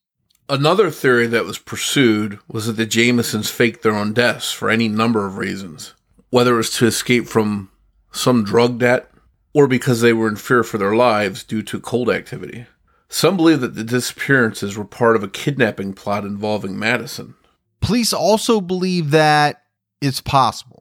Another 0.49 0.89
theory 0.89 1.27
that 1.27 1.43
was 1.43 1.57
pursued 1.57 2.39
was 2.47 2.67
that 2.67 2.73
the 2.73 2.85
Jamisons 2.85 3.51
faked 3.51 3.83
their 3.83 3.95
own 3.95 4.13
deaths 4.13 4.51
for 4.51 4.69
any 4.69 4.87
number 4.87 5.25
of 5.25 5.37
reasons 5.37 5.93
whether 6.29 6.53
it 6.53 6.57
was 6.57 6.69
to 6.71 6.85
escape 6.85 7.27
from 7.27 7.69
some 8.11 8.43
drug 8.43 8.79
debt 8.79 9.09
or 9.53 9.67
because 9.67 10.01
they 10.01 10.13
were 10.13 10.27
in 10.27 10.35
fear 10.35 10.63
for 10.63 10.77
their 10.77 10.95
lives 10.95 11.43
due 11.43 11.63
to 11.63 11.79
cold 11.79 12.09
activity. 12.09 12.65
Some 13.09 13.37
believe 13.37 13.61
that 13.61 13.75
the 13.75 13.83
disappearances 13.83 14.77
were 14.77 14.85
part 14.85 15.15
of 15.15 15.23
a 15.23 15.29
kidnapping 15.29 15.93
plot 15.93 16.25
involving 16.25 16.77
Madison. 16.77 17.35
Police 17.81 18.13
also 18.13 18.61
believe 18.61 19.11
that 19.11 19.63
it's 20.01 20.21
possible 20.21 20.77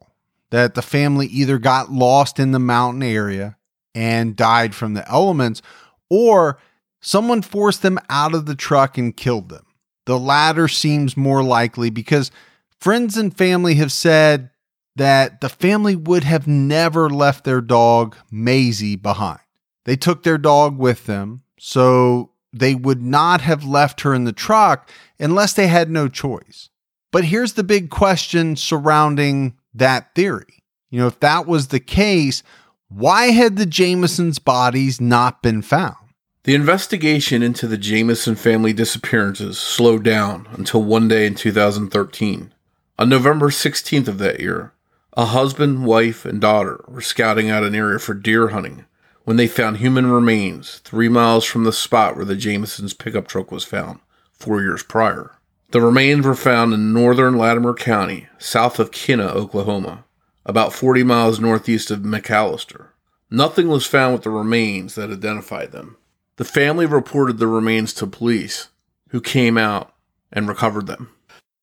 that 0.51 0.75
the 0.75 0.83
family 0.83 1.27
either 1.27 1.59
got 1.59 1.91
lost 1.91 2.39
in 2.39 2.53
the 2.53 2.59
mountain 2.59 3.03
area 3.03 3.57
and 3.95 4.37
died 4.37 4.75
from 4.75 4.95
the 4.95 5.09
elements, 5.11 5.63
or 6.09 6.59
someone 7.01 7.43
forced 7.43 7.83
them 7.83 7.99
out 8.09 8.35
of 8.35 8.47
the 8.47 8.55
truck 8.55 8.99
and 8.99 9.17
killed 9.17 9.49
them. 9.49 9.67
The 10.05 10.19
latter 10.19 10.69
seems 10.69 11.17
more 11.17 11.43
likely 11.43 11.91
because 11.91 12.31
friends 12.79 13.17
and 13.17 13.37
family 13.37 13.75
have 13.75 13.93
said 13.93 14.51
that 14.95 15.41
the 15.41 15.49
family 15.49 15.97
would 15.97 16.25
have 16.25 16.47
never 16.47 17.11
left 17.11 17.45
their 17.45 17.61
dog, 17.61 18.17
Maisie, 18.31 18.97
behind. 18.97 19.41
They 19.85 19.97
took 19.97 20.23
their 20.23 20.39
dog 20.39 20.79
with 20.79 21.07
them, 21.07 21.43
so 21.59 22.31
they 22.53 22.75
would 22.75 23.03
not 23.03 23.41
have 23.41 23.65
left 23.65 24.03
her 24.03 24.15
in 24.15 24.25
the 24.25 24.33
truck 24.33 24.91
unless 25.19 25.53
they 25.53 25.67
had 25.67 25.91
no 25.91 26.09
choice. 26.09 26.71
But 27.13 27.25
here's 27.25 27.55
the 27.55 27.65
big 27.65 27.91
question 27.91 28.57
surrounding 28.57 29.57
that 29.75 30.15
theory. 30.15 30.63
You 30.91 31.01
know, 31.01 31.07
if 31.07 31.21
that 31.21 31.47
was 31.47 31.69
the 31.69 31.81
case, 31.81 32.43
why 32.89 33.27
had 33.27 33.57
the 33.57 33.67
Jamisons' 33.67 34.43
bodies 34.43 35.01
not 35.01 35.43
been 35.43 35.63
found? 35.63 35.97
The 36.45 36.55
investigation 36.55 37.43
into 37.43 37.67
the 37.67 37.77
Jamison 37.77 38.37
family 38.37 38.73
disappearances 38.73 39.59
slowed 39.59 40.05
down 40.05 40.47
until 40.53 40.83
one 40.83 41.09
day 41.09 41.27
in 41.27 41.35
2013. 41.35 42.55
On 42.99 43.09
November 43.09 43.51
16th 43.51 44.07
of 44.07 44.19
that 44.19 44.39
year, 44.39 44.73
a 45.15 45.27
husband, 45.27 45.85
wife, 45.85 46.25
and 46.25 46.41
daughter 46.41 46.85
were 46.87 47.01
scouting 47.01 47.51
out 47.51 47.65
an 47.65 47.75
area 47.75 47.99
for 47.99 48.15
deer 48.15 48.49
hunting 48.49 48.85
when 49.25 49.37
they 49.37 49.49
found 49.49 49.79
human 49.79 50.07
remains 50.07 50.79
three 50.85 51.09
miles 51.09 51.45
from 51.45 51.65
the 51.65 51.73
spot 51.73 52.15
where 52.15 52.25
the 52.25 52.37
Jamisons' 52.37 52.97
pickup 52.97 53.27
truck 53.27 53.51
was 53.51 53.65
found 53.65 53.99
four 54.33 54.63
years 54.63 54.85
prior. 54.85 55.33
The 55.77 55.83
remains 55.83 56.25
were 56.25 56.35
found 56.35 56.73
in 56.73 56.95
northern 56.95 57.37
Latimer 57.37 57.75
County, 57.75 58.29
south 58.39 58.79
of 58.79 58.93
Kinta, 58.93 59.29
Oklahoma, 59.35 60.07
about 60.47 60.73
40 60.73 61.03
miles 61.03 61.39
northeast 61.39 61.91
of 61.91 61.99
McAlester. 61.99 62.87
Nothing 63.31 63.69
was 63.69 63.85
found 63.85 64.15
with 64.15 64.23
the 64.23 64.31
remains 64.31 64.95
that 64.95 65.11
identified 65.11 65.73
them. 65.73 65.99
The 66.37 66.47
family 66.47 66.87
reported 66.87 67.37
the 67.37 67.47
remains 67.47 67.93
to 67.93 68.07
police, 68.07 68.69
who 69.11 69.21
came 69.21 69.59
out 69.59 69.93
and 70.33 70.49
recovered 70.49 70.87
them. 70.87 71.11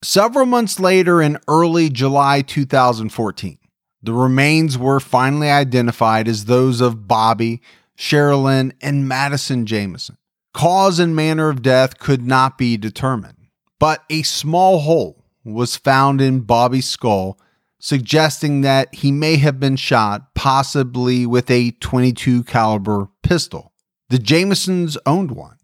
Several 0.04 0.46
months 0.46 0.80
later, 0.80 1.20
in 1.20 1.40
early 1.48 1.90
July 1.90 2.44
2014, 2.44 3.58
the 4.04 4.14
remains 4.14 4.78
were 4.78 5.00
finally 5.00 5.50
identified 5.50 6.28
as 6.28 6.46
those 6.46 6.82
of 6.82 7.08
Bobby, 7.08 7.64
Sherilyn, 7.98 8.74
and 8.80 9.08
Madison 9.08 9.66
Jamison. 9.66 10.18
Cause 10.54 11.00
and 11.00 11.16
manner 11.16 11.50
of 11.50 11.64
death 11.64 11.98
could 11.98 12.24
not 12.24 12.60
be 12.60 12.78
determined, 12.78 13.43
but 13.84 14.06
a 14.10 14.24
small 14.24 14.80
hole 14.80 15.26
was 15.44 15.76
found 15.76 16.22
in 16.22 16.40
Bobby's 16.40 16.88
skull, 16.88 17.38
suggesting 17.80 18.62
that 18.62 18.96
he 18.96 19.12
may 19.12 19.36
have 19.36 19.60
been 19.60 19.76
shot 19.76 20.34
possibly 20.34 21.26
with 21.26 21.52
a 21.52 21.72
22 21.72 22.46
caliber 22.46 23.10
pistol. 23.24 23.74
The 24.08 24.20
Jamisons 24.20 24.96
owned 25.06 25.32
one 25.32 25.58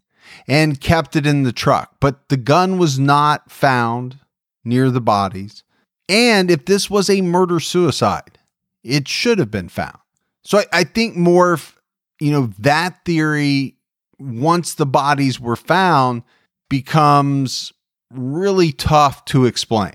and 0.46 0.82
kept 0.82 1.16
it 1.16 1.26
in 1.26 1.44
the 1.44 1.52
truck, 1.52 1.96
but 1.98 2.28
the 2.28 2.36
gun 2.36 2.76
was 2.76 2.98
not 2.98 3.50
found 3.50 4.18
near 4.66 4.90
the 4.90 5.00
bodies. 5.00 5.64
And 6.06 6.50
if 6.50 6.66
this 6.66 6.90
was 6.90 7.08
a 7.08 7.22
murder 7.22 7.58
suicide, 7.58 8.38
it 8.84 9.08
should 9.08 9.38
have 9.38 9.50
been 9.50 9.70
found. 9.70 9.96
So 10.44 10.58
I, 10.58 10.66
I 10.74 10.84
think 10.84 11.16
more, 11.16 11.58
you 12.20 12.32
know, 12.32 12.50
that 12.58 13.02
theory, 13.06 13.78
once 14.18 14.74
the 14.74 14.84
bodies 14.84 15.40
were 15.40 15.56
found, 15.56 16.22
becomes 16.68 17.72
really 18.10 18.72
tough 18.72 19.24
to 19.26 19.46
explain. 19.46 19.94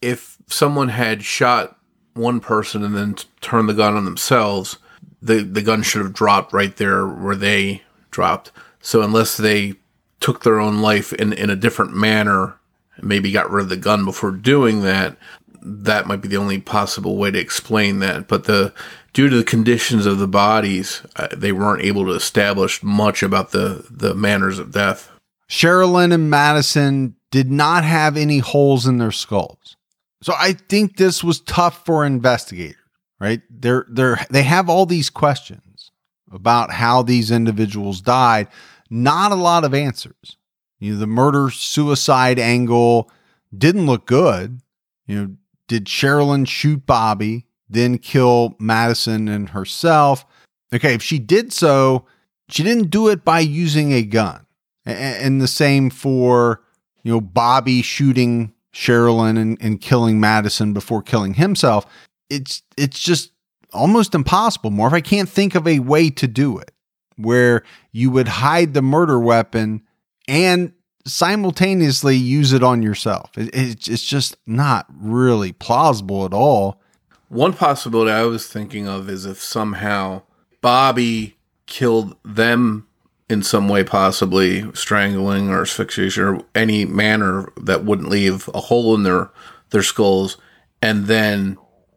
If 0.00 0.38
someone 0.46 0.88
had 0.88 1.22
shot 1.22 1.78
one 2.14 2.40
person 2.40 2.82
and 2.82 2.96
then 2.96 3.14
t- 3.14 3.28
turned 3.40 3.68
the 3.68 3.74
gun 3.74 3.96
on 3.96 4.04
themselves, 4.04 4.78
the, 5.20 5.42
the 5.42 5.62
gun 5.62 5.82
should 5.82 6.02
have 6.02 6.12
dropped 6.12 6.52
right 6.52 6.76
there 6.76 7.06
where 7.06 7.36
they 7.36 7.82
dropped. 8.10 8.50
So 8.80 9.02
unless 9.02 9.36
they 9.36 9.74
took 10.20 10.42
their 10.42 10.60
own 10.60 10.82
life 10.82 11.12
in, 11.12 11.32
in 11.32 11.50
a 11.50 11.56
different 11.56 11.94
manner, 11.94 12.58
maybe 13.00 13.30
got 13.30 13.50
rid 13.50 13.64
of 13.64 13.68
the 13.68 13.76
gun 13.76 14.04
before 14.04 14.32
doing 14.32 14.82
that, 14.82 15.16
that 15.62 16.06
might 16.06 16.20
be 16.20 16.28
the 16.28 16.36
only 16.36 16.60
possible 16.60 17.16
way 17.16 17.30
to 17.30 17.38
explain 17.38 18.00
that. 18.00 18.28
But 18.28 18.44
the 18.44 18.74
due 19.12 19.28
to 19.28 19.36
the 19.36 19.44
conditions 19.44 20.06
of 20.06 20.18
the 20.18 20.28
bodies, 20.28 21.02
uh, 21.16 21.28
they 21.34 21.52
weren't 21.52 21.84
able 21.84 22.04
to 22.06 22.12
establish 22.12 22.82
much 22.82 23.22
about 23.22 23.52
the 23.52 23.86
the 23.88 24.14
manners 24.14 24.58
of 24.58 24.72
death. 24.72 25.10
Sherilyn 25.48 26.12
and 26.12 26.30
Madison 26.30 27.14
did 27.32 27.50
not 27.50 27.82
have 27.82 28.16
any 28.16 28.38
holes 28.38 28.86
in 28.86 28.98
their 28.98 29.10
skulls. 29.10 29.76
So 30.22 30.34
I 30.38 30.52
think 30.52 30.96
this 30.96 31.24
was 31.24 31.40
tough 31.40 31.84
for 31.84 32.06
investigators, 32.06 32.76
right? 33.18 33.42
They're 33.50 33.86
they're 33.88 34.24
they 34.30 34.44
have 34.44 34.68
all 34.68 34.86
these 34.86 35.10
questions 35.10 35.90
about 36.30 36.70
how 36.70 37.02
these 37.02 37.32
individuals 37.32 38.00
died, 38.00 38.46
not 38.88 39.32
a 39.32 39.36
lot 39.36 39.64
of 39.64 39.74
answers. 39.74 40.36
You 40.78 40.92
know, 40.92 41.00
the 41.00 41.06
murder 41.08 41.50
suicide 41.50 42.38
angle 42.38 43.10
didn't 43.56 43.86
look 43.86 44.06
good. 44.06 44.60
You 45.06 45.16
know, 45.16 45.36
did 45.66 45.86
Sherilyn 45.86 46.46
shoot 46.46 46.86
Bobby, 46.86 47.46
then 47.68 47.98
kill 47.98 48.54
Madison 48.60 49.28
and 49.28 49.48
herself? 49.48 50.24
Okay, 50.72 50.94
if 50.94 51.02
she 51.02 51.18
did 51.18 51.52
so, 51.52 52.06
she 52.48 52.62
didn't 52.62 52.90
do 52.90 53.08
it 53.08 53.24
by 53.24 53.40
using 53.40 53.92
a 53.92 54.02
gun. 54.02 54.46
And 54.84 55.40
the 55.40 55.48
same 55.48 55.90
for, 55.90 56.60
you 57.02 57.12
know, 57.12 57.20
Bobby 57.20 57.82
shooting 57.82 58.52
Sherilyn 58.72 59.38
and, 59.38 59.58
and 59.60 59.80
killing 59.80 60.20
Madison 60.20 60.72
before 60.72 61.02
killing 61.02 61.34
himself. 61.34 61.86
It's 62.30 62.62
it's 62.76 62.98
just 62.98 63.32
almost 63.72 64.14
impossible. 64.14 64.70
More 64.70 64.86
if 64.86 64.94
I 64.94 65.00
can't 65.00 65.28
think 65.28 65.54
of 65.54 65.66
a 65.66 65.80
way 65.80 66.10
to 66.10 66.26
do 66.26 66.58
it 66.58 66.72
where 67.16 67.62
you 67.92 68.10
would 68.10 68.28
hide 68.28 68.74
the 68.74 68.82
murder 68.82 69.18
weapon 69.20 69.82
and 70.26 70.72
simultaneously 71.04 72.16
use 72.16 72.52
it 72.52 72.62
on 72.62 72.82
yourself. 72.82 73.30
It, 73.36 73.50
it's 73.88 74.04
just 74.04 74.36
not 74.46 74.86
really 74.88 75.52
plausible 75.52 76.24
at 76.24 76.32
all. 76.32 76.80
One 77.28 77.52
possibility 77.52 78.10
I 78.10 78.24
was 78.24 78.46
thinking 78.46 78.88
of 78.88 79.08
is 79.08 79.26
if 79.26 79.42
somehow 79.42 80.22
Bobby 80.60 81.36
killed 81.66 82.16
them 82.24 82.86
in 83.32 83.42
some 83.42 83.66
way, 83.68 83.82
possibly 83.82 84.70
strangling 84.74 85.48
or 85.48 85.62
asphyxiation 85.62 86.22
or 86.22 86.44
any 86.54 86.84
manner 86.84 87.50
that 87.56 87.84
wouldn't 87.84 88.10
leave 88.10 88.48
a 88.54 88.60
hole 88.60 88.94
in 88.94 89.02
their 89.02 89.30
their 89.70 89.82
skulls, 89.82 90.36
and 90.82 91.06
then 91.06 91.56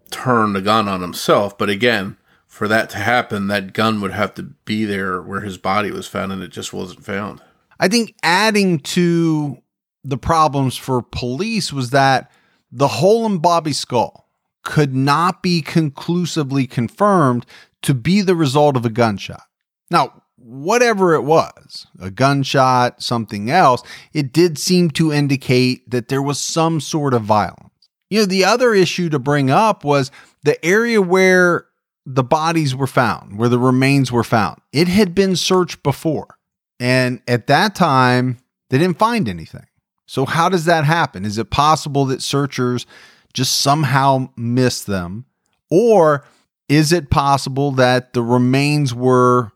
turn 0.10 0.54
the 0.54 0.62
gun 0.62 0.88
on 0.88 1.02
himself. 1.02 1.58
But 1.58 1.70
again, 1.70 2.16
for 2.48 2.70
that 2.70 2.90
to 2.92 2.98
happen, 2.98 3.48
that 3.48 3.74
gun 3.74 4.00
would 4.00 4.14
have 4.14 4.34
to 4.36 4.44
be 4.44 4.86
there 4.86 5.22
where 5.22 5.42
his 5.42 5.58
body 5.58 5.92
was 5.92 6.08
found, 6.08 6.32
and 6.32 6.42
it 6.42 6.52
just 6.52 6.72
wasn't 6.72 7.04
found. 7.04 7.42
I 7.82 7.90
think 7.90 8.16
adding 8.24 8.80
to 8.80 9.58
the 10.06 10.18
problems 10.18 10.78
for 10.78 11.02
police 11.02 11.74
was 11.74 11.90
that 11.90 12.32
the 12.72 12.88
hole 12.88 13.26
in 13.26 13.40
Bobby's 13.40 13.80
skull 13.80 14.30
could 14.64 14.96
not 14.96 15.44
be 15.44 15.62
conclusively 15.62 16.66
confirmed 16.66 17.46
to 17.82 17.94
be 17.94 18.22
the 18.22 18.36
result 18.36 18.78
of 18.78 18.86
a 18.86 18.90
gunshot. 18.90 19.44
Now, 19.92 20.24
whatever 20.46 21.16
it 21.16 21.24
was, 21.24 21.88
a 22.00 22.12
gunshot, 22.12 23.02
something 23.02 23.50
else, 23.50 23.82
it 24.14 24.32
did 24.32 24.60
seem 24.60 24.92
to 24.92 25.12
indicate 25.12 25.90
that 25.90 26.08
there 26.08 26.22
was 26.22 26.40
some 26.40 26.80
sort 26.80 27.16
of 27.16 27.24
violence. 27.24 27.72
You 28.12 28.20
know, 28.20 28.26
the 28.26 28.46
other 28.46 28.74
issue 28.74 29.10
to 29.10 29.18
bring 29.18 29.50
up 29.50 29.84
was 29.84 30.12
the 30.44 30.64
area 30.64 31.02
where 31.02 31.66
the 32.06 32.24
bodies 32.24 32.76
were 32.76 32.86
found, 32.86 33.40
where 33.40 33.50
the 33.50 33.58
remains 33.58 34.12
were 34.12 34.24
found. 34.24 34.62
It 34.72 34.88
had 34.88 35.16
been 35.16 35.36
searched 35.36 35.82
before. 35.82 36.38
And 36.80 37.22
at 37.28 37.48
that 37.48 37.74
time, 37.74 38.38
they 38.70 38.78
didn't 38.78 39.00
find 39.00 39.28
anything. 39.28 39.66
So, 40.06 40.26
how 40.26 40.50
does 40.50 40.66
that 40.66 40.86
happen? 40.86 41.26
Is 41.26 41.40
it 41.40 41.50
possible 41.50 42.06
that 42.06 42.22
searchers 42.22 42.86
just 43.34 43.60
somehow 43.60 44.30
missed 44.36 44.86
them? 44.86 45.26
Or 45.72 46.24
is 46.70 46.92
it 46.92 47.10
possible 47.10 47.72
that 47.72 48.14
the 48.14 48.22
remains 48.22 48.94
were 48.94 49.52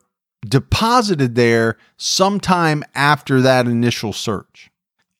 deposited 0.47 1.35
there 1.35 1.77
sometime 1.97 2.83
after 2.95 3.41
that 3.41 3.67
initial 3.67 4.13
search? 4.13 4.69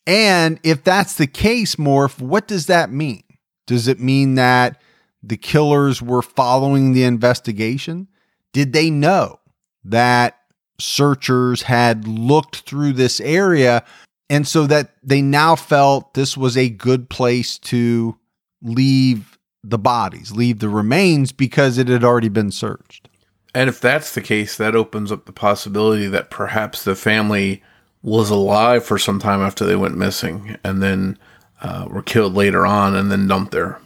And 0.07 0.59
if 0.63 0.84
that's 0.84 1.15
the 1.15 1.28
case, 1.28 1.76
Morph, 1.76 2.20
what 2.20 2.47
does 2.47 2.65
that 2.67 2.91
mean? 2.91 3.24
Does 3.67 3.88
it 3.88 3.99
mean 3.99 4.36
that 4.36 4.82
the 5.22 5.38
killers 5.38 6.01
were 6.01 6.24
following 6.24 6.93
the 6.93 7.03
investigation? 7.03 8.07
Did 8.51 8.74
they 8.74 8.89
know 8.89 9.39
that 9.84 10.39
searchers 10.80 11.63
had 11.63 12.07
looked 12.07 12.61
through 12.61 12.93
this 12.93 13.20
area 13.20 13.84
and 14.30 14.47
so 14.47 14.65
that 14.67 14.95
they 15.03 15.22
now 15.22 15.55
felt 15.55 16.13
this 16.13 16.38
was 16.38 16.57
a 16.57 16.70
good 16.70 17.09
place 17.09 17.59
to 17.59 18.17
leave 18.61 19.38
the 19.63 19.78
bodies, 19.78 20.32
leave 20.32 20.59
the 20.59 20.70
remains 20.70 21.32
because 21.32 21.78
it 21.78 21.88
had 21.88 22.03
already 22.03 22.30
been 22.30 22.51
searched? 22.51 23.09
And 23.54 23.70
if 23.70 23.80
that's 23.80 24.14
the 24.14 24.22
case, 24.22 24.58
that 24.58 24.76
opens 24.76 25.12
up 25.12 25.26
the 25.26 25.34
possibility 25.34 26.08
that 26.08 26.30
perhaps 26.30 26.84
the 26.84 26.95
family 26.95 27.64
was 28.02 28.30
alive 28.30 28.86
for 28.86 28.97
some 28.97 29.20
time 29.20 29.41
after 29.41 29.66
they 29.66 29.76
went 29.76 29.97
missing 29.97 30.58
and 30.64 30.82
then 30.82 31.18
uh, 31.62 31.88
were 31.89 32.04
killed 32.04 32.34
later 32.34 32.66
on 32.66 32.95
and 32.95 33.12
then 33.12 33.28
dumped 33.28 33.52
there. 33.52 33.80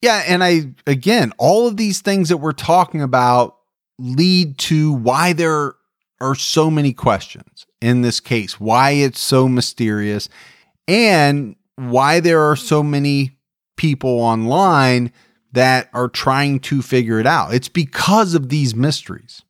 Yeah. 0.00 0.22
And 0.26 0.44
I, 0.44 0.72
again, 0.86 1.32
all 1.38 1.66
of 1.66 1.76
these 1.76 2.00
things 2.00 2.28
that 2.28 2.38
we're 2.38 2.52
talking 2.52 3.02
about 3.02 3.56
lead 3.98 4.56
to 4.58 4.92
why 4.92 5.32
there 5.32 5.74
are 6.20 6.34
so 6.34 6.70
many 6.70 6.92
questions 6.92 7.66
in 7.80 8.02
this 8.02 8.20
case, 8.20 8.58
why 8.58 8.92
it's 8.92 9.20
so 9.20 9.48
mysterious, 9.48 10.28
and 10.86 11.56
why 11.76 12.20
there 12.20 12.40
are 12.40 12.56
so 12.56 12.82
many 12.82 13.36
people 13.76 14.20
online 14.20 15.12
that 15.52 15.88
are 15.92 16.08
trying 16.08 16.60
to 16.60 16.82
figure 16.82 17.18
it 17.18 17.26
out. 17.26 17.54
It's 17.54 17.68
because 17.68 18.34
of 18.34 18.48
these 18.48 18.74
mysteries. 18.74 19.42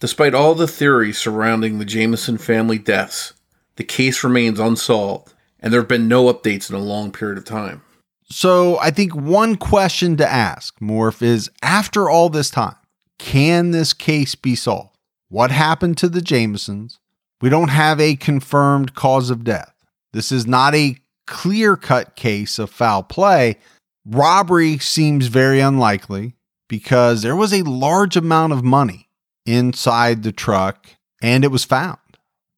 Despite 0.00 0.34
all 0.34 0.54
the 0.54 0.68
theories 0.68 1.18
surrounding 1.18 1.78
the 1.78 1.84
Jamison 1.84 2.36
family 2.36 2.78
deaths, 2.78 3.32
the 3.76 3.84
case 3.84 4.22
remains 4.22 4.60
unsolved, 4.60 5.32
and 5.60 5.72
there 5.72 5.80
have 5.80 5.88
been 5.88 6.08
no 6.08 6.32
updates 6.32 6.68
in 6.68 6.76
a 6.76 6.80
long 6.80 7.12
period 7.12 7.38
of 7.38 7.44
time. 7.44 7.82
So, 8.28 8.78
I 8.80 8.90
think 8.90 9.14
one 9.14 9.56
question 9.56 10.16
to 10.16 10.28
ask, 10.28 10.78
Morph, 10.80 11.22
is 11.22 11.48
after 11.62 12.10
all 12.10 12.28
this 12.28 12.50
time, 12.50 12.74
can 13.18 13.70
this 13.70 13.92
case 13.92 14.34
be 14.34 14.56
solved? 14.56 14.98
What 15.28 15.50
happened 15.50 15.96
to 15.98 16.08
the 16.08 16.20
Jamisons? 16.20 16.98
We 17.40 17.50
don't 17.50 17.68
have 17.68 18.00
a 18.00 18.16
confirmed 18.16 18.94
cause 18.94 19.30
of 19.30 19.44
death. 19.44 19.72
This 20.12 20.32
is 20.32 20.46
not 20.46 20.74
a 20.74 20.96
clear 21.26 21.76
cut 21.76 22.16
case 22.16 22.58
of 22.58 22.70
foul 22.70 23.02
play, 23.02 23.58
Robbery 24.06 24.78
seems 24.78 25.26
very 25.26 25.60
unlikely 25.60 26.36
because 26.68 27.22
there 27.22 27.36
was 27.36 27.52
a 27.52 27.62
large 27.62 28.16
amount 28.16 28.52
of 28.52 28.64
money 28.64 29.08
inside 29.44 30.22
the 30.22 30.32
truck 30.32 30.86
and 31.20 31.44
it 31.44 31.50
was 31.50 31.64
found. 31.64 31.98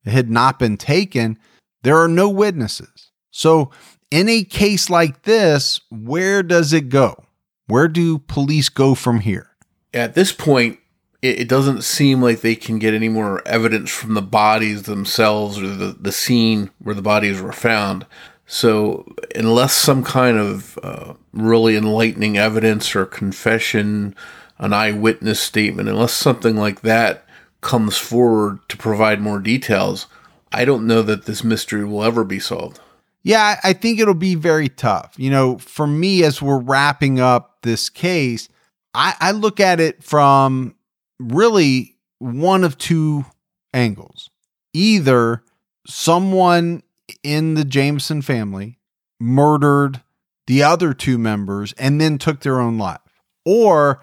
It 0.05 0.12
had 0.12 0.30
not 0.30 0.59
been 0.59 0.76
taken. 0.76 1.38
There 1.82 1.96
are 1.96 2.09
no 2.09 2.28
witnesses. 2.28 3.11
So, 3.30 3.70
in 4.11 4.28
a 4.28 4.44
case 4.44 4.88
like 4.88 5.22
this, 5.22 5.80
where 5.90 6.42
does 6.42 6.72
it 6.72 6.88
go? 6.88 7.24
Where 7.66 7.88
do 7.88 8.18
police 8.18 8.68
go 8.68 8.94
from 8.94 9.20
here? 9.20 9.51
At 9.92 10.14
this 10.14 10.32
point, 10.32 10.78
it, 11.20 11.49
doesn't 11.49 11.82
seem 11.82 12.22
like 12.22 12.40
they 12.40 12.55
can 12.55 12.78
get 12.78 12.94
any 12.94 13.09
more 13.09 13.46
evidence 13.46 13.90
from 13.90 14.14
the 14.14 14.22
bodies 14.22 14.84
themselves 14.84 15.59
or 15.59 15.66
the, 15.66 15.96
the 15.99 16.12
scene 16.12 16.70
where 16.78 16.94
the 16.94 17.03
bodies 17.03 17.40
were 17.40 17.53
found. 17.53 18.07
So, 18.51 19.07
unless 19.34 19.74
some 19.74 20.03
kind 20.03 20.38
of 20.38 20.78
uh, 20.82 21.12
really 21.34 21.76
enlightening 21.76 22.38
evidence 22.38 22.96
or 22.96 23.05
confession, 23.05 24.14
an 24.57 24.72
eyewitness 24.72 25.38
statement, 25.38 25.90
unless 25.90 26.14
something 26.14 26.57
like 26.57 26.80
that 26.80 27.26
comes 27.61 27.99
forward 27.99 28.61
to 28.70 28.78
provide 28.78 29.20
more 29.20 29.38
details, 29.38 30.07
I 30.51 30.64
don't 30.64 30.86
know 30.86 31.03
that 31.03 31.26
this 31.26 31.44
mystery 31.44 31.84
will 31.84 32.03
ever 32.03 32.24
be 32.24 32.40
solved. 32.40 32.80
Yeah, 33.22 33.61
I 33.62 33.74
think 33.74 34.01
it'll 34.01 34.14
be 34.14 34.34
very 34.34 34.70
tough. 34.70 35.12
You 35.18 35.28
know, 35.28 35.59
for 35.59 35.86
me, 35.86 36.24
as 36.24 36.40
we're 36.40 36.59
wrapping 36.59 37.20
up 37.20 37.59
this 37.61 37.90
case, 37.90 38.49
I, 38.94 39.14
I 39.20 39.32
look 39.32 39.61
at 39.61 39.78
it 39.78 40.03
from 40.03 40.74
really 41.18 41.99
one 42.18 42.64
of 42.64 42.78
two 42.78 43.26
angles. 43.74 44.30
Either 44.72 45.42
someone 45.86 46.82
in 47.23 47.55
the 47.55 47.64
Jamison 47.64 48.23
family 48.23 48.79
murdered 49.21 50.03
the 50.47 50.62
other 50.62 50.95
two 50.95 51.19
members 51.19 51.73
and 51.75 52.01
then 52.01 52.19
took 52.19 52.41
their 52.41 52.61
own 52.61 52.79
life, 52.79 53.01
or 53.45 54.01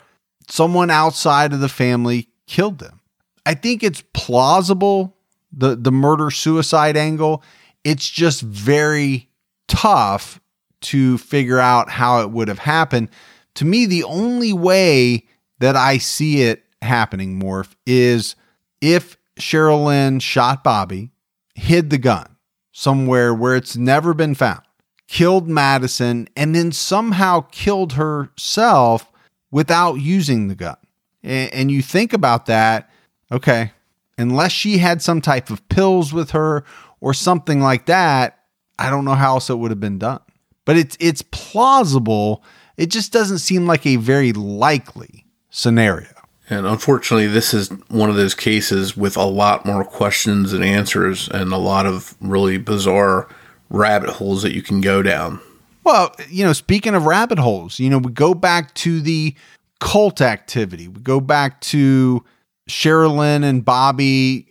someone 0.48 0.92
outside 0.92 1.54
of 1.54 1.60
the 1.60 1.70
family 1.70 2.30
killed 2.48 2.80
them. 2.80 3.00
I 3.46 3.54
think 3.54 3.84
it's 3.84 4.04
plausible 4.14 5.18
the 5.52 5.76
the 5.76 5.92
murder 5.92 6.30
suicide 6.30 6.98
angle. 6.98 7.44
It's 7.84 8.10
just 8.10 8.42
very 8.42 9.30
tough 9.68 10.40
to 10.82 11.18
figure 11.18 11.60
out 11.60 11.90
how 11.90 12.22
it 12.22 12.32
would 12.32 12.48
have 12.48 12.60
happened. 12.60 13.10
To 13.56 13.66
me, 13.66 13.86
the 13.86 14.04
only 14.04 14.54
way 14.54 15.26
that 15.60 15.76
I 15.76 15.98
see 15.98 16.42
it 16.42 16.64
happening, 16.82 17.40
Morph, 17.40 17.74
is 17.86 18.36
if 18.82 19.18
Sherilyn 19.40 20.22
shot 20.22 20.64
Bobby, 20.64 21.12
hid 21.56 21.90
the 21.90 21.98
gun 21.98 22.35
somewhere 22.78 23.34
where 23.34 23.56
it's 23.56 23.78
never 23.78 24.14
been 24.14 24.36
found, 24.36 24.60
killed 25.08 25.48
Madison, 25.48 26.28
and 26.36 26.54
then 26.54 26.74
somehow 26.74 27.40
killed 27.50 27.94
herself 27.94 29.10
without 29.50 29.94
using 29.94 30.50
the 30.50 30.56
gun. 30.56 30.76
And, 31.24 31.72
you 31.72 31.82
think 31.82 32.12
about 32.12 32.48
that, 32.48 32.90
okay, 33.32 33.72
unless 34.18 34.52
she 34.52 34.78
had 34.78 35.02
some 35.02 35.22
type 35.22 35.50
of 35.50 35.68
pills 35.70 36.12
with 36.12 36.32
her 36.32 36.66
or 37.00 37.14
something 37.14 37.62
like 37.62 37.86
that, 37.86 38.40
I 38.78 38.90
don't 38.90 39.06
know 39.06 39.16
how 39.16 39.36
else 39.36 39.50
it 39.50 39.58
would 39.58 39.72
have 39.72 39.80
been 39.80 39.98
done. 39.98 40.20
But 40.66 40.76
it's 40.76 40.98
it's 41.00 41.24
plausible. 41.32 42.44
It 42.76 42.88
just 42.88 43.14
doesn't 43.14 43.40
seem 43.40 43.66
like 43.66 43.86
a 43.86 43.96
very 43.96 44.34
likely 44.34 45.26
scenario. 45.50 46.15
And 46.50 46.68
unfortunately, 46.68 47.28
this 47.28 47.54
is 47.54 47.70
one 47.88 48.10
of 48.10 48.16
those 48.16 48.36
cases 48.36 48.96
with 48.96 49.18
a 49.18 49.24
lot 49.24 49.66
more 49.66 49.84
questions 49.84 50.54
and 50.54 50.64
answers 50.64 51.28
and 51.30 51.52
a 51.52 51.58
lot 51.58 51.86
of 51.86 52.16
really 52.22 52.58
bizarre 52.58 53.28
rabbit 53.70 54.12
holes 54.12 54.44
that 54.44 54.54
you 54.54 54.62
can 54.62 54.80
go 54.82 55.02
down. 55.02 55.40
Well, 55.84 56.16
you 56.30 56.44
know, 56.44 56.54
speaking 56.54 56.96
of 56.96 57.06
rabbit 57.06 57.40
holes, 57.40 57.80
you 57.80 57.90
know, 57.90 57.98
we 57.98 58.12
go 58.12 58.34
back 58.34 58.74
to 58.76 59.02
the 59.02 59.36
cult 59.80 60.22
activity. 60.22 60.88
We 60.88 61.02
go 61.02 61.20
back 61.20 61.62
to 61.62 62.24
Sherilyn 62.70 63.44
and 63.44 63.64
Bobby 63.64 64.48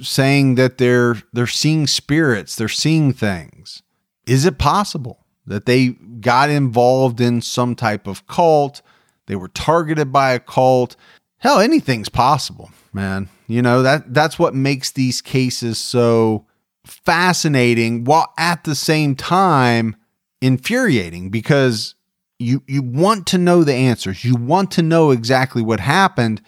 saying 0.00 0.54
that 0.56 0.78
they're 0.78 1.16
they're 1.32 1.46
seeing 1.46 1.86
spirits, 1.86 2.56
they're 2.56 2.68
seeing 2.68 3.12
things. 3.12 3.82
Is 4.26 4.44
it 4.44 4.58
possible 4.58 5.24
that 5.46 5.66
they 5.66 5.90
got 6.20 6.50
involved 6.50 7.20
in 7.20 7.40
some 7.40 7.74
type 7.74 8.06
of 8.06 8.26
cult? 8.26 8.82
They 9.26 9.36
were 9.36 9.48
targeted 9.48 10.12
by 10.12 10.32
a 10.32 10.38
cult. 10.38 10.96
Hell, 11.44 11.60
anything's 11.60 12.08
possible, 12.08 12.70
man. 12.94 13.28
You 13.48 13.60
know, 13.60 13.82
that 13.82 14.14
that's 14.14 14.38
what 14.38 14.54
makes 14.54 14.92
these 14.92 15.20
cases 15.20 15.76
so 15.76 16.46
fascinating 16.86 18.04
while 18.04 18.32
at 18.38 18.64
the 18.64 18.74
same 18.74 19.14
time 19.14 19.94
infuriating 20.40 21.28
because 21.28 21.96
you 22.38 22.62
you 22.66 22.80
want 22.82 23.26
to 23.26 23.36
know 23.36 23.62
the 23.62 23.74
answers. 23.74 24.24
You 24.24 24.36
want 24.36 24.70
to 24.72 24.82
know 24.82 25.10
exactly 25.10 25.60
what 25.60 25.80
happened, 25.80 26.40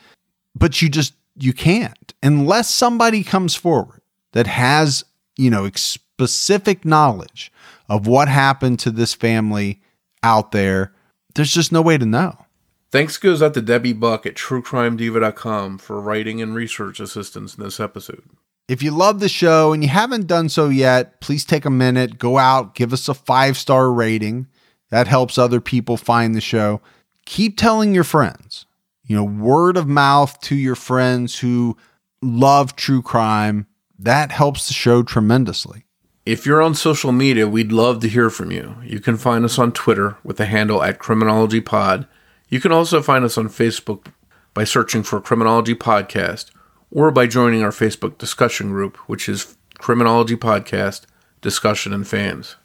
but 0.55 0.81
you 0.81 0.89
just 0.89 1.13
you 1.35 1.53
can't 1.53 2.15
unless 2.23 2.71
somebody 2.71 3.23
comes 3.23 3.55
forward 3.55 4.01
that 4.33 4.47
has, 4.47 5.05
you 5.37 5.51
know, 5.51 5.71
specific 5.75 6.87
knowledge 6.87 7.53
of 7.91 8.07
what 8.07 8.29
happened 8.29 8.79
to 8.79 8.91
this 8.91 9.13
family 9.13 9.83
out 10.23 10.53
there. 10.53 10.95
There's 11.35 11.53
just 11.53 11.71
no 11.71 11.83
way 11.83 11.99
to 11.99 12.07
know. 12.07 12.46
Thanks 12.93 13.17
goes 13.19 13.43
out 13.43 13.55
to 13.55 13.63
Debbie 13.63 13.93
Buck 13.93 14.27
at 14.27 14.35
truecrimediva.com 14.35 15.79
for 15.79 16.01
writing 16.01 16.41
and 16.41 16.55
research 16.55 17.01
assistance 17.01 17.57
in 17.57 17.65
this 17.65 17.81
episode. 17.81 18.23
If 18.69 18.83
you 18.83 18.91
love 18.91 19.21
the 19.21 19.29
show 19.29 19.73
and 19.73 19.83
you 19.83 19.89
haven't 19.89 20.27
done 20.27 20.49
so 20.49 20.69
yet, 20.69 21.21
please 21.21 21.45
take 21.45 21.65
a 21.65 21.71
minute, 21.71 22.19
go 22.19 22.39
out, 22.39 22.75
give 22.75 22.93
us 22.93 23.09
a 23.09 23.15
five 23.15 23.57
star 23.57 23.93
rating. 23.93 24.49
That 24.91 25.09
helps 25.09 25.39
other 25.39 25.61
people 25.61 25.97
find 25.97 26.35
the 26.35 26.41
show. 26.41 26.81
Keep 27.27 27.57
telling 27.57 27.95
your 27.95 28.05
friends, 28.05 28.67
you 29.05 29.17
know, 29.17 29.25
word 29.25 29.77
of 29.77 29.89
mouth 29.89 30.41
to 30.43 30.55
your 30.57 30.77
friends 30.77 31.39
who 31.39 31.77
love 32.23 32.77
true 32.77 33.03
crime. 33.03 33.67
That 33.99 34.31
helps 34.31 34.69
the 34.69 34.75
show 34.75 35.03
tremendously. 35.03 35.85
If 36.25 36.45
you're 36.45 36.63
on 36.63 36.75
social 36.75 37.13
media, 37.13 37.47
we'd 37.47 37.71
love 37.71 38.01
to 38.01 38.09
hear 38.09 38.31
from 38.31 38.51
you. 38.51 38.77
You 38.83 38.99
can 38.99 39.17
find 39.17 39.45
us 39.45 39.61
on 39.61 39.71
Twitter 39.73 40.17
with 40.25 40.39
the 40.39 40.47
handle 40.47 40.83
at 40.83 40.99
Criminology 40.99 41.61
Pod. 41.61 42.09
You 42.49 42.61
can 42.61 42.73
also 42.73 43.03
find 43.03 43.25
us 43.25 43.37
on 43.37 43.49
Facebook 43.49 44.07
by 44.55 44.65
searching 44.65 45.03
for 45.03 45.21
Criminology 45.21 45.75
Podcast 45.75 46.51
or 46.91 47.11
by 47.11 47.27
joining 47.27 47.63
our 47.63 47.71
Facebook 47.71 48.19
discussion 48.19 48.71
group, 48.71 48.97
which 49.09 49.29
is 49.29 49.57
Criminology 49.79 50.37
Podcast 50.37 51.07
Discussion 51.41 51.93
and 51.93 52.07
Fans. 52.07 52.57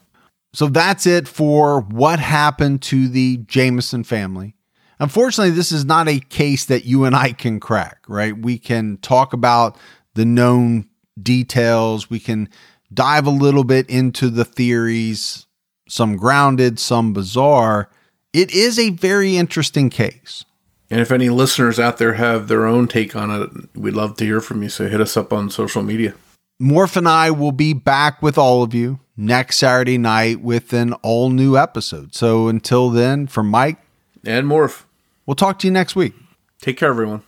So 0.54 0.66
that's 0.66 1.06
it 1.06 1.26
for 1.26 1.80
what 1.80 2.18
happened 2.18 2.82
to 2.82 3.08
the 3.08 3.38
Jamison 3.46 4.04
family. 4.04 4.54
Unfortunately, 5.00 5.50
this 5.50 5.72
is 5.72 5.84
not 5.84 6.08
a 6.08 6.20
case 6.20 6.66
that 6.66 6.84
you 6.84 7.04
and 7.04 7.16
I 7.16 7.32
can 7.32 7.58
crack, 7.58 8.04
right? 8.06 8.36
We 8.36 8.58
can 8.58 8.98
talk 8.98 9.32
about 9.32 9.76
the 10.14 10.24
known 10.24 10.88
details, 11.20 12.08
we 12.08 12.20
can 12.20 12.48
dive 12.94 13.26
a 13.26 13.30
little 13.30 13.64
bit 13.64 13.88
into 13.90 14.28
the 14.28 14.44
theories, 14.44 15.46
some 15.88 16.16
grounded, 16.16 16.78
some 16.78 17.12
bizarre. 17.12 17.90
It 18.32 18.52
is 18.52 18.78
a 18.78 18.90
very 18.90 19.36
interesting 19.36 19.90
case. 19.90 20.44
And 20.90 21.00
if 21.00 21.10
any 21.10 21.28
listeners 21.28 21.78
out 21.78 21.98
there 21.98 22.14
have 22.14 22.48
their 22.48 22.66
own 22.66 22.88
take 22.88 23.16
on 23.16 23.30
it, 23.30 23.50
we'd 23.74 23.94
love 23.94 24.16
to 24.18 24.24
hear 24.24 24.40
from 24.40 24.62
you. 24.62 24.68
So 24.68 24.88
hit 24.88 25.00
us 25.00 25.16
up 25.16 25.32
on 25.32 25.50
social 25.50 25.82
media. 25.82 26.14
Morph 26.60 26.96
and 26.96 27.08
I 27.08 27.30
will 27.30 27.52
be 27.52 27.72
back 27.72 28.22
with 28.22 28.38
all 28.38 28.62
of 28.62 28.72
you 28.72 29.00
next 29.16 29.58
Saturday 29.58 29.98
night 29.98 30.40
with 30.40 30.72
an 30.72 30.92
all 30.94 31.30
new 31.30 31.56
episode. 31.56 32.14
So 32.14 32.48
until 32.48 32.90
then, 32.90 33.26
from 33.26 33.48
Mike 33.48 33.78
and 34.24 34.46
Morph, 34.46 34.84
we'll 35.26 35.34
talk 35.34 35.58
to 35.60 35.66
you 35.66 35.72
next 35.72 35.96
week. 35.96 36.14
Take 36.60 36.76
care, 36.76 36.90
everyone. 36.90 37.22